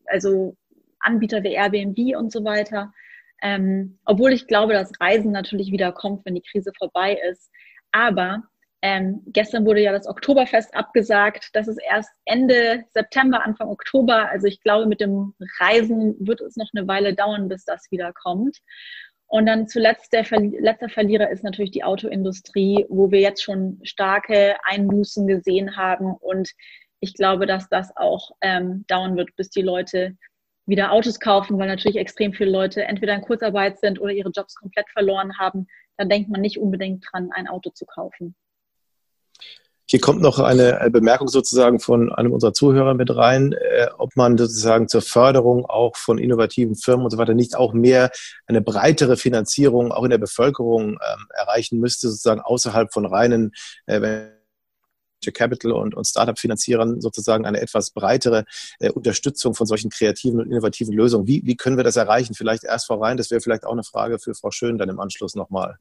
also 0.06 0.56
Anbieter 1.00 1.42
wie 1.44 1.54
Airbnb 1.54 2.18
und 2.18 2.32
so 2.32 2.44
weiter. 2.44 2.94
Ähm, 3.42 4.00
obwohl 4.04 4.34
ich 4.34 4.48
glaube, 4.48 4.74
dass 4.74 5.00
Reisen 5.00 5.32
natürlich 5.32 5.72
wieder 5.72 5.94
kommt, 5.94 6.26
wenn 6.26 6.36
die 6.36 6.42
Krise 6.42 6.72
vorbei 6.78 7.18
ist. 7.30 7.50
Aber 7.92 8.44
ähm, 8.82 9.22
gestern 9.28 9.66
wurde 9.66 9.82
ja 9.82 9.94
das 9.94 10.08
Oktoberfest 10.08 10.76
abgesagt. 10.76 11.50
Das 11.54 11.68
ist 11.68 11.80
erst 11.90 12.12
Ende 12.26 12.84
September, 12.94 13.44
Anfang 13.46 13.70
Oktober. 13.70 14.30
Also 14.30 14.48
ich 14.48 14.62
glaube, 14.62 14.86
mit 14.86 15.00
dem 15.00 15.34
Reisen 15.60 16.16
wird 16.20 16.42
es 16.42 16.58
noch 16.58 16.70
eine 16.76 16.88
Weile 16.88 17.16
dauern, 17.16 17.48
bis 17.48 17.64
das 17.64 17.90
wieder 17.92 18.12
kommt. 18.12 18.58
Und 19.28 19.46
dann 19.46 19.68
zuletzt 19.68 20.14
der 20.14 20.26
Ver 20.26 20.40
letzter 20.40 20.90
Verlierer 20.90 21.30
ist 21.30 21.44
natürlich 21.44 21.72
die 21.72 21.84
Autoindustrie, 21.84 22.86
wo 22.90 23.12
wir 23.12 23.20
jetzt 23.20 23.44
schon 23.44 23.80
starke 23.84 24.56
Einbußen 24.64 25.28
gesehen 25.28 25.78
haben. 25.78 26.14
Und 26.16 26.50
ich 27.00 27.14
glaube, 27.14 27.46
dass 27.46 27.70
das 27.70 27.96
auch 27.96 28.32
ähm, 28.42 28.86
dauern 28.88 29.16
wird, 29.18 29.36
bis 29.36 29.50
die 29.50 29.62
Leute 29.62 30.16
wieder 30.66 30.92
Autos 30.92 31.20
kaufen, 31.20 31.58
weil 31.58 31.68
natürlich 31.68 31.98
extrem 31.98 32.34
viele 32.34 32.52
Leute 32.52 32.84
entweder 32.84 33.16
in 33.16 33.22
Kurzarbeit 33.22 33.80
sind 33.80 34.02
oder 34.02 34.12
ihre 34.12 34.32
Jobs 34.32 34.56
komplett 34.56 34.90
verloren 34.92 35.38
haben. 35.40 35.68
Dann 35.98 36.10
denkt 36.10 36.30
man 36.30 36.42
nicht 36.42 36.60
unbedingt 36.60 37.06
dran, 37.10 37.30
ein 37.34 37.48
Auto 37.48 37.70
zu 37.70 37.86
kaufen. 37.86 38.36
Hier 39.90 40.02
kommt 40.02 40.22
noch 40.22 40.40
eine 40.40 40.90
Bemerkung 40.92 41.30
sozusagen 41.30 41.80
von 41.80 42.12
einem 42.12 42.34
unserer 42.34 42.52
Zuhörer 42.52 42.94
mit 42.94 43.16
rein, 43.16 43.54
äh, 43.54 43.88
ob 43.98 44.18
man 44.18 44.38
sozusagen 44.38 44.90
zur 44.90 45.02
Förderung 45.02 45.66
auch 45.66 45.96
von 45.96 46.18
innovativen 46.18 46.76
Firmen 46.76 47.06
und 47.06 47.12
so 47.12 47.18
weiter 47.18 47.34
nicht 47.34 47.56
auch 47.56 47.72
mehr 47.72 48.12
eine 48.48 48.60
breitere 48.60 49.16
Finanzierung 49.16 49.94
auch 49.94 50.04
in 50.04 50.10
der 50.10 50.18
Bevölkerung 50.18 50.90
ähm, 50.90 51.28
erreichen 51.34 51.80
müsste, 51.80 52.10
sozusagen 52.10 52.42
außerhalb 52.42 52.92
von 52.92 53.06
reinen 53.06 53.54
äh, 53.86 54.02
Capital 55.34 55.72
und, 55.72 55.96
und 55.96 56.06
Startup-Finanzierern 56.06 57.02
sozusagen 57.02 57.46
eine 57.46 57.60
etwas 57.60 57.92
breitere 57.92 58.46
äh, 58.80 58.92
Unterstützung 58.92 59.54
von 59.54 59.68
solchen 59.68 59.90
kreativen 59.90 60.40
und 60.40 60.50
innovativen 60.50 60.94
Lösungen. 60.94 61.28
Wie, 61.28 61.42
wie 61.46 61.56
können 61.56 61.78
wir 61.78 61.84
das 61.84 61.96
erreichen? 61.96 62.34
Vielleicht 62.34 62.64
erst 62.64 62.88
vorein, 62.88 63.18
das 63.18 63.32
wäre 63.32 63.42
vielleicht 63.42 63.66
auch 63.66 63.74
eine 63.74 63.84
Frage 63.84 64.20
für 64.20 64.34
Frau 64.34 64.52
Schön 64.52 64.78
dann 64.78 64.90
im 64.90 65.00
Anschluss 65.00 65.36
nochmal. 65.36 65.78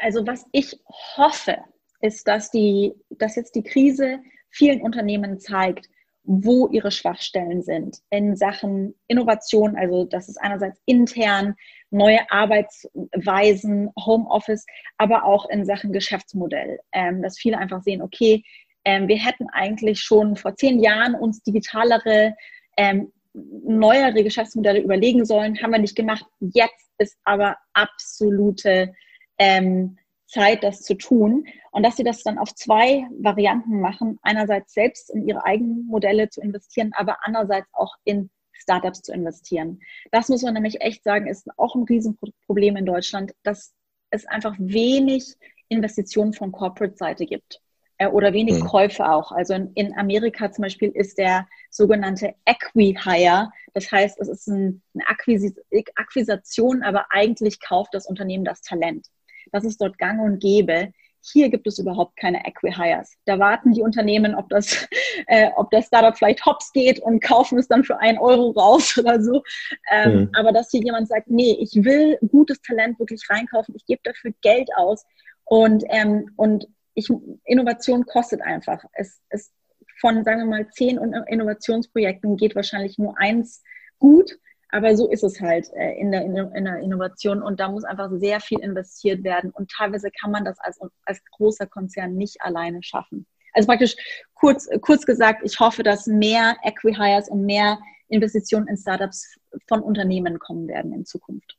Also 0.00 0.26
was 0.26 0.44
ich 0.52 0.78
hoffe, 1.16 1.58
ist, 2.00 2.26
dass, 2.28 2.50
die, 2.50 2.92
dass 3.10 3.36
jetzt 3.36 3.54
die 3.54 3.62
Krise 3.62 4.18
vielen 4.50 4.82
Unternehmen 4.82 5.38
zeigt, 5.38 5.88
wo 6.24 6.68
ihre 6.68 6.90
Schwachstellen 6.90 7.62
sind 7.62 7.98
in 8.10 8.36
Sachen 8.36 8.94
Innovation. 9.08 9.76
Also 9.76 10.04
das 10.04 10.28
ist 10.28 10.36
einerseits 10.36 10.80
intern 10.84 11.54
neue 11.92 12.30
Arbeitsweisen, 12.30 13.90
Homeoffice, 13.98 14.66
aber 14.98 15.24
auch 15.24 15.48
in 15.48 15.64
Sachen 15.64 15.92
Geschäftsmodell. 15.92 16.78
Ähm, 16.92 17.22
dass 17.22 17.38
viele 17.38 17.58
einfach 17.58 17.82
sehen, 17.82 18.02
okay, 18.02 18.42
ähm, 18.84 19.08
wir 19.08 19.16
hätten 19.16 19.48
eigentlich 19.52 20.00
schon 20.00 20.36
vor 20.36 20.56
zehn 20.56 20.80
Jahren 20.80 21.14
uns 21.14 21.42
digitalere, 21.42 22.34
ähm, 22.76 23.12
neuere 23.34 24.24
Geschäftsmodelle 24.24 24.80
überlegen 24.80 25.24
sollen, 25.24 25.60
haben 25.62 25.70
wir 25.70 25.78
nicht 25.78 25.96
gemacht. 25.96 26.26
Jetzt 26.40 26.90
ist 26.98 27.16
aber 27.24 27.56
absolute 27.72 28.92
ähm, 29.38 29.98
Zeit, 30.26 30.62
das 30.64 30.82
zu 30.82 30.94
tun. 30.94 31.46
Und 31.70 31.84
dass 31.84 31.96
sie 31.96 32.04
das 32.04 32.22
dann 32.22 32.38
auf 32.38 32.54
zwei 32.54 33.06
Varianten 33.18 33.80
machen. 33.80 34.18
Einerseits 34.22 34.74
selbst 34.74 35.10
in 35.10 35.26
ihre 35.26 35.44
eigenen 35.44 35.86
Modelle 35.86 36.28
zu 36.28 36.40
investieren, 36.40 36.92
aber 36.94 37.18
andererseits 37.22 37.68
auch 37.72 37.94
in 38.04 38.30
Startups 38.52 39.02
zu 39.02 39.12
investieren. 39.12 39.80
Das 40.10 40.28
muss 40.28 40.42
man 40.42 40.54
nämlich 40.54 40.80
echt 40.80 41.04
sagen, 41.04 41.26
ist 41.26 41.48
auch 41.58 41.74
ein 41.74 41.84
Riesenproblem 41.84 42.76
in 42.76 42.86
Deutschland, 42.86 43.34
dass 43.42 43.72
es 44.10 44.26
einfach 44.26 44.54
wenig 44.58 45.34
Investitionen 45.68 46.32
von 46.32 46.52
Corporate-Seite 46.52 47.26
gibt 47.26 47.60
äh, 47.98 48.06
oder 48.06 48.32
wenig 48.32 48.60
mhm. 48.60 48.66
Käufe 48.66 49.08
auch. 49.10 49.32
Also 49.32 49.54
in, 49.54 49.72
in, 49.74 49.96
Amerika 49.96 50.50
zum 50.50 50.62
Beispiel 50.62 50.90
ist 50.90 51.18
der 51.18 51.48
sogenannte 51.70 52.34
Equi-Hire. 52.44 53.50
Das 53.74 53.90
heißt, 53.90 54.20
es 54.20 54.28
ist 54.28 54.48
ein, 54.48 54.82
eine 54.94 55.08
Akquis 55.08 55.54
Akquisition, 55.94 56.82
aber 56.82 57.06
eigentlich 57.10 57.60
kauft 57.60 57.94
das 57.94 58.06
Unternehmen 58.06 58.44
das 58.44 58.60
Talent. 58.60 59.06
Das 59.50 59.64
ist 59.64 59.80
dort 59.80 59.98
gang 59.98 60.20
und 60.20 60.40
gäbe. 60.40 60.92
Hier 61.24 61.50
gibt 61.50 61.66
es 61.66 61.78
überhaupt 61.78 62.16
keine 62.16 62.44
Acquihires. 62.44 63.14
Da 63.24 63.38
warten 63.38 63.72
die 63.72 63.82
Unternehmen, 63.82 64.34
ob 64.34 64.48
das, 64.48 64.88
äh, 65.26 65.50
ob 65.56 65.70
das 65.70 65.86
Startup 65.86 66.16
vielleicht 66.16 66.44
hops 66.44 66.72
geht 66.72 67.00
und 67.00 67.22
kaufen 67.22 67.58
es 67.58 67.68
dann 67.68 67.84
für 67.84 67.98
einen 67.98 68.18
Euro 68.18 68.50
raus 68.50 68.96
oder 68.98 69.22
so. 69.22 69.42
Ähm, 69.90 70.14
mhm. 70.14 70.30
Aber 70.34 70.52
dass 70.52 70.70
hier 70.70 70.82
jemand 70.82 71.08
sagt, 71.08 71.28
nee, 71.28 71.56
ich 71.60 71.84
will 71.84 72.18
gutes 72.28 72.60
Talent 72.62 72.98
wirklich 72.98 73.22
reinkaufen, 73.28 73.74
ich 73.76 73.86
gebe 73.86 74.00
dafür 74.04 74.32
Geld 74.42 74.68
aus 74.76 75.04
und, 75.44 75.84
ähm, 75.88 76.30
und 76.36 76.66
ich, 76.94 77.08
Innovation 77.44 78.04
kostet 78.04 78.42
einfach. 78.42 78.84
Es, 78.92 79.20
es 79.28 79.52
von, 80.00 80.24
sagen 80.24 80.40
wir 80.40 80.46
mal, 80.46 80.68
zehn 80.70 80.98
Innovationsprojekten 80.98 82.36
geht 82.36 82.56
wahrscheinlich 82.56 82.98
nur 82.98 83.18
eins 83.18 83.62
gut. 83.98 84.38
Aber 84.74 84.96
so 84.96 85.08
ist 85.10 85.22
es 85.22 85.38
halt 85.40 85.70
äh, 85.74 85.92
in, 86.00 86.10
der, 86.10 86.22
in 86.22 86.64
der 86.64 86.78
Innovation 86.78 87.42
und 87.42 87.60
da 87.60 87.68
muss 87.68 87.84
einfach 87.84 88.10
sehr 88.14 88.40
viel 88.40 88.58
investiert 88.60 89.22
werden 89.22 89.50
und 89.50 89.70
teilweise 89.70 90.10
kann 90.10 90.30
man 90.30 90.46
das 90.46 90.58
als, 90.60 90.80
als 91.04 91.22
großer 91.30 91.66
Konzern 91.66 92.14
nicht 92.14 92.40
alleine 92.40 92.82
schaffen. 92.82 93.26
Also 93.52 93.66
praktisch 93.66 93.94
kurz, 94.32 94.66
kurz 94.80 95.04
gesagt, 95.04 95.42
ich 95.44 95.60
hoffe, 95.60 95.82
dass 95.82 96.06
mehr 96.06 96.56
Equihires 96.64 97.28
und 97.28 97.44
mehr 97.44 97.78
Investitionen 98.08 98.66
in 98.66 98.78
Startups 98.78 99.36
von 99.68 99.82
Unternehmen 99.82 100.38
kommen 100.38 100.66
werden 100.68 100.94
in 100.94 101.04
Zukunft. 101.04 101.58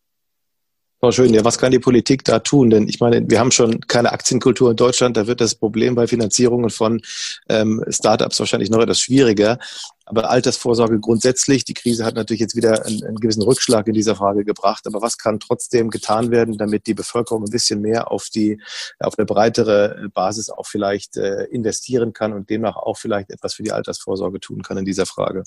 Frau 1.03 1.11
Schön, 1.11 1.33
ja, 1.33 1.43
was 1.43 1.57
kann 1.57 1.73
die 1.73 1.79
Politik 1.79 2.23
da 2.23 2.39
tun? 2.39 2.69
Denn 2.69 2.87
ich 2.87 3.01
meine, 3.01 3.29
wir 3.29 3.37
haben 3.37 3.51
schon 3.51 3.81
keine 3.81 4.13
Aktienkultur 4.13 4.71
in 4.71 4.77
Deutschland. 4.77 5.17
Da 5.17 5.27
wird 5.27 5.41
das 5.41 5.53
Problem 5.53 5.95
bei 5.95 6.07
Finanzierungen 6.07 6.69
von 6.69 7.01
ähm, 7.49 7.83
Startups 7.89 8.39
wahrscheinlich 8.39 8.69
noch 8.69 8.79
etwas 8.79 9.01
schwieriger. 9.01 9.59
Aber 10.05 10.29
Altersvorsorge 10.29 11.01
grundsätzlich, 11.01 11.65
die 11.65 11.73
Krise 11.73 12.05
hat 12.05 12.15
natürlich 12.15 12.39
jetzt 12.39 12.55
wieder 12.55 12.85
einen, 12.85 13.03
einen, 13.03 13.17
gewissen 13.17 13.41
Rückschlag 13.41 13.85
in 13.89 13.93
dieser 13.93 14.15
Frage 14.15 14.45
gebracht. 14.45 14.87
Aber 14.87 15.01
was 15.01 15.17
kann 15.17 15.41
trotzdem 15.41 15.89
getan 15.89 16.31
werden, 16.31 16.57
damit 16.57 16.87
die 16.87 16.93
Bevölkerung 16.93 17.43
ein 17.43 17.51
bisschen 17.51 17.81
mehr 17.81 18.09
auf 18.09 18.29
die, 18.33 18.61
auf 18.99 19.19
eine 19.19 19.25
breitere 19.25 20.07
Basis 20.13 20.49
auch 20.49 20.67
vielleicht 20.67 21.17
äh, 21.17 21.43
investieren 21.51 22.13
kann 22.13 22.31
und 22.31 22.49
demnach 22.49 22.77
auch 22.77 22.97
vielleicht 22.97 23.29
etwas 23.29 23.55
für 23.55 23.63
die 23.63 23.73
Altersvorsorge 23.73 24.39
tun 24.39 24.61
kann 24.63 24.77
in 24.77 24.85
dieser 24.85 25.05
Frage? 25.05 25.43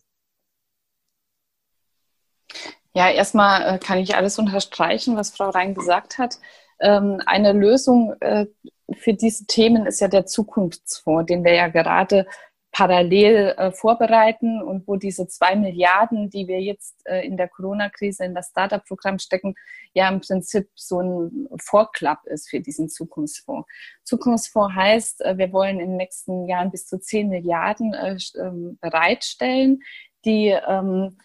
Ja, 2.96 3.10
erstmal 3.10 3.74
äh, 3.74 3.78
kann 3.78 3.98
ich 3.98 4.16
alles 4.16 4.38
unterstreichen, 4.38 5.16
was 5.16 5.30
Frau 5.30 5.50
Rein 5.50 5.74
gesagt 5.74 6.16
hat. 6.16 6.38
Ähm, 6.80 7.20
eine 7.26 7.52
Lösung 7.52 8.14
äh, 8.20 8.46
für 8.94 9.12
diese 9.12 9.44
Themen 9.44 9.84
ist 9.84 10.00
ja 10.00 10.08
der 10.08 10.24
Zukunftsfonds, 10.24 11.26
den 11.26 11.44
wir 11.44 11.52
ja 11.52 11.68
gerade 11.68 12.26
parallel 12.72 13.54
äh, 13.58 13.70
vorbereiten 13.70 14.62
und 14.62 14.88
wo 14.88 14.96
diese 14.96 15.28
zwei 15.28 15.56
Milliarden, 15.56 16.30
die 16.30 16.48
wir 16.48 16.62
jetzt 16.62 17.06
in 17.06 17.36
der 17.36 17.48
Corona-Krise 17.48 18.24
in 18.24 18.34
das 18.34 18.48
Startup-Programm 18.48 19.18
stecken, 19.18 19.54
ja 19.92 20.08
im 20.08 20.22
Prinzip 20.22 20.70
so 20.74 21.00
ein 21.00 21.48
Vorklapp 21.60 22.24
ist 22.26 22.48
für 22.48 22.60
diesen 22.60 22.88
Zukunftsfonds. 22.88 23.68
Zukunftsfonds 24.04 24.74
heißt, 24.74 25.20
wir 25.34 25.52
wollen 25.52 25.80
in 25.80 25.88
den 25.90 25.96
nächsten 25.96 26.46
Jahren 26.46 26.70
bis 26.70 26.86
zu 26.86 26.98
zehn 26.98 27.28
Milliarden 27.28 27.94
ähm, 28.38 28.78
bereitstellen, 28.80 29.82
die 30.24 30.48
ähm, 30.48 31.18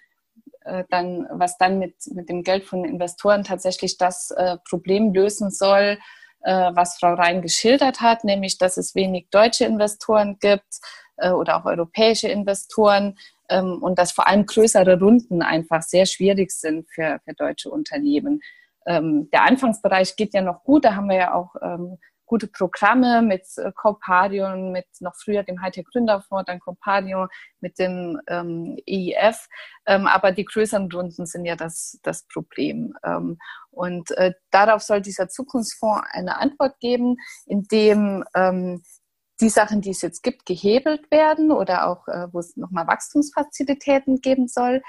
äh, 0.65 0.83
dann, 0.89 1.27
was 1.31 1.57
dann 1.57 1.79
mit, 1.79 1.95
mit 2.13 2.29
dem 2.29 2.43
Geld 2.43 2.65
von 2.65 2.85
Investoren 2.85 3.43
tatsächlich 3.43 3.97
das 3.97 4.31
äh, 4.31 4.57
Problem 4.69 5.13
lösen 5.13 5.49
soll, 5.51 5.97
äh, 6.43 6.71
was 6.73 6.97
Frau 6.97 7.13
Rhein 7.13 7.41
geschildert 7.41 8.01
hat, 8.01 8.23
nämlich 8.23 8.57
dass 8.57 8.77
es 8.77 8.95
wenig 8.95 9.27
deutsche 9.31 9.65
Investoren 9.65 10.37
gibt 10.39 10.79
äh, 11.17 11.31
oder 11.31 11.57
auch 11.57 11.65
europäische 11.65 12.27
Investoren 12.27 13.17
ähm, 13.49 13.79
und 13.81 13.99
dass 13.99 14.11
vor 14.11 14.27
allem 14.27 14.45
größere 14.45 14.99
Runden 14.99 15.41
einfach 15.41 15.81
sehr 15.81 16.05
schwierig 16.05 16.51
sind 16.51 16.89
für, 16.89 17.19
für 17.23 17.33
deutsche 17.33 17.69
Unternehmen. 17.69 18.41
Ähm, 18.85 19.29
der 19.31 19.43
Anfangsbereich 19.43 20.15
geht 20.15 20.33
ja 20.33 20.41
noch 20.41 20.63
gut, 20.63 20.85
da 20.85 20.95
haben 20.95 21.09
wir 21.09 21.17
ja 21.17 21.33
auch 21.33 21.55
ähm, 21.61 21.97
gute 22.31 22.47
Programme 22.47 23.21
mit 23.21 23.45
äh, 23.57 23.71
mit 24.71 24.85
noch 25.01 25.15
früher 25.17 25.43
dem 25.43 25.61
Hightech 25.61 25.85
Gründerfonds, 25.91 26.45
dann 26.47 26.61
Comparion, 26.61 27.27
mit 27.59 27.77
dem 27.77 28.21
ähm, 28.27 28.77
EIF. 28.87 29.49
Ähm, 29.85 30.07
aber 30.07 30.31
die 30.31 30.45
größeren 30.45 30.89
Runden 30.89 31.25
sind 31.25 31.43
ja 31.43 31.57
das, 31.57 31.99
das 32.03 32.25
Problem. 32.27 32.93
Ähm, 33.03 33.37
und 33.69 34.11
äh, 34.11 34.31
darauf 34.49 34.81
soll 34.81 35.01
dieser 35.01 35.27
Zukunftsfonds 35.27 36.07
eine 36.13 36.37
Antwort 36.37 36.79
geben, 36.79 37.17
indem 37.47 38.23
ähm, 38.33 38.81
die 39.41 39.49
Sachen, 39.49 39.81
die 39.81 39.89
es 39.89 40.01
jetzt 40.01 40.23
gibt, 40.23 40.45
gehebelt 40.45 41.11
werden 41.11 41.51
oder 41.51 41.87
auch, 41.87 42.07
äh, 42.07 42.27
wo 42.31 42.39
es 42.39 42.55
nochmal 42.55 42.87
Wachstumsfazilitäten 42.87 44.21
geben 44.21 44.47
soll 44.47 44.81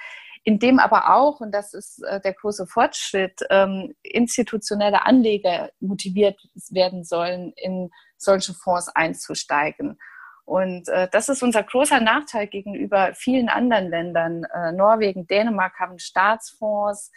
in 0.45 0.59
dem 0.59 0.79
aber 0.79 1.15
auch, 1.15 1.41
und 1.41 1.53
das 1.53 1.73
ist 1.73 2.03
äh, 2.03 2.21
der 2.21 2.35
große 2.35 2.67
Fortschritt, 2.67 3.41
ähm, 3.51 3.95
institutionelle 4.03 5.05
Anleger 5.07 5.71
motiviert 5.81 6.41
werden 6.71 7.05
sollen, 7.05 7.53
in 7.57 7.91
solche 8.17 8.53
Fonds 8.53 8.89
einzusteigen. 8.89 9.99
Und 10.45 10.89
äh, 10.89 11.09
das 11.13 11.29
ist 11.29 11.43
unser 11.43 11.63
großer 11.63 12.01
Nachteil 12.01 12.49
gegenüber 12.49 13.13
vielen 13.15 13.49
anderen 13.49 13.89
Ländern. 13.89 14.45
Äh, 14.45 14.73
Norwegen, 14.73 15.27
Dänemark 15.29 15.79
haben 15.79 15.99
Staatsfonds, 15.99 17.13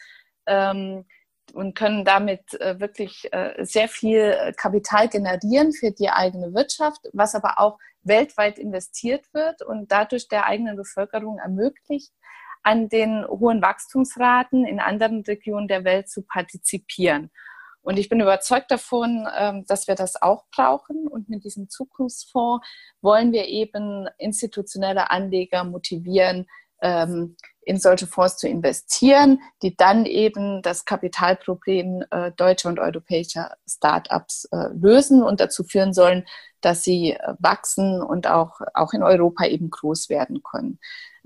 ähm, 0.45 1.05
und 1.53 1.75
können 1.75 2.03
damit 2.03 2.53
wirklich 2.53 3.29
sehr 3.59 3.87
viel 3.87 4.35
Kapital 4.57 5.07
generieren 5.07 5.71
für 5.73 5.91
die 5.91 6.09
eigene 6.09 6.55
Wirtschaft, 6.55 7.07
was 7.13 7.35
aber 7.35 7.59
auch 7.59 7.77
weltweit 8.01 8.57
investiert 8.57 9.31
wird 9.31 9.61
und 9.61 9.91
dadurch 9.91 10.27
der 10.27 10.47
eigenen 10.47 10.75
Bevölkerung 10.75 11.37
ermöglicht, 11.37 12.11
an 12.65 12.89
den 12.89 13.25
hohen 13.27 13.61
Wachstumsraten 13.61 14.65
in 14.65 14.79
anderen 14.79 15.21
Regionen 15.21 15.67
der 15.67 15.83
Welt 15.83 16.09
zu 16.09 16.23
partizipieren. 16.23 17.29
Und 17.81 17.97
ich 17.97 18.09
bin 18.09 18.19
überzeugt 18.19 18.71
davon, 18.71 19.27
ähm, 19.37 19.63
dass 19.67 19.87
wir 19.87 19.93
das 19.93 20.19
auch 20.19 20.45
brauchen. 20.51 21.07
Und 21.07 21.29
mit 21.29 21.43
diesem 21.43 21.69
Zukunftsfonds 21.69 22.67
wollen 23.01 23.31
wir 23.31 23.45
eben 23.45 24.07
institutionelle 24.17 25.11
Anleger 25.11 25.63
motivieren, 25.63 26.47
ähm, 26.81 27.37
in 27.61 27.77
solche 27.77 28.07
Fonds 28.07 28.37
zu 28.37 28.47
investieren, 28.47 29.39
die 29.61 29.75
dann 29.77 30.07
eben 30.07 30.63
das 30.63 30.85
Kapitalproblem 30.85 32.03
äh, 32.09 32.31
deutscher 32.31 32.69
und 32.69 32.79
europäischer 32.79 33.55
Start-ups 33.69 34.45
äh, 34.51 34.69
lösen 34.73 35.21
und 35.21 35.39
dazu 35.39 35.63
führen 35.63 35.93
sollen, 35.93 36.25
dass 36.61 36.83
sie 36.83 37.15
wachsen 37.37 38.01
und 38.01 38.25
auch, 38.25 38.59
auch 38.73 38.93
in 38.93 39.03
Europa 39.03 39.45
eben 39.45 39.69
groß 39.69 40.09
werden 40.09 40.41
können. 40.41 40.79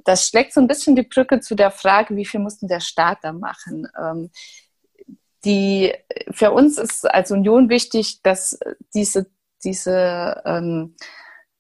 Das 0.06 0.28
schlägt 0.28 0.54
so 0.54 0.62
ein 0.62 0.68
bisschen 0.68 0.96
die 0.96 1.04
Brücke 1.04 1.40
zu 1.40 1.56
der 1.56 1.72
Frage, 1.72 2.16
wie 2.16 2.26
viel 2.26 2.40
mussten 2.40 2.68
der 2.68 2.80
Staat 2.80 3.20
da 3.22 3.34
machen? 3.34 3.88
Ähm, 4.00 4.30
die, 5.46 5.94
für 6.32 6.52
uns 6.52 6.78
ist 6.78 7.10
als 7.10 7.32
Union 7.32 7.70
wichtig, 7.70 8.22
dass 8.24 8.60
diese, 8.94 9.28
diese, 9.64 10.42
ähm, 10.46 10.96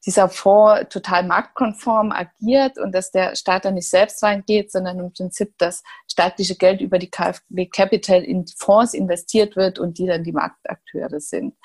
dieser 0.05 0.29
Fonds 0.29 0.87
total 0.89 1.23
marktkonform 1.23 2.11
agiert 2.11 2.77
und 2.77 2.93
dass 2.93 3.11
der 3.11 3.35
Staat 3.35 3.65
da 3.65 3.71
nicht 3.71 3.89
selbst 3.89 4.23
reingeht, 4.23 4.71
sondern 4.71 4.99
im 4.99 5.13
Prinzip 5.13 5.53
das 5.57 5.83
staatliche 6.09 6.55
Geld 6.55 6.81
über 6.81 6.99
die 6.99 7.09
KfW 7.09 7.65
Capital 7.67 8.23
in 8.23 8.45
Fonds 8.47 8.93
investiert 8.93 9.55
wird 9.55 9.79
und 9.79 9.97
die 9.97 10.07
dann 10.07 10.23
die 10.23 10.31
Marktakteure 10.31 11.19
sind. 11.19 11.55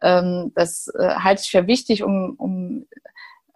Ähm, 0.00 0.52
das 0.54 0.88
äh, 0.98 1.16
halte 1.16 1.42
ich 1.44 1.50
für 1.50 1.66
wichtig, 1.66 2.02
um, 2.02 2.34
um 2.38 2.86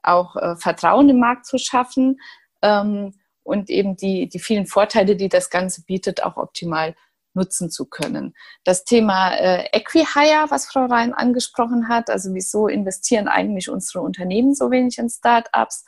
auch 0.03 0.37
äh, 0.37 0.57
Vertrauen 0.57 1.09
im 1.09 1.20
Markt 1.20 1.47
zu 1.47 1.59
schaffen 1.59 2.18
ähm, 2.63 3.15
und 3.43 3.71
eben 3.71 3.97
die, 3.97 4.29
die 4.29 4.39
vielen 4.39 4.67
Vorteile, 4.67 5.17
die 5.17 5.29
das 5.29 5.51
Ganze 5.51 5.85
bietet, 5.85 6.23
auch 6.23 6.37
optimal 6.37 6.95
nutzen 7.35 7.71
zu 7.71 7.87
können. 7.87 8.35
Das 8.65 8.85
Thema 8.85 9.35
äh, 9.35 9.67
Equihire, 9.73 10.47
was 10.51 10.67
Frau 10.67 10.85
Rhein 10.85 11.15
angesprochen 11.15 11.89
hat, 11.89 12.11
also 12.11 12.35
wieso 12.35 12.69
investieren 12.69 13.29
eigentlich 13.29 13.71
unsere 13.71 14.03
Unternehmen 14.03 14.55
so 14.55 14.71
wenig 14.71 14.99
in 14.99 15.09
Startups, 15.09 15.85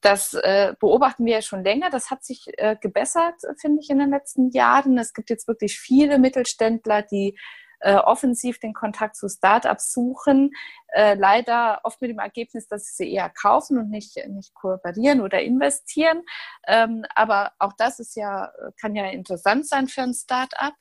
das 0.00 0.34
äh, 0.34 0.74
beobachten 0.78 1.24
wir 1.24 1.34
ja 1.34 1.42
schon 1.42 1.64
länger. 1.64 1.88
Das 1.90 2.10
hat 2.10 2.24
sich 2.24 2.46
äh, 2.58 2.76
gebessert, 2.78 3.36
finde 3.58 3.80
ich, 3.80 3.88
in 3.88 3.98
den 3.98 4.10
letzten 4.10 4.50
Jahren. 4.50 4.98
Es 4.98 5.14
gibt 5.14 5.30
jetzt 5.30 5.48
wirklich 5.48 5.78
viele 5.78 6.18
Mittelständler, 6.18 7.02
die 7.02 7.38
äh, 7.84 7.96
offensiv 7.96 8.58
den 8.58 8.72
Kontakt 8.72 9.14
zu 9.14 9.28
Startups 9.28 9.92
suchen. 9.92 10.50
Äh, 10.88 11.14
leider 11.14 11.80
oft 11.84 12.00
mit 12.00 12.10
dem 12.10 12.18
Ergebnis, 12.18 12.66
dass 12.66 12.96
sie 12.96 13.12
eher 13.12 13.28
kaufen 13.28 13.76
und 13.76 13.90
nicht, 13.90 14.16
nicht 14.28 14.54
kooperieren 14.54 15.20
oder 15.20 15.42
investieren. 15.42 16.22
Ähm, 16.66 17.04
aber 17.14 17.52
auch 17.58 17.74
das 17.76 18.00
ist 18.00 18.16
ja, 18.16 18.50
kann 18.80 18.96
ja 18.96 19.06
interessant 19.06 19.68
sein 19.68 19.88
für 19.88 20.02
ein 20.02 20.14
Startup. 20.14 20.72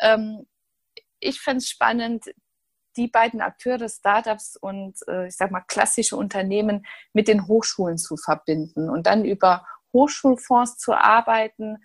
Ähm, 0.00 0.46
ich 1.20 1.40
fände 1.40 1.58
es 1.58 1.68
spannend, 1.68 2.24
die 2.96 3.08
beiden 3.08 3.42
Akteure, 3.42 3.90
Startups 3.90 4.56
und 4.56 4.96
äh, 5.08 5.26
ich 5.26 5.36
sag 5.36 5.50
mal 5.50 5.60
klassische 5.60 6.16
Unternehmen 6.16 6.86
mit 7.12 7.28
den 7.28 7.46
Hochschulen 7.46 7.98
zu 7.98 8.16
verbinden 8.16 8.88
und 8.88 9.06
dann 9.06 9.26
über 9.26 9.66
Hochschulfonds 9.92 10.78
zu 10.78 10.94
arbeiten, 10.94 11.78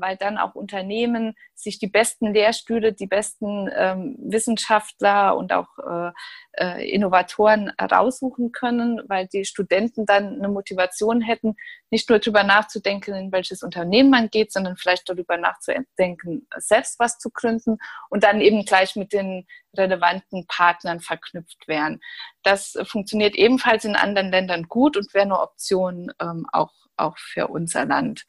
weil 0.00 0.16
dann 0.16 0.38
auch 0.38 0.54
Unternehmen 0.54 1.34
sich 1.54 1.78
die 1.78 1.86
besten 1.86 2.32
Lehrstühle, 2.32 2.92
die 2.92 3.06
besten 3.06 3.70
ähm, 3.74 4.16
Wissenschaftler 4.18 5.36
und 5.36 5.52
auch 5.52 5.68
äh, 5.78 6.12
äh, 6.52 6.90
Innovatoren 6.90 7.70
raussuchen 7.70 8.52
können, 8.52 9.00
weil 9.08 9.26
die 9.26 9.44
Studenten 9.44 10.06
dann 10.06 10.36
eine 10.36 10.48
Motivation 10.48 11.20
hätten, 11.20 11.56
nicht 11.90 12.08
nur 12.08 12.18
darüber 12.18 12.44
nachzudenken, 12.44 13.14
in 13.14 13.32
welches 13.32 13.62
Unternehmen 13.62 14.10
man 14.10 14.30
geht, 14.30 14.52
sondern 14.52 14.76
vielleicht 14.76 15.08
darüber 15.08 15.36
nachzudenken, 15.36 16.46
selbst 16.56 16.98
was 16.98 17.18
zu 17.18 17.30
gründen 17.30 17.78
und 18.10 18.24
dann 18.24 18.40
eben 18.40 18.64
gleich 18.64 18.96
mit 18.96 19.12
den 19.12 19.46
relevanten 19.76 20.46
Partnern 20.46 21.00
verknüpft 21.00 21.68
werden. 21.68 22.00
Das 22.42 22.76
funktioniert 22.84 23.34
ebenfalls 23.34 23.84
in 23.84 23.96
anderen 23.96 24.30
Ländern 24.30 24.64
gut 24.64 24.96
und 24.96 25.12
wäre 25.14 25.24
eine 25.24 25.40
Option 25.40 26.12
ähm, 26.20 26.46
auch, 26.52 26.72
auch 26.96 27.16
für 27.18 27.48
unser 27.48 27.84
Land. 27.84 28.24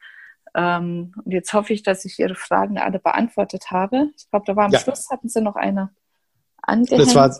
Ähm, 0.54 1.12
und 1.24 1.32
jetzt 1.32 1.52
hoffe 1.52 1.72
ich, 1.72 1.82
dass 1.82 2.04
ich 2.04 2.18
Ihre 2.18 2.34
Fragen 2.34 2.78
alle 2.78 2.98
beantwortet 2.98 3.70
habe. 3.70 4.10
Ich 4.16 4.28
glaube, 4.30 4.44
da 4.46 4.56
war 4.56 4.66
am 4.66 4.72
ja. 4.72 4.78
Schluss, 4.78 5.10
hatten 5.10 5.28
Sie 5.28 5.40
noch 5.40 5.56
eine 5.56 5.90
angehängt. 6.62 7.06
Das 7.06 7.14
war 7.14 7.30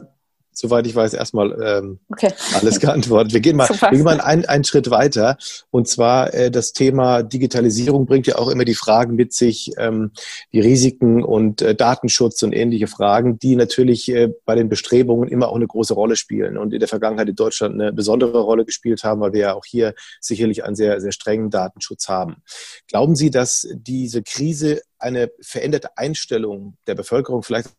soweit 0.53 0.87
ich 0.87 0.95
weiß, 0.95 1.15
erstmal 1.15 1.53
ähm, 1.63 1.99
okay. 2.11 2.33
alles 2.55 2.81
geantwortet. 2.81 3.33
Wir 3.33 3.41
gehen 3.41 3.57
mal, 3.57 3.69
wir 3.69 3.91
gehen 3.91 4.03
mal 4.03 4.21
einen, 4.21 4.45
einen 4.45 4.65
Schritt 4.65 4.91
weiter. 4.91 5.37
Und 5.71 5.89
zwar 5.89 6.35
äh, 6.35 6.51
das 6.51 6.73
Thema 6.73 7.23
Digitalisierung 7.23 8.07
bringt 8.07 8.27
ja 8.27 8.37
auch 8.37 8.49
immer 8.49 8.65
die 8.65 8.75
Fragen 8.75 9.15
mit 9.15 9.33
sich, 9.33 9.73
ähm, 9.79 10.13
die 10.53 10.61
Risiken 10.61 11.23
und 11.23 11.63
äh, 11.63 11.75
Datenschutz 11.75 12.43
und 12.43 12.53
ähnliche 12.53 12.87
Fragen, 12.87 13.39
die 13.39 13.57
natürlich 13.57 14.09
äh, 14.11 14.33
bei 14.45 14.55
den 14.55 14.69
Bestrebungen 14.69 15.29
immer 15.29 15.49
auch 15.49 15.57
eine 15.57 15.67
große 15.67 15.95
Rolle 15.95 16.17
spielen 16.17 16.59
und 16.59 16.73
in 16.73 16.81
der 16.81 16.89
Vergangenheit 16.89 17.29
in 17.29 17.37
Deutschland 17.37 17.75
eine 17.75 17.93
besondere 17.93 18.41
Rolle 18.41 18.65
gespielt 18.65 19.05
haben, 19.05 19.21
weil 19.21 19.33
wir 19.33 19.41
ja 19.41 19.55
auch 19.55 19.65
hier 19.65 19.95
sicherlich 20.21 20.65
einen 20.65 20.77
sehr, 20.77 21.01
sehr 21.01 21.13
strengen 21.13 21.51
Datenschutz 21.51 22.09
haben. 22.09 22.43
Glauben 22.89 23.15
Sie, 23.15 23.31
dass 23.31 23.69
diese 23.73 24.23
Krise 24.23 24.83
eine 24.99 25.31
veränderte 25.41 25.97
Einstellung 25.97 26.77
der 26.87 26.95
Bevölkerung 26.95 27.43
vielleicht 27.43 27.71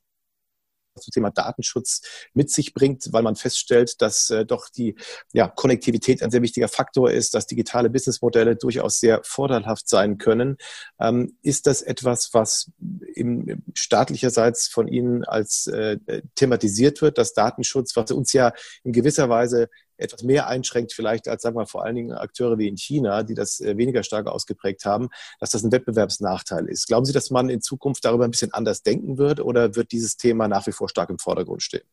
zum 0.99 1.11
Thema 1.11 1.31
Datenschutz 1.31 2.01
mit 2.33 2.49
sich 2.49 2.73
bringt, 2.73 3.11
weil 3.11 3.23
man 3.23 3.35
feststellt, 3.35 4.01
dass 4.01 4.29
äh, 4.29 4.45
doch 4.45 4.69
die 4.69 4.95
ja, 5.33 5.47
Konnektivität 5.47 6.21
ein 6.21 6.31
sehr 6.31 6.41
wichtiger 6.41 6.67
Faktor 6.67 7.11
ist, 7.11 7.33
dass 7.33 7.47
digitale 7.47 7.89
Businessmodelle 7.89 8.55
durchaus 8.55 8.99
sehr 8.99 9.21
vorteilhaft 9.23 9.87
sein 9.87 10.17
können. 10.17 10.57
Ähm, 10.99 11.37
ist 11.41 11.67
das 11.67 11.81
etwas, 11.81 12.33
was 12.33 12.71
im, 13.15 13.63
staatlicherseits 13.73 14.67
von 14.67 14.87
Ihnen 14.87 15.23
als 15.23 15.67
äh, 15.67 15.97
thematisiert 16.35 17.01
wird, 17.01 17.17
dass 17.17 17.33
Datenschutz, 17.33 17.95
was 17.95 18.11
uns 18.11 18.33
ja 18.33 18.53
in 18.83 18.91
gewisser 18.91 19.29
Weise 19.29 19.69
etwas 20.01 20.23
mehr 20.23 20.47
einschränkt, 20.47 20.93
vielleicht 20.93 21.27
als, 21.27 21.43
sagen 21.43 21.55
wir, 21.55 21.67
vor 21.67 21.83
allen 21.83 21.95
Dingen 21.95 22.11
Akteure 22.11 22.57
wie 22.57 22.67
in 22.67 22.77
China, 22.77 23.23
die 23.23 23.35
das 23.35 23.59
äh, 23.59 23.77
weniger 23.77 24.03
stark 24.03 24.27
ausgeprägt 24.27 24.85
haben, 24.85 25.09
dass 25.39 25.51
das 25.51 25.63
ein 25.63 25.71
Wettbewerbsnachteil 25.71 26.67
ist. 26.67 26.87
Glauben 26.87 27.05
Sie, 27.05 27.13
dass 27.13 27.29
man 27.31 27.49
in 27.49 27.61
Zukunft 27.61 28.05
darüber 28.05 28.25
ein 28.25 28.31
bisschen 28.31 28.53
anders 28.53 28.83
denken 28.83 29.17
wird 29.17 29.39
oder 29.39 29.75
wird 29.75 29.91
dieses 29.91 30.17
Thema 30.17 30.47
nach 30.47 30.67
wie 30.67 30.71
vor 30.71 30.89
stark 30.89 31.09
im 31.09 31.19
Vordergrund 31.19 31.63
stehen? 31.63 31.83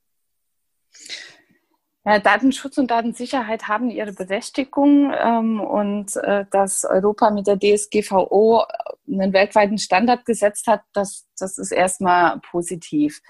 Ja, 2.08 2.18
Datenschutz 2.18 2.78
und 2.78 2.90
Datensicherheit 2.90 3.68
haben 3.68 3.90
ihre 3.90 4.14
Berechtigung 4.14 5.12
ähm, 5.12 5.60
und 5.60 6.16
äh, 6.16 6.46
dass 6.50 6.86
Europa 6.86 7.30
mit 7.30 7.46
der 7.46 7.58
DSGVO 7.58 8.64
einen 9.06 9.34
weltweiten 9.34 9.76
Standard 9.76 10.24
gesetzt 10.24 10.68
hat, 10.68 10.80
das, 10.94 11.26
das 11.38 11.58
ist 11.58 11.70
erstmal 11.70 12.40
positiv. 12.40 13.20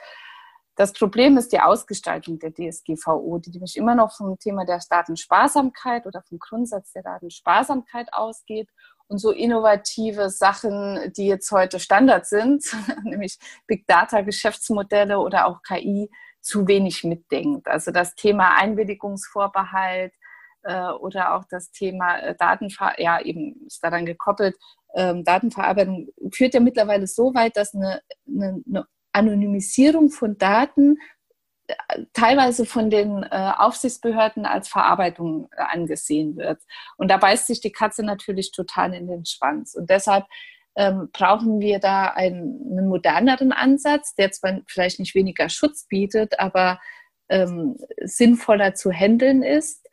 Das 0.79 0.93
Problem 0.93 1.37
ist 1.37 1.53
die 1.53 1.59
Ausgestaltung 1.59 2.39
der 2.39 2.55
DSGVO, 2.55 3.39
die 3.39 3.51
nämlich 3.51 3.77
immer 3.77 3.97
noch 3.97 4.17
vom 4.17 4.39
Thema 4.39 4.65
der 4.65 4.81
Datensparsamkeit 4.89 6.07
oder 6.07 6.23
vom 6.23 6.39
Grundsatz 6.39 6.93
der 6.93 7.03
Datensparsamkeit 7.03 8.07
ausgeht 8.13 8.69
und 9.09 9.19
so 9.19 9.33
innovative 9.33 10.31
Sachen, 10.31 11.13
die 11.17 11.27
jetzt 11.27 11.51
heute 11.51 11.81
Standard 11.81 12.27
sind, 12.27 12.65
nämlich 13.03 13.39
Big 13.67 13.89
Data 13.89 14.21
Geschäftsmodelle 14.21 15.19
oder 15.19 15.47
auch 15.49 15.63
KI, 15.63 16.13
zu 16.41 16.69
wenig 16.69 17.03
mitdenkt. 17.03 17.67
Also 17.67 17.91
das 17.91 18.15
Thema 18.15 18.57
Einwilligungsvorbehalt 18.57 20.15
äh, 20.63 20.91
oder 20.91 21.35
auch 21.35 21.45
das 21.51 21.73
Thema 21.73 22.21
äh, 22.21 22.37
Datenver 22.37 23.01
ja 23.01 23.21
eben 23.21 23.67
ist 23.67 23.83
daran 23.83 24.07
gekoppelt, 24.07 24.57
ähm, 24.95 25.25
Datenverarbeitung 25.25 26.07
führt 26.33 26.55
ja 26.55 26.61
mittlerweile 26.61 27.09
so 27.09 27.35
weit, 27.35 27.57
dass 27.57 27.75
eine, 27.75 28.01
eine, 28.29 28.63
eine 28.65 28.87
Anonymisierung 29.19 30.11
von 30.11 30.39
Daten 30.39 30.99
teilweise 32.13 32.65
von 32.65 32.91
den 32.91 33.23
äh, 33.25 33.53
Aufsichtsbehörden 33.57 34.47
als 34.47 34.69
Verarbeitung 34.69 35.49
äh, 35.57 35.63
angesehen 35.69 36.37
wird. 36.37 36.61
Und 36.97 37.11
da 37.11 37.19
beißt 37.19 37.47
sich 37.47 37.61
die 37.61 37.73
Katze 37.73 38.03
natürlich 38.03 38.53
total 38.53 38.95
in 38.95 39.07
den 39.07 39.25
Schwanz. 39.27 39.75
Und 39.75 39.91
deshalb 39.91 40.25
ähm, 40.77 41.11
brauchen 41.13 41.61
wir 41.61 41.79
da 41.79 42.07
einen, 42.07 42.61
einen, 42.71 42.89
moderneren 42.89 43.53
Ansatz, 43.53 44.15
der 44.15 44.31
zwar 44.31 44.61
vielleicht 44.67 44.99
nicht 44.99 45.15
weniger 45.15 45.49
Schutz 45.49 45.87
bietet, 45.87 46.39
aber 46.41 46.81
ähm, 47.29 47.77
sinnvoller 48.03 48.75
zu 48.75 48.91
handeln 48.91 49.43
ist. 49.43 49.87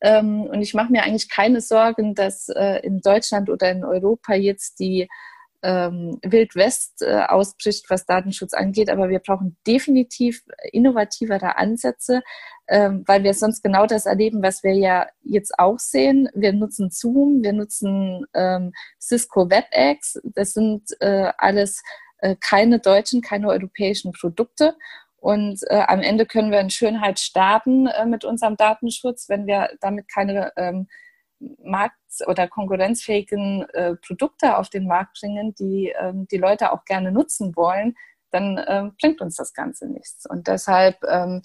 Ähm, 0.00 0.42
und 0.42 0.62
ich 0.62 0.74
mache 0.74 0.90
mir 0.90 1.02
eigentlich 1.02 1.28
keine 1.28 1.60
Sorgen, 1.60 2.14
dass 2.14 2.48
äh, 2.48 2.80
in 2.82 3.00
Deutschland 3.00 3.50
oder 3.50 3.70
in 3.70 3.84
Europa 3.84 4.34
jetzt 4.34 4.80
die 4.80 5.08
ähm, 5.62 6.18
Wild 6.22 6.54
West 6.56 7.02
äh, 7.02 7.22
ausbricht, 7.28 7.90
was 7.90 8.06
Datenschutz 8.06 8.54
angeht. 8.54 8.90
Aber 8.90 9.08
wir 9.08 9.18
brauchen 9.18 9.56
definitiv 9.66 10.42
innovativere 10.72 11.56
Ansätze, 11.56 12.22
ähm, 12.68 13.04
weil 13.06 13.22
wir 13.24 13.34
sonst 13.34 13.62
genau 13.62 13.86
das 13.86 14.06
erleben, 14.06 14.42
was 14.42 14.62
wir 14.62 14.74
ja 14.74 15.06
jetzt 15.22 15.58
auch 15.58 15.78
sehen. 15.78 16.28
Wir 16.34 16.52
nutzen 16.52 16.90
Zoom, 16.90 17.42
wir 17.42 17.52
nutzen 17.52 18.24
ähm, 18.34 18.72
Cisco 19.00 19.50
WebEx. 19.50 20.20
Das 20.24 20.52
sind 20.52 20.84
äh, 21.00 21.32
alles 21.36 21.82
äh, 22.18 22.36
keine 22.40 22.78
deutschen, 22.78 23.20
keine 23.20 23.48
europäischen 23.48 24.12
Produkte. 24.12 24.76
Und 25.16 25.60
äh, 25.68 25.84
am 25.86 26.00
Ende 26.00 26.24
können 26.24 26.50
wir 26.50 26.60
in 26.60 26.70
Schönheit 26.70 27.20
starten 27.20 27.86
äh, 27.86 28.06
mit 28.06 28.24
unserem 28.24 28.56
Datenschutz, 28.56 29.28
wenn 29.28 29.46
wir 29.46 29.70
damit 29.80 30.08
keine 30.08 30.52
ähm, 30.56 30.88
markt- 31.62 31.96
oder 32.26 32.48
konkurrenzfähigen 32.48 33.68
äh, 33.70 33.96
Produkte 33.96 34.58
auf 34.58 34.68
den 34.68 34.86
Markt 34.86 35.18
bringen, 35.20 35.54
die 35.54 35.92
ähm, 35.98 36.26
die 36.28 36.38
Leute 36.38 36.72
auch 36.72 36.84
gerne 36.84 37.12
nutzen 37.12 37.56
wollen, 37.56 37.96
dann 38.30 38.62
ähm, 38.66 38.92
bringt 39.00 39.20
uns 39.20 39.36
das 39.36 39.52
Ganze 39.52 39.88
nichts. 39.88 40.26
Und 40.26 40.46
deshalb 40.46 41.02
ähm, 41.08 41.42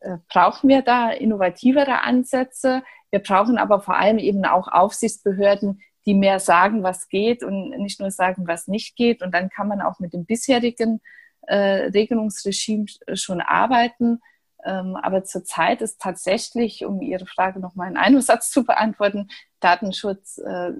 äh, 0.00 0.18
brauchen 0.28 0.68
wir 0.68 0.82
da 0.82 1.10
innovativere 1.10 2.02
Ansätze. 2.02 2.82
Wir 3.10 3.20
brauchen 3.20 3.58
aber 3.58 3.80
vor 3.80 3.96
allem 3.96 4.18
eben 4.18 4.44
auch 4.44 4.68
Aufsichtsbehörden, 4.68 5.80
die 6.06 6.14
mehr 6.14 6.40
sagen, 6.40 6.82
was 6.82 7.08
geht 7.08 7.44
und 7.44 7.70
nicht 7.70 8.00
nur 8.00 8.10
sagen, 8.10 8.46
was 8.48 8.66
nicht 8.66 8.96
geht. 8.96 9.22
Und 9.22 9.32
dann 9.32 9.48
kann 9.50 9.68
man 9.68 9.80
auch 9.80 10.00
mit 10.00 10.12
dem 10.12 10.24
bisherigen 10.24 11.00
äh, 11.42 11.90
Regelungsregime 11.90 12.86
schon 13.14 13.40
arbeiten. 13.40 14.20
Ähm, 14.64 14.96
aber 14.96 15.24
zurzeit 15.24 15.82
ist 15.82 16.00
tatsächlich, 16.00 16.84
um 16.84 17.02
Ihre 17.02 17.26
Frage 17.26 17.60
nochmal 17.60 17.90
in 17.90 17.96
einem 17.96 18.20
Satz 18.22 18.50
zu 18.50 18.64
beantworten, 18.64 19.28
Datenschutz, 19.60 20.38
äh, 20.38 20.72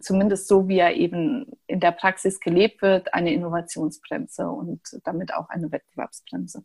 zumindest 0.00 0.48
so 0.48 0.68
wie 0.68 0.78
er 0.78 0.94
eben 0.94 1.46
in 1.66 1.80
der 1.80 1.92
Praxis 1.92 2.40
gelebt 2.40 2.82
wird, 2.82 3.14
eine 3.14 3.32
Innovationsbremse 3.32 4.48
und 4.48 4.80
damit 5.04 5.34
auch 5.34 5.48
eine 5.48 5.72
Wettbewerbsbremse. 5.72 6.64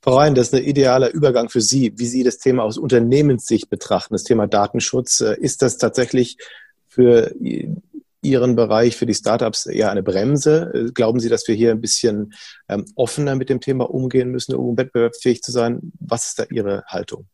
Frau 0.00 0.16
Rhein, 0.16 0.34
das 0.34 0.48
ist 0.48 0.54
ein 0.54 0.64
idealer 0.64 1.12
Übergang 1.12 1.48
für 1.48 1.60
Sie, 1.60 1.92
wie 1.98 2.06
Sie 2.06 2.22
das 2.22 2.38
Thema 2.38 2.62
aus 2.62 2.78
Unternehmenssicht 2.78 3.68
betrachten, 3.68 4.14
das 4.14 4.22
Thema 4.22 4.46
Datenschutz. 4.46 5.20
Äh, 5.20 5.36
ist 5.40 5.62
das 5.62 5.78
tatsächlich 5.78 6.38
für 6.86 7.34
Ihren 8.22 8.56
Bereich, 8.56 8.96
für 8.96 9.06
die 9.06 9.14
Startups 9.14 9.66
eher 9.66 9.90
eine 9.90 10.02
Bremse? 10.02 10.90
Glauben 10.94 11.20
Sie, 11.20 11.28
dass 11.28 11.46
wir 11.46 11.54
hier 11.54 11.70
ein 11.70 11.80
bisschen 11.80 12.32
ähm, 12.68 12.84
offener 12.96 13.36
mit 13.36 13.48
dem 13.48 13.60
Thema 13.60 13.88
umgehen 13.90 14.30
müssen, 14.30 14.54
um 14.54 14.76
wettbewerbsfähig 14.76 15.42
zu 15.42 15.52
sein? 15.52 15.92
Was 16.00 16.28
ist 16.28 16.38
da 16.38 16.44
Ihre 16.50 16.84
Haltung? 16.86 17.26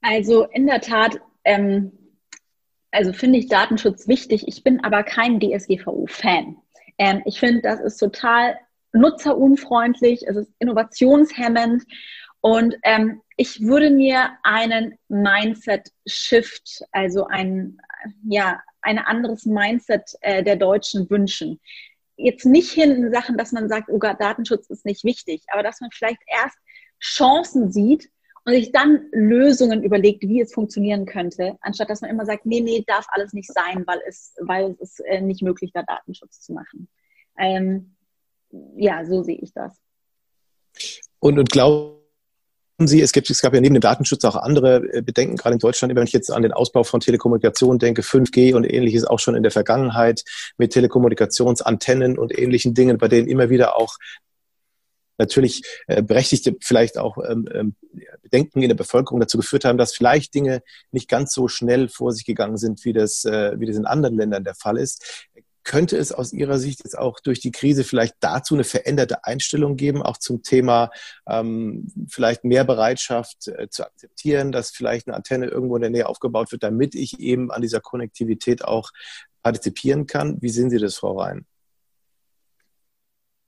Also 0.00 0.44
in 0.44 0.66
der 0.66 0.80
Tat, 0.80 1.20
ähm, 1.44 1.92
also 2.90 3.12
finde 3.12 3.38
ich 3.38 3.48
Datenschutz 3.48 4.08
wichtig. 4.08 4.46
Ich 4.48 4.62
bin 4.62 4.82
aber 4.84 5.02
kein 5.02 5.40
DSGVO-Fan. 5.40 6.56
Ähm, 6.98 7.22
ich 7.26 7.40
finde, 7.40 7.62
das 7.62 7.80
ist 7.80 7.98
total 7.98 8.56
nutzerunfreundlich, 8.92 10.26
es 10.26 10.36
ist 10.36 10.52
innovationshemmend 10.58 11.84
und 12.40 12.76
ähm, 12.84 13.20
ich 13.36 13.60
würde 13.60 13.90
mir 13.90 14.30
einen 14.42 14.96
Mindset-Shift, 15.08 16.84
also 16.92 17.26
ein, 17.26 17.78
ja, 18.24 18.60
ein 18.86 18.98
anderes 18.98 19.44
Mindset 19.44 20.16
äh, 20.20 20.42
der 20.42 20.56
Deutschen 20.56 21.10
wünschen. 21.10 21.60
Jetzt 22.16 22.46
nicht 22.46 22.70
hin 22.70 22.92
in 22.92 23.12
Sachen, 23.12 23.36
dass 23.36 23.52
man 23.52 23.68
sagt, 23.68 23.88
oh 23.90 23.98
Gott, 23.98 24.20
Datenschutz 24.20 24.70
ist 24.70 24.86
nicht 24.86 25.04
wichtig, 25.04 25.42
aber 25.48 25.62
dass 25.62 25.80
man 25.80 25.90
vielleicht 25.92 26.20
erst 26.26 26.56
Chancen 27.00 27.70
sieht 27.70 28.08
und 28.44 28.54
sich 28.54 28.72
dann 28.72 29.08
Lösungen 29.12 29.82
überlegt, 29.82 30.22
wie 30.22 30.40
es 30.40 30.54
funktionieren 30.54 31.04
könnte, 31.04 31.58
anstatt 31.60 31.90
dass 31.90 32.00
man 32.00 32.10
immer 32.10 32.24
sagt, 32.24 32.46
nee, 32.46 32.60
nee, 32.60 32.84
darf 32.86 33.06
alles 33.10 33.32
nicht 33.32 33.52
sein, 33.52 33.84
weil 33.86 34.00
es, 34.06 34.34
weil 34.40 34.76
es 34.80 34.98
ist 34.98 35.00
äh, 35.00 35.20
nicht 35.20 35.42
möglich, 35.42 35.72
da 35.74 35.82
Datenschutz 35.82 36.40
zu 36.40 36.52
machen. 36.54 36.88
Ähm, 37.36 37.96
ja, 38.76 39.04
so 39.04 39.22
sehe 39.22 39.38
ich 39.38 39.52
das. 39.52 39.76
Und, 41.18 41.38
und 41.38 41.50
glauben 41.50 41.95
Sie, 42.78 43.00
es, 43.00 43.12
gibt, 43.12 43.30
es 43.30 43.40
gab 43.40 43.54
ja 43.54 43.60
neben 43.60 43.74
dem 43.74 43.80
Datenschutz 43.80 44.22
auch 44.24 44.36
andere 44.36 44.82
äh, 44.92 45.00
Bedenken, 45.00 45.36
gerade 45.36 45.54
in 45.54 45.58
Deutschland, 45.58 45.94
wenn 45.94 46.06
ich 46.06 46.12
jetzt 46.12 46.30
an 46.30 46.42
den 46.42 46.52
Ausbau 46.52 46.84
von 46.84 47.00
Telekommunikation 47.00 47.78
denke, 47.78 48.02
5G 48.02 48.54
und 48.54 48.64
ähnliches 48.64 49.04
auch 49.04 49.18
schon 49.18 49.34
in 49.34 49.42
der 49.42 49.52
Vergangenheit 49.52 50.24
mit 50.58 50.72
Telekommunikationsantennen 50.74 52.18
und 52.18 52.38
ähnlichen 52.38 52.74
Dingen, 52.74 52.98
bei 52.98 53.08
denen 53.08 53.28
immer 53.28 53.48
wieder 53.48 53.76
auch 53.76 53.96
natürlich 55.18 55.62
äh, 55.86 56.02
berechtigte 56.02 56.54
vielleicht 56.60 56.98
auch 56.98 57.16
ähm, 57.26 57.48
ähm, 57.54 57.74
Bedenken 58.22 58.60
in 58.60 58.68
der 58.68 58.76
Bevölkerung 58.76 59.20
dazu 59.20 59.38
geführt 59.38 59.64
haben, 59.64 59.78
dass 59.78 59.94
vielleicht 59.94 60.34
Dinge 60.34 60.62
nicht 60.90 61.08
ganz 61.08 61.32
so 61.32 61.48
schnell 61.48 61.88
vor 61.88 62.12
sich 62.12 62.26
gegangen 62.26 62.58
sind, 62.58 62.84
wie 62.84 62.92
das, 62.92 63.24
äh, 63.24 63.58
wie 63.58 63.66
das 63.66 63.76
in 63.76 63.86
anderen 63.86 64.16
Ländern 64.16 64.44
der 64.44 64.54
Fall 64.54 64.76
ist. 64.76 65.26
Könnte 65.66 65.96
es 65.96 66.12
aus 66.12 66.32
Ihrer 66.32 66.58
Sicht 66.60 66.84
jetzt 66.84 66.96
auch 66.96 67.18
durch 67.18 67.40
die 67.40 67.50
Krise 67.50 67.82
vielleicht 67.82 68.14
dazu 68.20 68.54
eine 68.54 68.62
veränderte 68.62 69.24
Einstellung 69.24 69.74
geben, 69.74 70.00
auch 70.00 70.16
zum 70.16 70.44
Thema 70.44 70.90
ähm, 71.28 71.88
vielleicht 72.08 72.44
mehr 72.44 72.62
Bereitschaft 72.62 73.48
äh, 73.48 73.68
zu 73.68 73.84
akzeptieren, 73.84 74.52
dass 74.52 74.70
vielleicht 74.70 75.08
eine 75.08 75.16
Antenne 75.16 75.46
irgendwo 75.46 75.74
in 75.74 75.82
der 75.82 75.90
Nähe 75.90 76.08
aufgebaut 76.08 76.52
wird, 76.52 76.62
damit 76.62 76.94
ich 76.94 77.18
eben 77.18 77.50
an 77.50 77.62
dieser 77.62 77.80
Konnektivität 77.80 78.64
auch 78.64 78.92
partizipieren 79.42 80.06
kann? 80.06 80.40
Wie 80.40 80.50
sehen 80.50 80.70
Sie 80.70 80.78
das, 80.78 80.98
Frau 80.98 81.18
Rhein? 81.18 81.46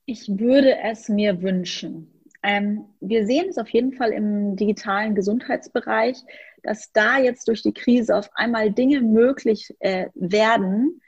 Ich 0.05 0.27
würde 0.27 0.77
es 0.83 1.07
mir 1.07 1.41
wünschen. 1.41 2.21
Ähm, 2.43 2.83
wir 2.99 3.25
sehen 3.25 3.47
es 3.49 3.57
auf 3.57 3.69
jeden 3.69 3.93
Fall 3.93 4.11
im 4.11 4.57
digitalen 4.57 5.15
Gesundheitsbereich, 5.15 6.17
dass 6.63 6.91
da 6.91 7.17
jetzt 7.17 7.47
durch 7.47 7.61
die 7.61 7.73
Krise 7.73 8.17
auf 8.17 8.29
einmal 8.33 8.71
Dinge 8.71 8.99
möglich 8.99 9.73
äh, 9.79 10.07
werden, 10.15 11.01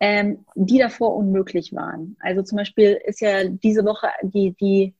ähm, 0.00 0.44
die 0.54 0.78
davor 0.78 1.16
unmöglich 1.16 1.72
waren. 1.74 2.16
Also 2.20 2.42
zum 2.42 2.56
Beispiel 2.56 3.00
ist 3.04 3.20
ja 3.20 3.44
diese 3.44 3.84
Woche 3.84 4.08
die, 4.22 4.52
die 4.52 4.94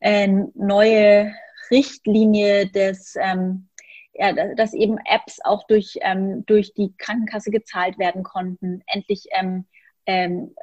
äh, 0.00 0.28
neue 0.54 1.32
Richtlinie 1.70 2.68
des, 2.68 3.16
ähm, 3.16 3.68
ja, 4.12 4.32
dass 4.54 4.74
eben 4.74 4.98
Apps 5.04 5.40
auch 5.42 5.66
durch, 5.66 5.98
ähm, 6.02 6.44
durch 6.46 6.74
die 6.74 6.94
Krankenkasse 6.96 7.50
gezahlt 7.50 7.98
werden 7.98 8.22
konnten, 8.22 8.82
endlich, 8.86 9.26
ähm, 9.32 9.66
ähm, 10.06 10.54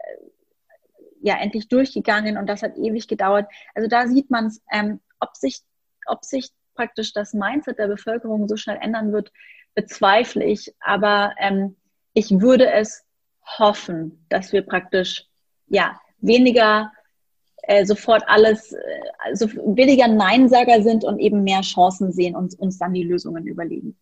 ja, 1.21 1.37
endlich 1.39 1.67
durchgegangen 1.67 2.37
und 2.37 2.47
das 2.47 2.63
hat 2.63 2.77
ewig 2.77 3.07
gedauert. 3.07 3.47
Also 3.75 3.87
da 3.87 4.07
sieht 4.07 4.29
man 4.29 4.47
es, 4.47 4.61
ähm, 4.71 4.99
ob, 5.19 5.35
sich, 5.35 5.61
ob 6.05 6.25
sich 6.25 6.51
praktisch 6.75 7.13
das 7.13 7.33
Mindset 7.33 7.79
der 7.79 7.87
Bevölkerung 7.87 8.47
so 8.47 8.57
schnell 8.57 8.77
ändern 8.81 9.13
wird, 9.13 9.31
bezweifle 9.73 10.43
ich. 10.43 10.73
Aber 10.79 11.33
ähm, 11.39 11.75
ich 12.13 12.29
würde 12.41 12.71
es 12.71 13.05
hoffen, 13.45 14.25
dass 14.29 14.51
wir 14.51 14.61
praktisch 14.61 15.25
ja 15.67 15.99
weniger 16.19 16.91
äh, 17.63 17.85
sofort 17.85 18.23
alles, 18.27 18.73
äh, 18.73 18.77
also 19.23 19.47
weniger 19.47 20.07
Neinsager 20.07 20.81
sind 20.83 21.03
und 21.03 21.19
eben 21.19 21.43
mehr 21.43 21.61
Chancen 21.61 22.11
sehen 22.11 22.35
und 22.35 22.57
uns 22.59 22.77
dann 22.77 22.93
die 22.93 23.03
Lösungen 23.03 23.47
überlegen. 23.47 23.95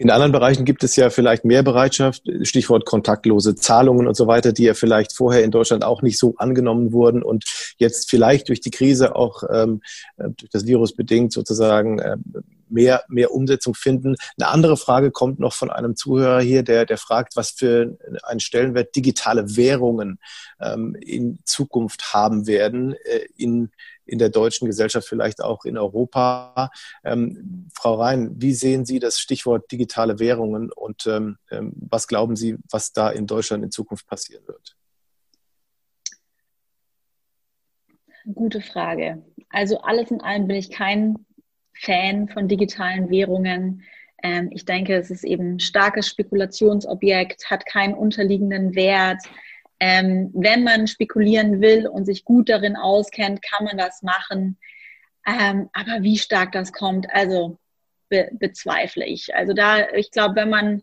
In 0.00 0.08
anderen 0.08 0.32
Bereichen 0.32 0.64
gibt 0.64 0.82
es 0.82 0.96
ja 0.96 1.10
vielleicht 1.10 1.44
mehr 1.44 1.62
Bereitschaft, 1.62 2.22
Stichwort 2.40 2.86
kontaktlose 2.86 3.54
Zahlungen 3.54 4.08
und 4.08 4.16
so 4.16 4.26
weiter, 4.26 4.54
die 4.54 4.62
ja 4.62 4.72
vielleicht 4.72 5.12
vorher 5.12 5.44
in 5.44 5.50
Deutschland 5.50 5.84
auch 5.84 6.00
nicht 6.00 6.18
so 6.18 6.34
angenommen 6.38 6.94
wurden 6.94 7.22
und 7.22 7.44
jetzt 7.76 8.08
vielleicht 8.08 8.48
durch 8.48 8.62
die 8.62 8.70
Krise 8.70 9.14
auch 9.14 9.42
ähm, 9.52 9.82
äh, 10.16 10.30
durch 10.30 10.50
das 10.50 10.66
Virus 10.66 10.96
bedingt 10.96 11.34
sozusagen 11.34 11.98
äh, 11.98 12.16
mehr, 12.70 13.04
mehr 13.08 13.32
Umsetzung 13.32 13.74
finden. 13.74 14.16
Eine 14.38 14.48
andere 14.48 14.76
Frage 14.76 15.10
kommt 15.10 15.40
noch 15.40 15.52
von 15.52 15.70
einem 15.70 15.96
Zuhörer 15.96 16.40
hier, 16.40 16.62
der, 16.62 16.86
der 16.86 16.98
fragt, 16.98 17.36
was 17.36 17.50
für 17.50 17.96
einen 18.22 18.40
Stellenwert 18.40 18.94
digitale 18.96 19.56
Währungen 19.56 20.18
ähm, 20.60 20.94
in 21.00 21.40
Zukunft 21.44 22.12
haben 22.12 22.46
werden 22.46 22.94
äh, 23.04 23.26
in 23.36 23.70
in 24.10 24.18
der 24.18 24.28
deutschen 24.28 24.66
Gesellschaft, 24.66 25.06
vielleicht 25.06 25.40
auch 25.40 25.64
in 25.64 25.78
Europa. 25.78 26.70
Ähm, 27.04 27.68
Frau 27.72 27.94
Rhein, 27.94 28.32
wie 28.42 28.52
sehen 28.52 28.84
Sie 28.84 28.98
das 28.98 29.20
Stichwort 29.20 29.70
digitale 29.70 30.18
Währungen 30.18 30.72
und 30.72 31.06
ähm, 31.06 31.38
ähm, 31.50 31.72
was 31.76 32.08
glauben 32.08 32.34
Sie, 32.34 32.56
was 32.68 32.92
da 32.92 33.10
in 33.10 33.26
Deutschland 33.28 33.62
in 33.62 33.70
Zukunft 33.70 34.06
passieren 34.08 34.46
wird? 34.48 34.76
Gute 38.34 38.60
Frage. 38.60 39.24
Also 39.48 39.80
alles 39.80 40.10
in 40.10 40.20
allem 40.20 40.46
bin 40.46 40.56
ich 40.56 40.70
kein 40.70 41.24
Fan 41.80 42.28
von 42.28 42.48
digitalen 42.48 43.10
Währungen. 43.10 43.82
Ähm, 44.22 44.50
ich 44.52 44.64
denke, 44.64 44.96
es 44.96 45.10
ist 45.10 45.24
eben 45.24 45.54
ein 45.54 45.60
starkes 45.60 46.08
Spekulationsobjekt, 46.08 47.50
hat 47.50 47.66
keinen 47.66 47.94
unterliegenden 47.94 48.74
Wert. 48.74 49.22
Ähm, 49.80 50.30
wenn 50.34 50.62
man 50.62 50.86
spekulieren 50.86 51.60
will 51.62 51.86
und 51.86 52.04
sich 52.04 52.24
gut 52.24 52.50
darin 52.50 52.76
auskennt, 52.76 53.40
kann 53.42 53.64
man 53.64 53.78
das 53.78 54.02
machen. 54.02 54.58
Ähm, 55.26 55.70
aber 55.72 56.02
wie 56.02 56.18
stark 56.18 56.52
das 56.52 56.72
kommt, 56.72 57.08
also 57.10 57.58
be 58.10 58.28
bezweifle 58.32 59.06
ich. 59.06 59.34
Also 59.34 59.54
da, 59.54 59.88
ich 59.90 60.10
glaube, 60.10 60.36
wenn 60.36 60.50
man 60.50 60.82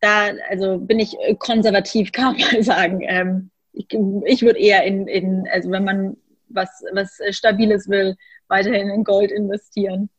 da, 0.00 0.32
also 0.50 0.78
bin 0.78 0.98
ich 0.98 1.16
konservativ, 1.38 2.12
kann 2.12 2.36
man 2.36 2.62
sagen. 2.62 3.00
Ähm, 3.02 3.50
ich, 3.72 3.86
ich 4.24 4.42
würde 4.42 4.58
eher 4.58 4.84
in, 4.84 5.06
in, 5.06 5.48
also 5.50 5.70
wenn 5.70 5.84
man 5.84 6.16
was, 6.48 6.68
was 6.92 7.18
Stabiles 7.30 7.88
will, 7.88 8.16
weiterhin 8.48 8.90
in 8.90 9.04
Gold 9.04 9.30
investieren. 9.30 10.10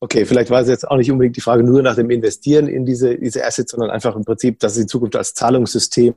Okay, 0.00 0.24
vielleicht 0.26 0.50
war 0.50 0.60
es 0.60 0.68
jetzt 0.68 0.86
auch 0.86 0.96
nicht 0.96 1.10
unbedingt 1.10 1.36
die 1.36 1.40
Frage 1.40 1.64
nur 1.64 1.82
nach 1.82 1.96
dem 1.96 2.10
Investieren 2.10 2.68
in 2.68 2.86
diese, 2.86 3.18
diese 3.18 3.44
Assets, 3.44 3.72
sondern 3.72 3.90
einfach 3.90 4.14
im 4.14 4.24
Prinzip, 4.24 4.60
dass 4.60 4.74
sie 4.74 4.82
in 4.82 4.88
Zukunft 4.88 5.16
als 5.16 5.34
Zahlungssystem 5.34 6.14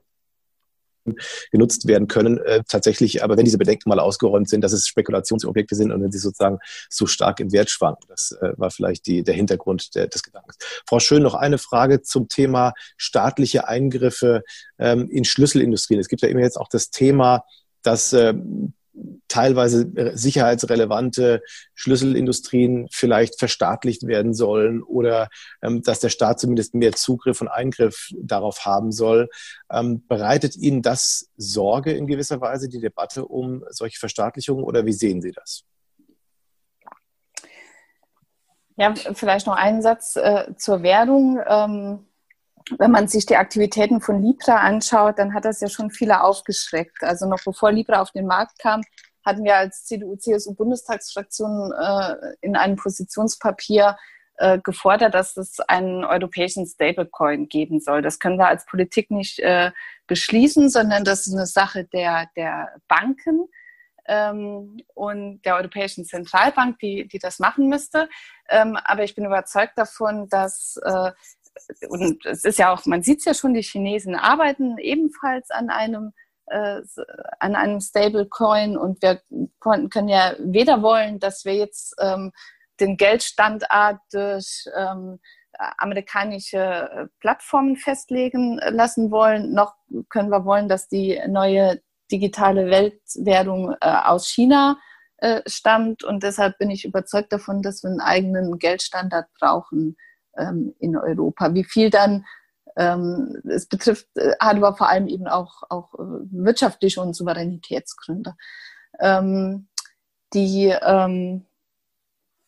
genutzt 1.52 1.88
werden 1.88 2.08
können. 2.08 2.38
Äh, 2.40 2.64
tatsächlich, 2.68 3.24
aber 3.24 3.38
wenn 3.38 3.46
diese 3.46 3.58
Bedenken 3.58 3.90
mal 3.90 4.00
ausgeräumt 4.00 4.50
sind, 4.50 4.62
dass 4.62 4.72
es 4.72 4.88
Spekulationsobjekte 4.88 5.76
sind 5.76 5.92
und 5.92 6.02
wenn 6.04 6.12
sie 6.12 6.20
sozusagen 6.20 6.60
so 6.90 7.08
stark 7.08 7.40
im 7.40 7.52
Wert 7.52 7.70
schwanken. 7.70 8.06
Das 8.08 8.32
äh, 8.34 8.54
war 8.58 8.70
vielleicht 8.70 9.08
die, 9.08 9.24
der 9.24 9.34
Hintergrund 9.34 9.96
der, 9.96 10.08
des 10.08 10.22
Gedankens. 10.22 10.58
Frau 10.88 11.00
Schön, 11.00 11.24
noch 11.24 11.34
eine 11.34 11.58
Frage 11.58 12.02
zum 12.02 12.28
Thema 12.28 12.74
staatliche 12.98 13.68
Eingriffe 13.68 14.44
ähm, 14.78 15.10
in 15.10 15.26
Schlüsselindustrien. 15.26 16.00
Es 16.00 16.08
gibt 16.08 16.22
ja 16.22 16.30
immer 16.30 16.42
jetzt 16.42 16.58
auch 16.58 16.70
das 16.70 16.92
Thema, 16.92 17.46
dass 17.82 18.14
ähm, 18.14 18.74
teilweise 19.28 19.92
sicherheitsrelevante 20.14 21.42
Schlüsselindustrien 21.74 22.88
vielleicht 22.92 23.40
verstaatlicht 23.40 24.06
werden 24.08 24.34
sollen 24.34 24.84
oder 24.84 25.30
ähm, 25.62 25.82
dass 25.82 26.00
der 26.00 26.10
Staat 26.10 26.40
zumindest 26.40 26.76
mehr 26.76 26.92
Zugriff 26.94 27.42
und 27.42 27.48
Eingriff 27.48 28.10
darauf 28.22 28.66
haben 28.66 28.92
soll. 28.92 29.30
Ähm, 29.72 30.06
bereitet 30.08 30.56
Ihnen 30.56 30.82
das 30.82 31.30
Sorge 31.38 31.94
in 31.94 32.08
gewisser 32.08 32.42
Weise, 32.42 32.70
die 32.70 32.80
Debatte 32.80 33.26
um 33.26 33.64
solche 33.70 34.00
Verstaatlichungen 34.00 34.64
oder 34.64 34.86
wie 34.86 34.94
sehen 34.94 35.22
Sie 35.22 35.32
das? 35.32 35.64
Ja, 38.78 38.94
vielleicht 38.96 39.48
noch 39.48 39.56
einen 39.56 39.82
Satz 39.82 40.16
äh, 40.16 40.56
zur 40.58 40.82
Währung. 40.84 41.40
Ähm 41.48 42.06
wenn 42.78 42.92
man 42.92 43.08
sich 43.08 43.26
die 43.26 43.38
Aktivitäten 43.38 44.02
von 44.02 44.22
Libra 44.22 44.58
anschaut, 44.58 45.20
dann 45.20 45.34
hat 45.34 45.46
das 45.46 45.62
ja 45.62 45.70
schon 45.70 45.92
viele 45.92 46.24
aufgeschreckt. 46.24 47.04
Also 47.04 47.28
noch 47.28 47.44
bevor 47.44 47.72
Libra 47.72 48.02
auf 48.02 48.12
den 48.12 48.28
Markt 48.28 48.60
kam, 48.60 48.82
hatten 49.26 49.44
wir 49.44 49.56
als 49.56 49.86
CDU-CSU-Bundestagsfraktion 49.86 51.72
äh, 51.72 52.16
in 52.42 52.56
einem 52.56 52.76
Positionspapier 52.76 53.98
äh, 54.38 54.60
gefordert, 54.60 55.14
dass 55.14 55.38
es 55.38 55.60
einen 55.60 56.04
europäischen 56.04 56.66
Stablecoin 56.66 57.48
geben 57.48 57.80
soll. 57.80 58.02
Das 58.02 58.20
können 58.20 58.38
wir 58.38 58.48
als 58.48 58.66
Politik 58.66 59.12
nicht 59.12 59.40
äh, 59.40 59.72
beschließen, 60.08 60.70
sondern 60.70 61.04
das 61.04 61.28
ist 61.28 61.34
eine 61.34 61.46
Sache 61.46 61.86
der, 61.86 62.28
der 62.36 62.70
Banken 62.88 63.48
ähm, 64.08 64.78
und 64.94 65.42
der 65.44 65.56
Europäischen 65.58 66.06
Zentralbank, 66.06 66.80
die, 66.80 67.08
die 67.08 67.20
das 67.20 67.40
machen 67.40 67.70
müsste. 67.70 68.10
Ähm, 68.50 68.78
aber 68.84 69.04
ich 69.04 69.16
bin 69.16 69.26
überzeugt 69.26 69.74
davon, 69.78 70.28
dass 70.30 70.78
äh, 70.84 71.12
und 71.90 72.26
es 72.26 72.44
ist 72.44 72.60
ja 72.60 72.74
auch, 72.74 72.86
man 72.86 73.04
sieht 73.04 73.20
es 73.20 73.26
ja 73.26 73.34
schon, 73.34 73.54
die 73.54 73.62
Chinesen 73.62 74.16
arbeiten 74.16 74.78
ebenfalls 74.78 75.52
an 75.52 75.70
einem 75.70 76.14
äh, 76.48 76.82
an 77.40 77.56
einem 77.56 77.80
Stablecoin 77.80 78.78
und 78.78 79.02
wir 79.02 79.22
können 79.60 80.10
ja 80.10 80.34
weder 80.40 80.82
wollen, 80.82 81.20
dass 81.20 81.46
wir 81.46 81.56
jetzt 81.56 81.96
ähm, 82.00 82.32
den 82.80 82.98
Geldstandard 82.98 84.00
durch 84.12 84.66
ähm, 84.76 85.20
amerikanische 85.78 86.58
äh, 86.58 87.08
Plattformen 87.20 87.78
festlegen 87.78 88.60
lassen 88.70 89.12
wollen, 89.12 89.54
noch 89.54 89.76
können 90.10 90.30
wir 90.30 90.46
wollen, 90.46 90.68
dass 90.68 90.88
die 90.88 91.22
neue 91.28 91.82
digitale 92.12 92.70
Weltwährung 92.70 93.76
äh, 93.80 93.88
aus 93.88 94.28
China 94.28 94.78
äh, 95.18 95.42
stammt. 95.46 96.04
Und 96.04 96.24
deshalb 96.24 96.58
bin 96.58 96.70
ich 96.70 96.86
überzeugt 96.86 97.32
davon, 97.32 97.62
dass 97.62 97.84
wir 97.84 97.90
einen 97.90 98.02
eigenen 98.02 98.60
Geldstandard 98.60 99.28
brauchen 99.40 99.96
ähm, 100.38 100.74
in 100.80 100.96
Europa. 100.98 101.54
Wie 101.54 101.64
viel 101.64 101.90
dann 101.90 102.26
ähm, 102.78 103.42
es 103.50 103.68
betrifft, 103.68 104.08
äh, 104.16 104.32
hat 104.40 104.58
aber 104.58 104.76
vor 104.76 104.90
allem 104.90 105.08
eben 105.08 105.28
auch, 105.28 105.64
auch 105.70 105.94
äh, 105.96 106.24
wirtschaftliche 106.32 107.02
und 107.02 107.16
Souveränitätsgründe. 107.16 108.36
Ähm, 109.00 109.68
die, 110.34 110.68
ähm, 110.82 111.46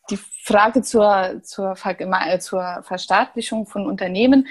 die 0.09 0.17
Frage 0.17 0.81
zur, 0.81 1.41
zur, 1.43 1.75
äh, 1.85 2.39
zur 2.39 2.83
Verstaatlichung 2.83 3.67
von 3.67 3.85
Unternehmen, 3.85 4.47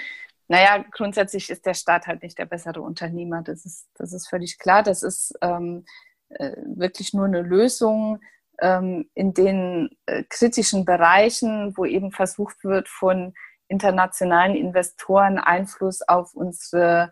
naja, 0.47 0.83
grundsätzlich 0.91 1.49
ist 1.49 1.65
der 1.65 1.73
Staat 1.73 2.05
halt 2.05 2.21
nicht 2.21 2.37
der 2.37 2.45
bessere 2.45 2.81
Unternehmer. 2.81 3.41
Das 3.41 3.65
ist, 3.65 3.87
das 3.95 4.13
ist 4.13 4.27
völlig 4.27 4.59
klar. 4.59 4.83
Das 4.83 5.01
ist 5.01 5.33
ähm, 5.41 5.85
äh, 6.29 6.51
wirklich 6.65 7.13
nur 7.13 7.25
eine 7.25 7.41
Lösung 7.41 8.19
in 9.13 9.33
den 9.33 9.89
äh, 10.05 10.23
kritischen 10.29 10.85
Bereichen, 10.85 11.75
wo 11.75 11.85
eben 11.85 12.11
versucht 12.11 12.63
wird, 12.63 12.87
von 12.87 13.33
internationalen 13.67 14.55
Investoren 14.55 15.37
Einfluss 15.39 16.01
auf 16.01 16.33
unsere 16.35 17.11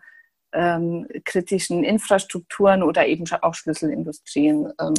ähm, 0.52 1.08
kritischen 1.24 1.82
Infrastrukturen 1.82 2.82
oder 2.82 3.06
eben 3.06 3.24
auch 3.40 3.54
Schlüsselindustrien. 3.54 4.72
Ähm, 4.80 4.94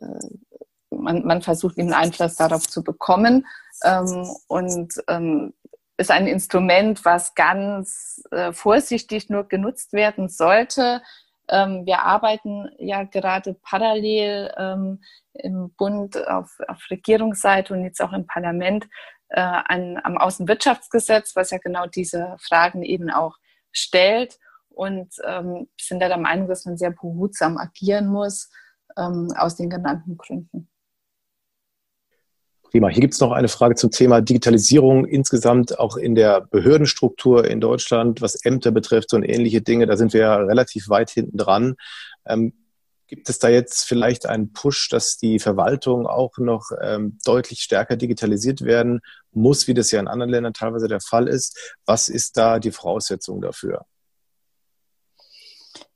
äh, 0.00 0.96
man, 0.96 1.26
man, 1.26 1.42
versucht 1.42 1.76
eben 1.78 1.92
Einfluss 1.92 2.36
darauf 2.36 2.66
zu 2.66 2.82
bekommen 2.82 3.46
ähm, 3.84 4.26
und 4.46 4.94
ähm, 5.08 5.52
ist 5.98 6.10
ein 6.10 6.26
Instrument, 6.26 7.04
was 7.04 7.34
ganz 7.34 8.22
äh, 8.30 8.52
vorsichtig 8.52 9.28
nur 9.28 9.48
genutzt 9.48 9.92
werden 9.92 10.28
sollte. 10.28 11.02
Ähm, 11.48 11.86
wir 11.86 12.00
arbeiten 12.00 12.70
ja 12.78 13.04
gerade 13.04 13.54
parallel 13.62 14.52
ähm, 14.56 15.02
im 15.34 15.72
Bund 15.76 16.16
auf, 16.28 16.56
auf 16.68 16.82
Regierungsseite 16.90 17.74
und 17.74 17.84
jetzt 17.84 18.00
auch 18.02 18.12
im 18.12 18.26
Parlament 18.26 18.86
äh, 19.28 19.40
an, 19.40 19.98
am 20.02 20.18
Außenwirtschaftsgesetz, 20.18 21.36
was 21.36 21.50
ja 21.50 21.58
genau 21.58 21.86
diese 21.86 22.36
Fragen 22.40 22.82
eben 22.82 23.10
auch 23.10 23.36
stellt. 23.72 24.38
Und 24.70 25.14
ähm, 25.24 25.68
sind 25.80 26.00
da 26.00 26.08
der 26.08 26.18
Meinung, 26.18 26.48
dass 26.48 26.66
man 26.66 26.76
sehr 26.76 26.90
behutsam 26.90 27.56
agieren 27.56 28.08
muss, 28.08 28.50
ähm, 28.98 29.28
aus 29.36 29.56
den 29.56 29.70
genannten 29.70 30.18
Gründen. 30.18 30.68
Prima. 32.76 32.90
Hier 32.90 33.00
gibt 33.00 33.14
es 33.14 33.20
noch 33.20 33.32
eine 33.32 33.48
Frage 33.48 33.74
zum 33.74 33.90
Thema 33.90 34.20
Digitalisierung 34.20 35.06
insgesamt 35.06 35.78
auch 35.78 35.96
in 35.96 36.14
der 36.14 36.42
Behördenstruktur 36.42 37.48
in 37.48 37.58
Deutschland, 37.58 38.20
was 38.20 38.44
Ämter 38.44 38.70
betrifft 38.70 39.14
und 39.14 39.22
ähnliche 39.22 39.62
Dinge. 39.62 39.86
Da 39.86 39.96
sind 39.96 40.12
wir 40.12 40.20
ja 40.20 40.36
relativ 40.36 40.90
weit 40.90 41.08
hinten 41.08 41.38
dran. 41.38 41.76
Ähm, 42.26 42.52
Gibt 43.06 43.30
es 43.30 43.38
da 43.38 43.48
jetzt 43.48 43.84
vielleicht 43.84 44.26
einen 44.26 44.52
Push, 44.52 44.90
dass 44.90 45.16
die 45.16 45.38
Verwaltung 45.38 46.06
auch 46.06 46.36
noch 46.36 46.70
ähm, 46.82 47.16
deutlich 47.24 47.60
stärker 47.60 47.96
digitalisiert 47.96 48.60
werden 48.60 49.00
muss, 49.32 49.66
wie 49.68 49.74
das 49.74 49.90
ja 49.90 49.98
in 49.98 50.06
anderen 50.06 50.30
Ländern 50.30 50.52
teilweise 50.52 50.86
der 50.86 51.00
Fall 51.00 51.28
ist? 51.28 51.78
Was 51.86 52.10
ist 52.10 52.36
da 52.36 52.58
die 52.58 52.72
Voraussetzung 52.72 53.40
dafür? 53.40 53.86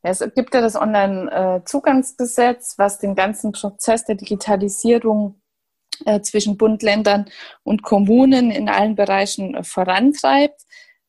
Es 0.00 0.20
gibt 0.34 0.54
ja 0.54 0.62
das 0.62 0.76
Online-Zugangsgesetz, 0.76 2.78
was 2.78 2.98
den 2.98 3.14
ganzen 3.14 3.52
Prozess 3.52 4.06
der 4.06 4.14
Digitalisierung 4.14 5.40
äh, 6.06 6.20
zwischen 6.20 6.56
Bund, 6.56 6.82
Ländern 6.82 7.30
und 7.62 7.82
Kommunen 7.82 8.50
in 8.50 8.68
allen 8.68 8.94
Bereichen 8.94 9.62
vorantreibt. 9.64 10.62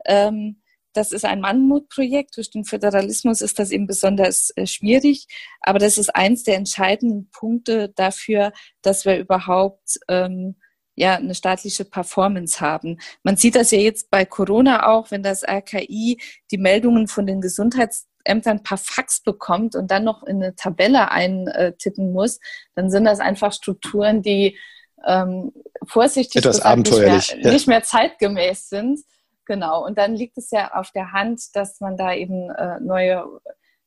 Ähm, 0.06 0.62
das 0.94 1.12
ist 1.12 1.26
ein 1.26 1.42
Mammutprojekt. 1.42 2.36
Durch 2.36 2.52
den 2.52 2.66
Föderalismus 2.66 3.42
ist 3.42 3.60
das 3.60 3.72
eben 3.72 3.88
besonders 3.88 4.52
äh, 4.56 4.68
schwierig. 4.68 5.28
Aber 5.62 5.80
das 5.80 5.98
ist 5.98 6.14
eins 6.16 6.44
der 6.44 6.58
entscheidenden 6.58 7.30
Punkte 7.32 7.89
dafür, 7.96 8.52
dass 8.82 9.06
wir 9.06 9.18
überhaupt 9.18 10.00
ähm, 10.08 10.56
ja, 10.96 11.16
eine 11.16 11.36
staatliche 11.36 11.86
Performance 11.86 12.60
haben. 12.60 13.00
Man 13.24 13.38
sieht 13.38 13.56
das 13.56 13.72
ja 13.72 13.80
jetzt 13.80 14.10
bei 14.12 14.26
Corona 14.26 14.88
auch, 14.88 15.12
wenn 15.12 15.24
das 15.24 15.44
RKI 15.44 16.20
die 16.52 16.58
Meldungen 16.58 17.08
von 17.08 17.26
den 17.26 17.39
Gesundheitsämtern 17.39 18.62
per 18.64 18.78
Fax 18.78 19.24
bekommt 19.24 19.76
und 19.76 19.89
dann 19.89 20.04
noch 20.04 20.24
in 20.24 20.44
eine 20.44 20.56
Tabelle 20.56 21.10
eintippen 21.10 22.12
muss, 22.12 22.39
dann 22.76 22.89
sind 22.89 23.06
das 23.06 23.20
einfach 23.20 23.54
Strukturen, 23.54 24.22
die 24.22 24.58
ähm, 25.06 25.52
vorsichtig 25.88 26.38
Etwas 26.38 26.62
abenteuerlich. 26.62 27.34
Nicht 27.34 27.43
mehr, 27.43 27.54
nicht 27.54 27.68
mehr 27.68 27.84
zeitgemäß 27.84 28.70
sind. 28.70 28.99
Genau, 29.45 29.86
und 29.86 29.97
dann 29.97 30.16
liegt 30.16 30.38
es 30.38 30.52
ja 30.52 30.72
auf 30.74 30.91
der 30.91 31.12
Hand, 31.12 31.56
dass 31.56 31.80
man 31.82 31.97
da 31.97 32.14
eben 32.14 32.49
äh, 32.52 32.80
neue, 32.80 33.26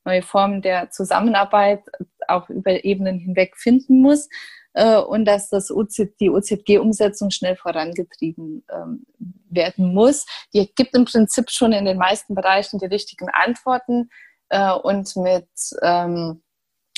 neue 0.03 0.21
Formen 0.21 0.61
der 0.61 0.91
Zusammenarbeit 0.91 1.83
auch 2.27 2.49
über 2.49 2.83
Ebenen 2.83 3.17
hinweg 3.19 3.57
finden 3.57 4.01
muss 4.01 4.29
äh, 4.73 4.97
und 4.97 5.25
dass 5.25 5.49
das 5.49 5.71
OZ, 5.71 6.15
die 6.19 6.29
OZG-Umsetzung 6.29 7.31
schnell 7.31 7.55
vorangetrieben 7.55 8.65
ähm, 8.71 9.05
werden 9.49 9.93
muss. 9.93 10.25
Die 10.53 10.69
gibt 10.75 10.95
im 10.95 11.05
Prinzip 11.05 11.49
schon 11.49 11.71
in 11.71 11.85
den 11.85 11.97
meisten 11.97 12.35
Bereichen 12.35 12.79
die 12.79 12.85
richtigen 12.85 13.29
Antworten 13.29 14.09
äh, 14.49 14.71
und 14.71 15.15
mit 15.15 15.47
ähm, 15.81 16.43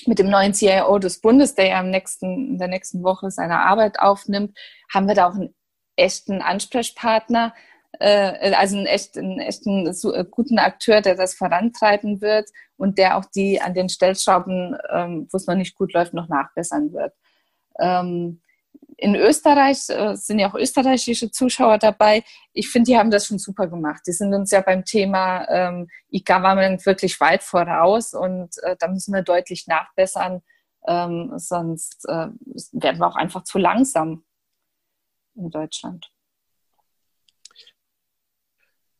mit 0.06 0.20
dem 0.20 0.30
neuen 0.30 0.54
CIO 0.54 1.00
des 1.00 1.20
Bundes, 1.20 1.56
der 1.56 1.68
ja 1.68 1.80
im 1.80 1.90
nächsten, 1.90 2.52
in 2.52 2.58
der 2.58 2.68
nächsten 2.68 3.04
Woche 3.04 3.32
seine 3.32 3.60
Arbeit 3.60 4.00
aufnimmt, 4.00 4.58
haben 4.94 5.08
wir 5.08 5.16
da 5.16 5.30
auch 5.30 5.36
einen 5.36 5.56
echten 5.96 6.42
Ansprechpartner, 6.42 7.54
äh, 8.00 8.54
also 8.54 8.78
einen 8.78 8.86
echten, 8.86 9.20
einen 9.20 9.40
echten 9.40 9.88
äh, 9.88 10.26
guten 10.30 10.60
Akteur, 10.60 11.02
der 11.02 11.16
das 11.16 11.34
vorantreiben 11.34 12.22
wird 12.22 12.50
und 12.78 12.98
der 12.98 13.18
auch 13.18 13.26
die 13.26 13.60
an 13.60 13.74
den 13.74 13.90
Stellschrauben, 13.90 14.78
ähm, 14.92 15.28
wo 15.32 15.38
es 15.38 15.48
noch 15.48 15.56
nicht 15.56 15.76
gut 15.76 15.94
läuft, 15.94 16.14
noch 16.14 16.30
nachbessern 16.30 16.94
wird. 16.94 17.14
Ähm, 17.80 18.42
in 18.98 19.16
Österreich 19.16 19.90
äh, 19.90 20.16
sind 20.16 20.40
ja 20.40 20.50
auch 20.50 20.56
österreichische 20.56 21.30
Zuschauer 21.30 21.78
dabei. 21.78 22.24
Ich 22.52 22.70
finde, 22.70 22.92
die 22.92 22.98
haben 22.98 23.12
das 23.12 23.28
schon 23.28 23.38
super 23.38 23.68
gemacht. 23.68 24.02
Die 24.08 24.12
sind 24.12 24.34
uns 24.34 24.50
ja 24.52 24.62
beim 24.62 24.84
Thema 24.86 25.48
ähm, 25.50 25.88
E-Government 26.10 26.84
wirklich 26.86 27.20
weit 27.22 27.44
voraus 27.44 28.14
und 28.14 28.58
äh, 28.64 28.76
da 28.80 28.88
müssen 28.88 29.14
wir 29.14 29.22
deutlich 29.22 29.68
nachbessern, 29.68 30.42
ähm, 30.88 31.32
sonst 31.38 32.06
äh, 32.10 32.28
werden 32.72 33.00
wir 33.00 33.08
auch 33.08 33.16
einfach 33.16 33.44
zu 33.44 33.60
langsam 33.60 34.24
in 35.36 35.52
Deutschland. 35.52 36.10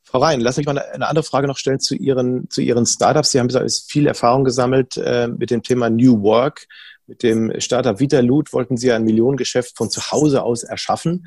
Frau 0.04 0.20
Rhein, 0.20 0.40
lass 0.40 0.56
mich 0.56 0.66
mal 0.66 0.78
eine 0.80 1.08
andere 1.08 1.24
Frage 1.24 1.48
noch 1.48 1.58
stellen 1.58 1.82
zu 1.82 1.96
Ihren, 1.96 2.50
zu 2.50 2.62
Ihren 2.62 2.86
Startups. 2.86 3.32
Sie 3.32 3.40
haben 3.40 3.50
viel 3.90 4.08
Erfahrung 4.08 4.46
gesammelt 4.46 4.96
äh, 4.96 5.28
mit 5.28 5.50
dem 5.50 5.64
Thema 5.64 5.90
New 5.90 6.22
Work. 6.22 6.68
Mit 7.08 7.24
dem 7.24 7.60
Startup 7.60 8.00
Vitaloot 8.00 8.52
wollten 8.52 8.76
Sie 8.76 8.92
ein 8.92 9.04
Millionengeschäft 9.04 9.78
von 9.78 9.90
zu 9.90 10.12
Hause 10.12 10.44
aus 10.44 10.64
erschaffen. 10.64 11.26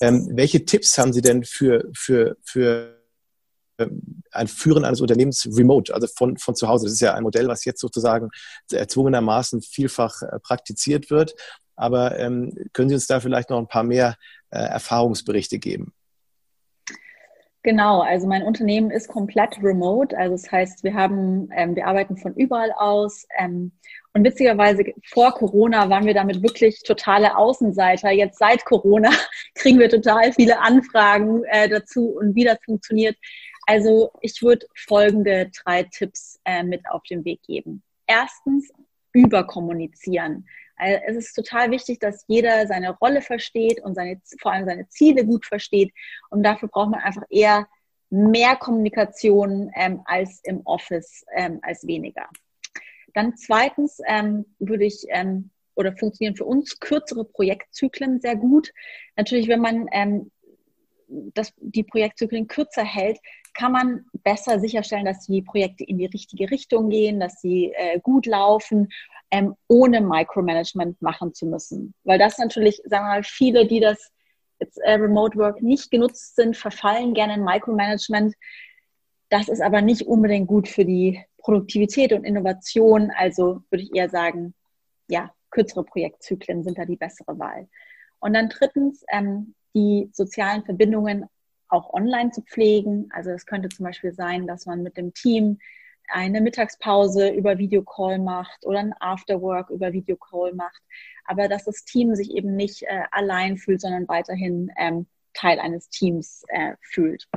Ähm, 0.00 0.30
welche 0.34 0.64
Tipps 0.66 0.98
haben 0.98 1.12
Sie 1.12 1.22
denn 1.22 1.42
für, 1.44 1.88
für, 1.94 2.36
für 2.42 3.00
ähm, 3.78 4.22
ein 4.30 4.46
Führen 4.46 4.84
eines 4.84 5.00
Unternehmens 5.00 5.48
remote, 5.56 5.94
also 5.94 6.06
von, 6.06 6.36
von 6.36 6.54
zu 6.54 6.68
Hause? 6.68 6.84
Das 6.84 6.92
ist 6.92 7.00
ja 7.00 7.14
ein 7.14 7.22
Modell, 7.22 7.48
was 7.48 7.64
jetzt 7.64 7.80
sozusagen 7.80 8.28
erzwungenermaßen 8.70 9.62
vielfach 9.62 10.20
äh, 10.20 10.38
praktiziert 10.40 11.10
wird. 11.10 11.34
Aber 11.76 12.18
ähm, 12.18 12.52
können 12.74 12.90
Sie 12.90 12.94
uns 12.94 13.06
da 13.06 13.18
vielleicht 13.20 13.48
noch 13.48 13.58
ein 13.58 13.68
paar 13.68 13.84
mehr 13.84 14.16
äh, 14.50 14.58
Erfahrungsberichte 14.58 15.58
geben? 15.58 15.94
Genau, 17.64 18.02
also 18.02 18.26
mein 18.26 18.42
Unternehmen 18.42 18.90
ist 18.90 19.08
komplett 19.08 19.62
remote. 19.62 20.18
Also 20.18 20.34
das 20.34 20.50
heißt, 20.50 20.82
wir 20.82 20.94
haben, 20.94 21.48
ähm, 21.54 21.76
wir 21.76 21.86
arbeiten 21.86 22.16
von 22.16 22.34
überall 22.34 22.72
aus. 22.72 23.24
Ähm, 23.38 23.72
und 24.14 24.24
witzigerweise 24.24 24.84
vor 25.06 25.32
Corona 25.32 25.88
waren 25.88 26.04
wir 26.04 26.14
damit 26.14 26.42
wirklich 26.42 26.82
totale 26.82 27.36
Außenseiter. 27.36 28.10
Jetzt 28.10 28.38
seit 28.38 28.64
Corona 28.64 29.10
kriegen 29.54 29.78
wir 29.78 29.88
total 29.88 30.32
viele 30.32 30.60
Anfragen 30.60 31.44
äh, 31.44 31.68
dazu 31.68 32.10
und 32.10 32.34
wie 32.34 32.44
das 32.44 32.58
funktioniert. 32.64 33.16
Also 33.66 34.10
ich 34.20 34.42
würde 34.42 34.66
folgende 34.74 35.50
drei 35.64 35.84
Tipps 35.84 36.38
äh, 36.44 36.62
mit 36.62 36.82
auf 36.90 37.02
den 37.04 37.24
Weg 37.24 37.42
geben. 37.42 37.82
Erstens, 38.06 38.70
überkommunizieren. 39.12 40.46
Also 40.76 41.00
es 41.06 41.16
ist 41.16 41.34
total 41.34 41.70
wichtig, 41.70 42.00
dass 42.00 42.24
jeder 42.26 42.66
seine 42.66 42.96
Rolle 42.96 43.22
versteht 43.22 43.82
und 43.82 43.94
seine, 43.94 44.20
vor 44.40 44.52
allem 44.52 44.64
seine 44.64 44.88
Ziele 44.88 45.24
gut 45.24 45.46
versteht. 45.46 45.92
Und 46.30 46.42
dafür 46.42 46.68
braucht 46.68 46.90
man 46.90 47.00
einfach 47.00 47.24
eher 47.30 47.68
mehr 48.10 48.56
Kommunikation 48.56 49.70
ähm, 49.74 50.02
als 50.04 50.40
im 50.44 50.62
Office, 50.64 51.24
ähm, 51.34 51.60
als 51.62 51.86
weniger. 51.86 52.28
Dann 53.14 53.36
zweitens 53.36 53.98
ähm, 54.06 54.46
würde 54.58 54.84
ich 54.84 55.04
ähm, 55.08 55.50
oder 55.74 55.96
funktionieren 55.96 56.36
für 56.36 56.44
uns 56.44 56.80
kürzere 56.80 57.24
Projektzyklen 57.24 58.20
sehr 58.20 58.36
gut. 58.36 58.72
Natürlich, 59.16 59.48
wenn 59.48 59.60
man 59.60 59.86
ähm, 59.92 60.30
das, 61.08 61.52
die 61.58 61.82
Projektzyklen 61.82 62.46
kürzer 62.46 62.84
hält, 62.84 63.18
kann 63.54 63.72
man 63.72 64.06
besser 64.22 64.58
sicherstellen, 64.58 65.04
dass 65.04 65.26
die 65.26 65.42
Projekte 65.42 65.84
in 65.84 65.98
die 65.98 66.06
richtige 66.06 66.50
Richtung 66.50 66.88
gehen, 66.88 67.20
dass 67.20 67.40
sie 67.40 67.72
äh, 67.76 68.00
gut 68.00 68.26
laufen 68.26 68.88
ähm, 69.30 69.54
ohne 69.68 70.00
Micromanagement 70.00 71.00
machen 71.02 71.34
zu 71.34 71.46
müssen. 71.46 71.94
Weil 72.04 72.18
das 72.18 72.38
natürlich, 72.38 72.82
sagen 72.84 73.06
wir 73.06 73.16
mal, 73.16 73.22
viele, 73.24 73.66
die 73.66 73.80
das 73.80 74.10
jetzt 74.60 74.78
äh, 74.78 74.92
Remote 74.92 75.36
Work 75.38 75.62
nicht 75.62 75.90
genutzt 75.90 76.36
sind, 76.36 76.56
verfallen 76.56 77.14
gerne 77.14 77.34
in 77.34 77.44
Micromanagement. 77.44 78.34
Das 79.28 79.48
ist 79.48 79.62
aber 79.62 79.80
nicht 79.80 80.02
unbedingt 80.02 80.48
gut 80.48 80.68
für 80.68 80.84
die 80.84 81.22
Produktivität 81.42 82.12
und 82.12 82.24
Innovation. 82.24 83.10
Also 83.16 83.62
würde 83.70 83.84
ich 83.84 83.94
eher 83.94 84.08
sagen, 84.08 84.54
ja, 85.08 85.32
kürzere 85.50 85.84
Projektzyklen 85.84 86.62
sind 86.62 86.78
da 86.78 86.84
die 86.84 86.96
bessere 86.96 87.38
Wahl. 87.38 87.68
Und 88.20 88.34
dann 88.34 88.48
drittens, 88.48 89.04
ähm, 89.12 89.54
die 89.74 90.10
sozialen 90.12 90.64
Verbindungen 90.64 91.26
auch 91.68 91.92
online 91.92 92.30
zu 92.30 92.42
pflegen. 92.42 93.08
Also 93.12 93.30
es 93.30 93.46
könnte 93.46 93.68
zum 93.68 93.84
Beispiel 93.84 94.12
sein, 94.12 94.46
dass 94.46 94.66
man 94.66 94.82
mit 94.82 94.96
dem 94.96 95.14
Team 95.14 95.58
eine 96.08 96.40
Mittagspause 96.40 97.30
über 97.30 97.58
Videocall 97.58 98.18
macht 98.18 98.66
oder 98.66 98.80
ein 98.80 98.94
Afterwork 99.00 99.70
über 99.70 99.92
Videocall 99.92 100.52
macht, 100.52 100.82
aber 101.24 101.48
dass 101.48 101.64
das 101.64 101.84
Team 101.84 102.14
sich 102.14 102.32
eben 102.32 102.54
nicht 102.54 102.82
äh, 102.82 103.04
allein 103.10 103.56
fühlt, 103.56 103.80
sondern 103.80 104.06
weiterhin 104.08 104.70
ähm, 104.76 105.06
Teil 105.32 105.58
eines 105.58 105.88
Teams 105.88 106.44
äh, 106.48 106.74
fühlt. 106.82 107.28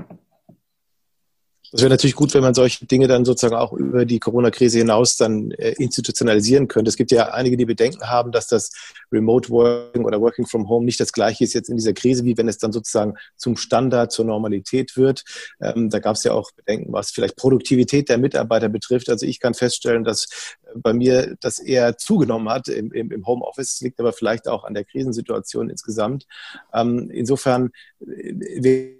Das 1.72 1.82
wäre 1.82 1.90
natürlich 1.90 2.16
gut, 2.16 2.34
wenn 2.34 2.42
man 2.42 2.54
solche 2.54 2.86
Dinge 2.86 3.08
dann 3.08 3.26
sozusagen 3.26 3.56
auch 3.56 3.74
über 3.74 4.06
die 4.06 4.20
Corona-Krise 4.20 4.80
hinaus 4.80 5.18
dann 5.18 5.52
äh, 5.52 5.72
institutionalisieren 5.78 6.68
könnte. 6.68 6.90
Es 6.90 6.96
gibt 6.96 7.12
ja 7.12 7.34
einige, 7.34 7.58
die 7.58 7.66
Bedenken 7.66 8.10
haben, 8.10 8.32
dass 8.32 8.48
das 8.48 8.72
Remote 9.12 9.50
Working 9.50 10.06
oder 10.06 10.22
Working 10.22 10.46
from 10.46 10.70
Home 10.70 10.86
nicht 10.86 11.00
das 11.00 11.12
gleiche 11.12 11.44
ist 11.44 11.54
jetzt 11.54 11.70
in 11.70 11.78
dieser 11.78 11.94
Krise, 11.94 12.24
wie 12.26 12.38
wenn 12.38 12.48
es 12.48 12.58
dann 12.58 12.72
sozusagen 12.72 13.16
zum 13.36 13.58
Standard, 13.58 14.12
zur 14.12 14.26
Normalität 14.26 14.98
wird. 14.98 15.24
Ähm, 15.62 15.90
da 15.90 16.00
gab 16.00 16.16
es 16.16 16.24
ja 16.24 16.34
auch 16.34 16.52
Bedenken, 16.52 16.94
was 16.94 17.12
vielleicht 17.12 17.36
Produktivität 17.36 18.10
der 18.10 18.18
Mitarbeiter 18.18 18.70
betrifft. 18.70 19.10
Also 19.10 19.26
ich 19.26 19.40
kann 19.40 19.54
feststellen, 19.54 20.04
dass 20.04 20.26
äh, 20.64 20.72
bei 20.76 20.94
mir 20.94 21.36
das 21.40 21.60
eher 21.60 21.98
zugenommen 21.98 22.50
hat 22.50 22.68
im, 22.68 22.92
im, 22.92 23.12
im 23.12 23.26
Homeoffice, 23.26 23.82
liegt 23.82 24.00
aber 24.00 24.14
vielleicht 24.14 24.48
auch 24.48 24.64
an 24.64 24.74
der 24.74 24.86
Krisensituation 24.86 25.70
insgesamt. 25.70 26.26
Ähm, 26.74 27.10
insofern 27.12 27.72
äh, 28.00 28.96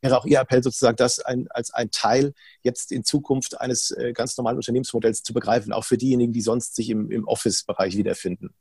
wäre 0.00 0.18
auch 0.18 0.26
Ihr 0.26 0.40
Appell 0.40 0.62
sozusagen, 0.62 0.96
das 0.96 1.20
ein, 1.20 1.46
als 1.50 1.72
ein 1.72 1.90
Teil 1.90 2.34
jetzt 2.62 2.92
in 2.92 3.04
Zukunft 3.04 3.60
eines 3.60 3.90
äh, 3.90 4.12
ganz 4.12 4.36
normalen 4.36 4.56
Unternehmensmodells 4.56 5.22
zu 5.22 5.32
begreifen, 5.32 5.72
auch 5.72 5.84
für 5.84 5.96
diejenigen, 5.96 6.32
die 6.32 6.40
sonst 6.40 6.74
sich 6.74 6.90
im, 6.90 7.10
im 7.10 7.26
Office-Bereich 7.26 7.96
wiederfinden? 7.96 8.54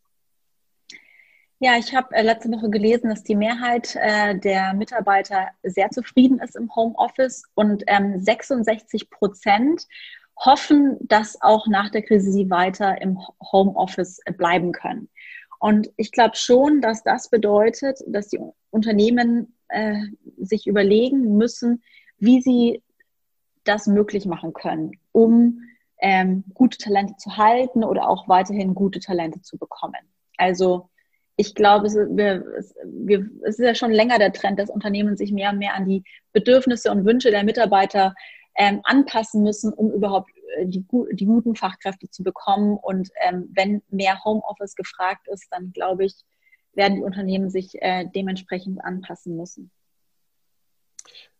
Ja, 1.59 1.77
ich 1.77 1.95
habe 1.95 2.13
äh, 2.13 2.21
letzte 2.21 2.51
Woche 2.51 2.69
gelesen, 2.69 3.09
dass 3.09 3.23
die 3.23 3.36
Mehrheit 3.36 3.95
äh, 3.95 4.38
der 4.38 4.73
Mitarbeiter 4.73 5.47
sehr 5.63 5.89
zufrieden 5.89 6.39
ist 6.39 6.55
im 6.55 6.73
Homeoffice 6.75 7.43
und 7.53 7.83
ähm, 7.88 8.19
66 8.19 9.09
Prozent 9.09 9.88
hoffen, 10.38 10.97
dass 11.01 11.41
auch 11.41 11.67
nach 11.67 11.89
der 11.89 12.01
Krise 12.01 12.31
sie 12.31 12.49
weiter 12.49 13.01
im 13.01 13.19
Homeoffice 13.51 14.19
bleiben 14.38 14.73
können. 14.73 15.09
Und 15.59 15.89
ich 15.95 16.11
glaube 16.11 16.36
schon, 16.36 16.81
dass 16.81 17.03
das 17.03 17.29
bedeutet, 17.29 17.99
dass 18.05 18.27
die 18.27 18.39
Unternehmen 18.69 19.55
äh, 19.70 20.01
sich 20.38 20.68
überlegen 20.68 21.38
müssen, 21.38 21.84
wie 22.18 22.41
sie 22.41 22.82
das 23.63 23.88
möglich 23.88 24.26
machen 24.26 24.53
können, 24.53 24.91
um 25.11 25.61
ähm, 25.99 26.43
gute 26.53 26.78
Talente 26.78 27.16
zu 27.18 27.38
halten 27.38 27.84
oder 27.84 28.07
auch 28.09 28.28
weiterhin 28.28 28.76
gute 28.76 28.99
Talente 28.99 29.41
zu 29.41 29.57
bekommen. 29.57 29.95
Also 30.38 30.89
ich 31.38 31.55
glaube, 31.55 31.88
es, 31.88 31.95
wir, 31.95 32.45
es, 32.57 32.76
wir, 32.86 33.30
es 33.43 33.59
ist 33.59 33.66
ja 33.66 33.76
schon 33.76 33.91
länger 33.91 34.20
der 34.20 34.32
Trend, 34.32 34.59
dass 34.59 34.70
Unternehmen 34.70 35.18
sich 35.18 35.32
mehr 35.32 35.51
und 35.51 35.57
mehr 35.57 35.74
an 35.74 35.86
die 35.86 36.03
Bedürfnisse 36.32 36.91
und 36.91 37.05
Wünsche 37.05 37.32
der 37.32 37.43
Mitarbeiter 37.43 38.13
ähm, 38.57 38.80
anpassen 38.84 39.43
müssen, 39.43 39.74
um 39.74 39.91
überhaupt 39.91 40.32
äh, 40.57 40.66
die, 40.66 40.86
die, 41.11 41.26
guten 41.26 41.55
Fachkräfte 41.55 42.09
zu 42.09 42.24
bekommen. 42.24 42.78
Und 42.78 43.09
ähm, 43.22 43.49
wenn 43.53 43.82
mehr 43.89 44.24
Homeoffice 44.24 44.76
gefragt 44.76 45.28
ist, 45.28 45.47
dann 45.51 45.74
glaube 45.74 46.05
ich, 46.05 46.16
werden 46.76 46.95
die 46.95 47.03
Unternehmen 47.03 47.49
sich 47.49 47.82
äh, 47.82 48.05
dementsprechend 48.13 48.84
anpassen 48.84 49.36
müssen. 49.38 49.71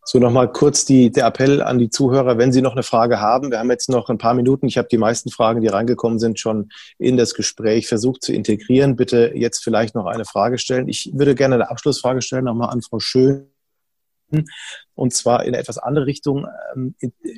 So, 0.08 0.20
nochmal 0.20 0.52
kurz 0.52 0.84
die, 0.84 1.10
der 1.10 1.26
Appell 1.26 1.60
an 1.60 1.78
die 1.78 1.90
Zuhörer, 1.90 2.38
wenn 2.38 2.52
Sie 2.52 2.62
noch 2.62 2.74
eine 2.74 2.84
Frage 2.84 3.20
haben. 3.20 3.50
Wir 3.50 3.58
haben 3.58 3.70
jetzt 3.70 3.90
noch 3.90 4.08
ein 4.08 4.18
paar 4.18 4.34
Minuten. 4.34 4.68
Ich 4.68 4.78
habe 4.78 4.86
die 4.86 4.98
meisten 4.98 5.30
Fragen, 5.30 5.62
die 5.62 5.66
reingekommen 5.66 6.20
sind, 6.20 6.38
schon 6.38 6.68
in 6.98 7.16
das 7.16 7.34
Gespräch 7.34 7.88
versucht 7.88 8.22
zu 8.22 8.32
integrieren. 8.32 8.94
Bitte 8.94 9.32
jetzt 9.34 9.64
vielleicht 9.64 9.96
noch 9.96 10.06
eine 10.06 10.24
Frage 10.24 10.58
stellen. 10.58 10.88
Ich 10.88 11.10
würde 11.12 11.34
gerne 11.34 11.56
eine 11.56 11.70
Abschlussfrage 11.70 12.22
stellen, 12.22 12.44
nochmal 12.44 12.70
an 12.70 12.82
Frau 12.82 13.00
Schön. 13.00 13.48
Und 14.94 15.14
zwar 15.14 15.42
in 15.42 15.48
eine 15.48 15.58
etwas 15.58 15.78
andere 15.78 16.06
Richtung, 16.06 16.46
ähm, 16.74 16.94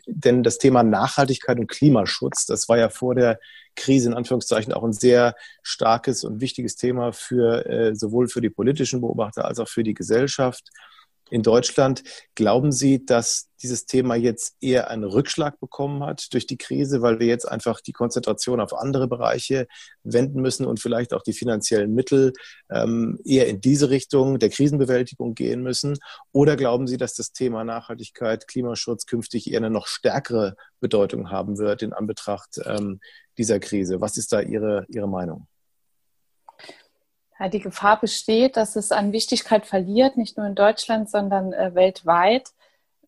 denn 0.07 0.43
das 0.43 0.59
Thema 0.59 0.83
Nachhaltigkeit 0.83 1.59
und 1.59 1.69
Klimaschutz, 1.69 2.47
das 2.47 2.69
war 2.69 2.79
ja 2.79 2.89
vor 2.89 3.15
der 3.15 3.39
Krise 3.77 4.09
in 4.09 4.15
Anführungszeichen 4.15 4.73
auch 4.73 4.85
ein 4.85 4.93
sehr 4.93 5.35
starkes 5.63 6.25
und 6.25 6.41
wichtiges 6.41 6.77
Thema 6.77 7.13
für 7.13 7.67
äh, 7.67 7.95
sowohl 7.95 8.29
für 8.29 8.41
die 8.41 8.51
politischen 8.51 9.01
Beobachter 9.01 9.45
als 9.45 9.59
auch 9.59 9.69
für 9.69 9.83
die 9.83 9.95
Gesellschaft 9.95 10.71
in 11.31 11.43
Deutschland. 11.43 12.03
Glauben 12.35 12.73
Sie, 12.73 13.05
dass 13.05 13.49
dieses 13.63 13.87
Thema 13.87 14.15
jetzt 14.15 14.57
eher 14.61 14.89
einen 14.89 15.05
Rückschlag 15.05 15.59
bekommen 15.59 16.05
hat 16.05 16.33
durch 16.33 16.47
die 16.47 16.57
Krise, 16.57 17.03
weil 17.03 17.19
wir 17.19 17.27
jetzt 17.27 17.47
einfach 17.47 17.81
die 17.81 17.93
Konzentration 17.93 18.61
auf 18.61 18.73
andere 18.73 19.09
Bereiche 19.09 19.67
wenden 20.05 20.41
müssen 20.41 20.65
und 20.65 20.81
vielleicht 20.81 21.13
auch 21.13 21.23
die 21.23 21.33
finanziellen 21.33 21.93
Mittel 21.93 22.33
ähm, 22.71 23.19
eher 23.25 23.49
in 23.49 23.61
diese 23.61 23.91
Richtung 23.91 24.39
der 24.39 24.51
Krisenbewältigung 24.51 25.35
gehen 25.35 25.63
müssen? 25.63 25.99
Oder 26.33 26.57
glauben 26.57 26.87
Sie, 26.87 26.97
dass 26.97 27.15
das 27.15 27.33
Thema 27.33 27.65
Nachhaltigkeit, 27.65 28.47
Klimaschutz 28.47 29.07
künftig 29.07 29.51
eher 29.51 29.59
eine 29.59 29.71
noch 29.71 29.87
stärkere 29.87 30.55
Bedeutung 30.81 31.31
haben 31.31 31.59
wird 31.59 31.83
in 31.83 31.93
Anbetracht 31.93 32.61
ähm, 32.65 33.01
dieser 33.37 33.59
Krise? 33.59 34.01
Was 34.01 34.17
ist 34.17 34.33
da 34.33 34.41
Ihre, 34.41 34.87
Ihre 34.89 35.09
Meinung? 35.09 35.47
Ja, 37.39 37.49
die 37.49 37.61
Gefahr 37.61 38.01
besteht, 38.01 38.57
dass 38.57 38.77
es 38.77 38.93
an 38.93 39.13
Wichtigkeit 39.13 39.67
verliert, 39.67 40.17
nicht 40.17 40.37
nur 40.37 40.47
in 40.47 40.55
Deutschland, 40.55 41.11
sondern 41.11 41.53
äh, 41.53 41.75
weltweit. 41.75 42.51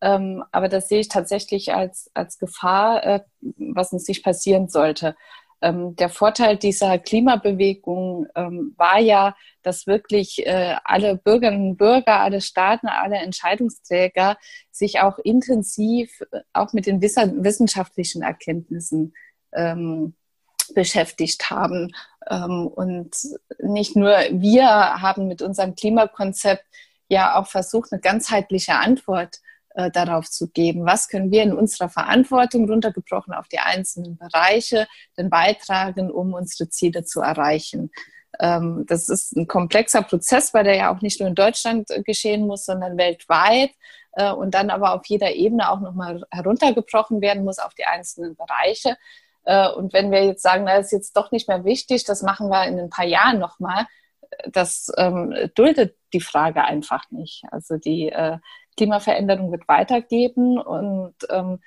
Ähm, 0.01 0.43
aber 0.51 0.67
das 0.67 0.87
sehe 0.89 0.99
ich 0.99 1.09
tatsächlich 1.09 1.73
als, 1.73 2.09
als 2.13 2.39
Gefahr, 2.39 3.05
äh, 3.05 3.19
was 3.57 3.93
uns 3.93 4.07
nicht 4.07 4.23
passieren 4.23 4.67
sollte. 4.67 5.15
Ähm, 5.61 5.95
der 5.95 6.09
Vorteil 6.09 6.57
dieser 6.57 6.97
Klimabewegung 6.97 8.25
ähm, 8.35 8.73
war 8.77 8.99
ja, 8.99 9.35
dass 9.61 9.85
wirklich 9.85 10.45
äh, 10.45 10.75
alle 10.83 11.17
Bürgerinnen 11.17 11.71
und 11.71 11.77
Bürger, 11.77 12.19
alle 12.19 12.41
Staaten, 12.41 12.87
alle 12.87 13.17
Entscheidungsträger 13.17 14.37
sich 14.71 15.01
auch 15.01 15.19
intensiv 15.19 16.21
äh, 16.31 16.39
auch 16.53 16.73
mit 16.73 16.87
den 16.87 17.01
wissenschaftlichen 17.01 18.23
Erkenntnissen 18.23 19.13
ähm, 19.53 20.15
beschäftigt 20.73 21.51
haben. 21.51 21.91
Ähm, 22.29 22.67
und 22.67 23.15
nicht 23.59 23.95
nur 23.95 24.15
wir 24.31 24.65
haben 24.65 25.27
mit 25.27 25.41
unserem 25.41 25.75
Klimakonzept 25.75 26.65
ja 27.07 27.39
auch 27.39 27.47
versucht, 27.47 27.91
eine 27.91 28.01
ganzheitliche 28.01 28.75
Antwort 28.75 29.39
äh, 29.73 29.89
darauf 29.91 30.29
zu 30.29 30.49
geben. 30.49 30.85
Was 30.85 31.07
können 31.07 31.31
wir 31.31 31.43
in 31.43 31.53
unserer 31.53 31.89
Verantwortung 31.89 32.69
runtergebrochen 32.69 33.33
auf 33.33 33.47
die 33.47 33.59
einzelnen 33.59 34.17
Bereiche 34.17 34.87
denn 35.17 35.29
beitragen, 35.29 36.11
um 36.11 36.33
unsere 36.33 36.69
Ziele 36.69 37.03
zu 37.05 37.21
erreichen? 37.21 37.91
Ähm, 38.39 38.85
das 38.87 39.09
ist 39.09 39.35
ein 39.35 39.47
komplexer 39.47 40.01
Prozess, 40.01 40.53
weil 40.53 40.63
der 40.63 40.75
ja 40.75 40.93
auch 40.93 41.01
nicht 41.01 41.19
nur 41.19 41.29
in 41.29 41.35
Deutschland 41.35 41.89
äh, 41.91 42.01
geschehen 42.01 42.47
muss, 42.47 42.65
sondern 42.65 42.97
weltweit 42.97 43.71
äh, 44.13 44.31
und 44.31 44.53
dann 44.53 44.69
aber 44.69 44.93
auf 44.93 45.05
jeder 45.05 45.33
Ebene 45.33 45.69
auch 45.69 45.79
nochmal 45.79 46.23
heruntergebrochen 46.31 47.21
werden 47.21 47.43
muss 47.43 47.59
auf 47.59 47.73
die 47.73 47.85
einzelnen 47.85 48.35
Bereiche. 48.35 48.97
Äh, 49.45 49.69
und 49.69 49.93
wenn 49.93 50.11
wir 50.11 50.25
jetzt 50.25 50.43
sagen, 50.43 50.65
das 50.65 50.87
ist 50.87 50.91
jetzt 50.91 51.17
doch 51.17 51.31
nicht 51.31 51.47
mehr 51.47 51.65
wichtig, 51.65 52.03
das 52.03 52.21
machen 52.21 52.49
wir 52.49 52.65
in 52.65 52.79
ein 52.79 52.89
paar 52.89 53.05
Jahren 53.05 53.39
nochmal, 53.39 53.87
das 54.47 54.91
ähm, 54.97 55.33
duldet 55.55 55.97
die 56.13 56.21
Frage 56.21 56.63
einfach 56.63 57.09
nicht. 57.11 57.43
Also 57.51 57.77
die 57.77 58.09
äh, 58.09 58.37
Klimaveränderung 58.77 59.51
wird 59.51 59.67
weitergehen 59.67 60.57
und 60.57 61.15
ähm, 61.29 61.59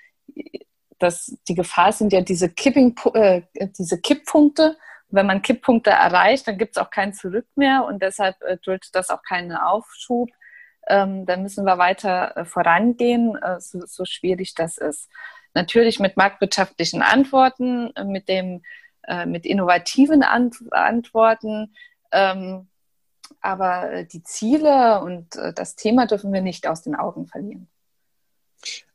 das, 0.98 1.36
die 1.48 1.54
Gefahr 1.54 1.92
sind 1.92 2.12
ja 2.12 2.20
diese, 2.20 2.48
Kipping, 2.48 2.94
äh, 3.14 3.42
diese 3.78 4.00
Kipppunkte. 4.00 4.76
wenn 5.08 5.26
man 5.26 5.42
Kipppunkte 5.42 5.90
erreicht, 5.90 6.48
dann 6.48 6.58
gibt 6.58 6.76
es 6.76 6.82
auch 6.82 6.90
kein 6.90 7.12
Zurück 7.12 7.46
mehr 7.56 7.84
und 7.84 8.02
deshalb 8.02 8.40
äh, 8.42 8.56
duldet 8.58 8.94
das 8.94 9.10
auch 9.10 9.22
keinen 9.22 9.52
Aufschub. 9.52 10.30
Ähm, 10.86 11.24
dann 11.26 11.42
müssen 11.42 11.64
wir 11.64 11.78
weiter 11.78 12.36
äh, 12.36 12.44
vorangehen, 12.44 13.36
äh, 13.36 13.60
so, 13.60 13.80
so 13.86 14.04
schwierig 14.04 14.54
das 14.54 14.78
ist. 14.78 15.08
Natürlich 15.54 16.00
mit 16.00 16.16
marktwirtschaftlichen 16.16 17.02
Antworten, 17.02 17.90
äh, 17.94 18.04
mit, 18.04 18.28
dem, 18.28 18.62
äh, 19.06 19.24
mit 19.24 19.46
innovativen 19.46 20.22
Ant 20.22 20.56
Antworten. 20.70 21.74
Ähm, 22.12 22.68
aber 23.40 23.92
äh, 23.92 24.06
die 24.06 24.22
Ziele 24.22 25.00
und 25.00 25.28
das 25.54 25.76
Thema 25.76 26.06
dürfen 26.06 26.32
wir 26.32 26.42
nicht 26.42 26.66
aus 26.66 26.82
den 26.82 26.94
Augen 26.94 27.26
verlieren. 27.26 27.68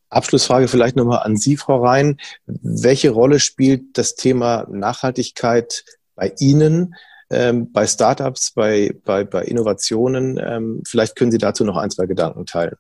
Abschlussfrage 0.10 0.68
vielleicht 0.68 0.96
nochmal 0.96 1.24
an 1.24 1.38
Sie, 1.38 1.56
Frau 1.56 1.84
Rhein. 1.84 2.18
Welche 2.46 3.12
Rolle 3.12 3.40
spielt 3.40 3.98
das 3.98 4.16
Thema 4.16 4.66
Nachhaltigkeit 4.70 5.84
bei 6.16 6.34
Ihnen, 6.40 6.96
ähm, 7.30 7.72
bei 7.72 7.86
Startups, 7.86 8.52
bei, 8.52 8.96
bei, 9.06 9.24
bei 9.24 9.44
Innovationen? 9.44 10.40
Ähm, 10.44 10.82
vielleicht 10.86 11.16
können 11.16 11.32
Sie 11.32 11.38
dazu 11.38 11.64
noch 11.64 11.78
ein, 11.78 11.92
zwei 11.92 12.08
Gedanken 12.08 12.46
teilen. 12.48 12.76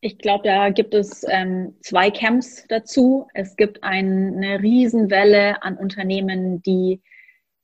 Ich 0.00 0.18
glaube, 0.18 0.44
da 0.44 0.70
gibt 0.70 0.94
es 0.94 1.24
ähm, 1.28 1.74
zwei 1.80 2.10
Camps 2.10 2.64
dazu. 2.68 3.26
Es 3.34 3.56
gibt 3.56 3.82
ein, 3.82 4.36
eine 4.36 4.60
Riesenwelle 4.60 5.62
an 5.62 5.76
Unternehmen, 5.76 6.62
die 6.62 7.00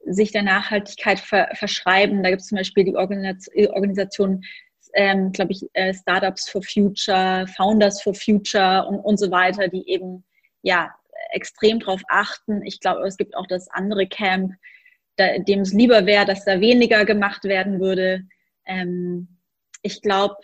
sich 0.05 0.33
der 0.33 0.43
Nachhaltigkeit 0.43 1.21
ver 1.21 1.49
verschreiben. 1.55 2.23
Da 2.23 2.31
gibt 2.31 2.43
es 2.43 2.49
zum 2.49 2.59
Beispiel 2.59 2.85
die 2.85 2.97
Organisation, 2.97 4.43
ähm, 4.95 5.33
glaube 5.33 5.53
ich, 5.53 5.63
äh, 5.75 5.95
Startups 5.95 6.49
for 6.49 6.63
Future, 6.63 7.47
Founders 7.57 8.03
for 8.03 8.15
Future 8.15 8.87
und, 8.87 8.99
und 9.01 9.19
so 9.19 9.31
weiter, 9.31 9.69
die 9.69 9.89
eben 9.89 10.25
ja 10.63 10.91
extrem 11.31 11.81
darauf 11.81 12.03
achten. 12.09 12.65
Ich 12.65 12.81
glaube, 12.81 13.07
es 13.07 13.17
gibt 13.17 13.37
auch 13.37 13.47
das 13.47 13.69
andere 13.69 14.07
Camp, 14.07 14.53
da, 15.17 15.39
dem 15.39 15.61
es 15.61 15.73
lieber 15.73 16.07
wäre, 16.07 16.25
dass 16.25 16.45
da 16.45 16.61
weniger 16.61 17.05
gemacht 17.05 17.45
werden 17.45 17.81
würde. 17.81 18.23
Ähm, 18.67 19.39
ich 19.83 20.01
glaube, 20.01 20.37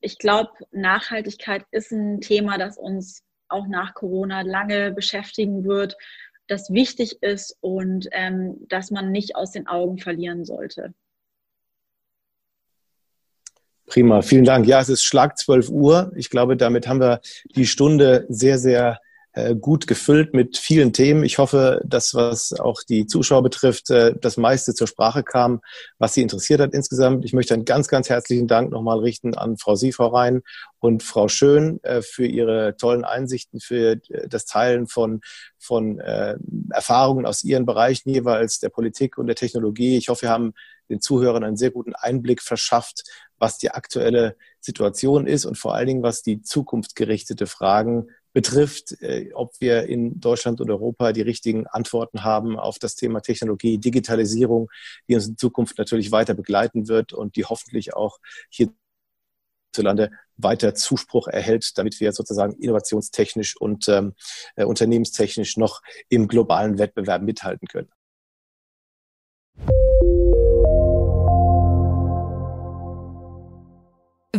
ich 0.00 0.18
glaube, 0.18 0.50
Nachhaltigkeit 0.70 1.64
ist 1.70 1.92
ein 1.92 2.20
Thema, 2.20 2.58
das 2.58 2.78
uns 2.78 3.22
auch 3.48 3.66
nach 3.66 3.94
Corona 3.94 4.42
lange 4.42 4.92
beschäftigen 4.92 5.64
wird 5.64 5.96
das 6.48 6.70
wichtig 6.70 7.22
ist 7.22 7.56
und 7.60 8.08
ähm, 8.12 8.56
dass 8.68 8.90
man 8.90 9.12
nicht 9.12 9.36
aus 9.36 9.52
den 9.52 9.68
Augen 9.68 9.98
verlieren 9.98 10.44
sollte. 10.44 10.94
Prima, 13.86 14.20
vielen 14.20 14.44
Dank. 14.44 14.66
Ja, 14.66 14.80
es 14.80 14.88
ist 14.88 15.04
Schlag 15.04 15.38
12 15.38 15.70
Uhr. 15.70 16.12
Ich 16.16 16.28
glaube, 16.28 16.56
damit 16.56 16.88
haben 16.88 17.00
wir 17.00 17.20
die 17.54 17.66
Stunde 17.66 18.26
sehr, 18.28 18.58
sehr 18.58 18.98
gut 19.60 19.86
gefüllt 19.86 20.34
mit 20.34 20.56
vielen 20.56 20.92
Themen. 20.92 21.22
Ich 21.22 21.38
hoffe, 21.38 21.80
dass 21.84 22.14
was 22.14 22.52
auch 22.52 22.82
die 22.82 23.06
Zuschauer 23.06 23.42
betrifft, 23.42 23.90
äh, 23.90 24.14
das 24.20 24.36
meiste 24.36 24.74
zur 24.74 24.86
Sprache 24.86 25.22
kam, 25.22 25.60
was 25.98 26.14
Sie 26.14 26.22
interessiert 26.22 26.60
hat 26.60 26.74
insgesamt. 26.74 27.24
Ich 27.24 27.32
möchte 27.32 27.54
einen 27.54 27.64
ganz, 27.64 27.88
ganz 27.88 28.08
herzlichen 28.08 28.48
Dank 28.48 28.70
nochmal 28.70 28.98
richten 28.98 29.34
an 29.34 29.56
Frau 29.56 29.74
Sie, 29.74 29.92
Frau 29.92 30.08
Rhein 30.08 30.42
und 30.80 31.02
Frau 31.02 31.28
Schön 31.28 31.82
äh, 31.84 32.02
für 32.02 32.26
ihre 32.26 32.76
tollen 32.76 33.04
Einsichten, 33.04 33.60
für 33.60 33.96
das 34.26 34.44
Teilen 34.44 34.86
von, 34.86 35.20
von 35.58 35.98
Erfahrungen 36.70 37.26
aus 37.26 37.44
ihren 37.44 37.66
Bereichen 37.66 38.10
jeweils 38.10 38.58
der 38.58 38.68
Politik 38.68 39.18
und 39.18 39.26
der 39.26 39.36
Technologie. 39.36 39.96
Ich 39.96 40.08
hoffe, 40.08 40.22
wir 40.22 40.30
haben 40.30 40.54
den 40.88 41.00
Zuhörern 41.00 41.44
einen 41.44 41.56
sehr 41.56 41.70
guten 41.70 41.94
Einblick 41.94 42.42
verschafft, 42.42 43.04
was 43.38 43.58
die 43.58 43.70
aktuelle 43.70 44.36
Situation 44.60 45.26
ist 45.26 45.44
und 45.44 45.56
vor 45.56 45.74
allen 45.74 45.86
Dingen, 45.86 46.02
was 46.02 46.22
die 46.22 46.42
zukunftsgerichtete 46.42 47.46
Fragen 47.46 48.08
betrifft, 48.32 49.00
äh, 49.00 49.30
ob 49.34 49.52
wir 49.60 49.84
in 49.84 50.20
Deutschland 50.20 50.60
und 50.60 50.70
Europa 50.70 51.12
die 51.12 51.22
richtigen 51.22 51.66
Antworten 51.66 52.24
haben 52.24 52.58
auf 52.58 52.78
das 52.78 52.94
Thema 52.94 53.20
Technologie, 53.20 53.78
Digitalisierung, 53.78 54.68
die 55.08 55.14
uns 55.14 55.28
in 55.28 55.36
Zukunft 55.36 55.78
natürlich 55.78 56.12
weiter 56.12 56.34
begleiten 56.34 56.88
wird 56.88 57.12
und 57.12 57.36
die 57.36 57.44
hoffentlich 57.44 57.94
auch 57.94 58.18
hierzulande 58.50 60.10
weiter 60.36 60.74
Zuspruch 60.74 61.28
erhält, 61.28 61.76
damit 61.76 61.98
wir 62.00 62.12
sozusagen 62.12 62.54
innovationstechnisch 62.54 63.56
und 63.56 63.88
ähm, 63.88 64.14
äh, 64.56 64.64
unternehmenstechnisch 64.64 65.56
noch 65.56 65.80
im 66.08 66.28
globalen 66.28 66.78
Wettbewerb 66.78 67.22
mithalten 67.22 67.66
können. 67.68 67.90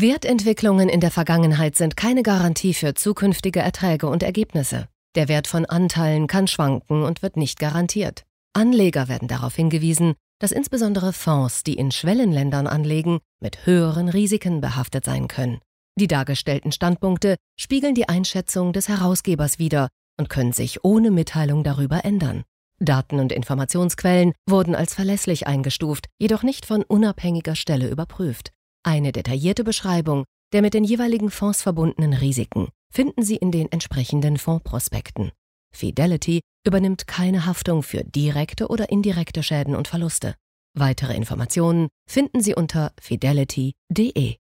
Wertentwicklungen 0.02 0.88
in 0.88 1.02
der 1.02 1.12
Vergangenheit 1.12 1.76
sind 1.76 1.98
keine 1.98 2.24
Garantie 2.24 2.74
für 2.74 2.94
zukünftige 2.94 3.60
Erträge 3.60 4.08
und 4.08 4.24
Ergebnisse. 4.24 4.88
Der 5.16 5.28
Wert 5.28 5.46
von 5.46 5.66
Anteilen 5.66 6.28
kann 6.28 6.48
schwanken 6.48 7.04
und 7.04 7.22
wird 7.22 7.36
nicht 7.36 7.60
garantiert. 7.60 8.24
Anleger 8.54 9.10
werden 9.10 9.28
darauf 9.28 9.56
hingewiesen, 9.56 10.14
dass 10.40 10.54
insbesondere 10.54 11.12
Fonds, 11.12 11.64
die 11.64 11.74
in 11.74 11.92
Schwellenländern 11.92 12.66
anlegen, 12.66 13.20
mit 13.42 13.66
höheren 13.66 14.08
Risiken 14.08 14.62
behaftet 14.62 15.04
sein 15.04 15.28
können. 15.28 15.60
Die 16.00 16.08
dargestellten 16.08 16.72
Standpunkte 16.72 17.36
spiegeln 17.60 17.94
die 17.94 18.08
Einschätzung 18.08 18.72
des 18.72 18.88
Herausgebers 18.88 19.60
wider 19.60 19.90
und 20.18 20.30
können 20.30 20.54
sich 20.54 20.86
ohne 20.86 21.12
Mitteilung 21.12 21.66
darüber 21.66 22.06
ändern. 22.06 22.44
Daten 22.80 23.20
und 23.20 23.34
Informationsquellen 23.34 24.32
wurden 24.50 24.76
als 24.76 24.94
verlässlich 24.94 25.46
eingestuft, 25.46 26.06
jedoch 26.20 26.44
nicht 26.44 26.66
von 26.66 26.84
unabhängiger 26.84 27.56
Stelle 27.56 27.90
überprüft. 27.90 28.54
Eine 28.90 29.12
detaillierte 29.12 29.64
Beschreibung 29.64 30.26
der 30.52 30.64
mit 30.64 30.74
den 30.74 30.84
jeweiligen 30.84 31.30
Fonds 31.30 31.62
verbundenen 31.62 32.14
Risiken 32.14 32.70
finden 32.92 33.22
Sie 33.22 33.36
in 33.36 33.52
den 33.52 33.72
entsprechenden 33.72 34.40
Fondsprospekten. 34.40 35.32
Fidelity 35.72 36.42
übernimmt 36.66 37.06
keine 37.06 37.46
Haftung 37.46 37.84
für 37.84 38.04
direkte 38.04 38.68
oder 38.68 38.90
indirekte 38.90 39.44
Schäden 39.44 39.76
und 39.76 39.88
Verluste. 39.88 40.34
Weitere 40.76 41.16
Informationen 41.16 41.90
finden 42.10 42.42
Sie 42.42 42.56
unter 42.56 42.92
fidelity.de. 43.00 44.38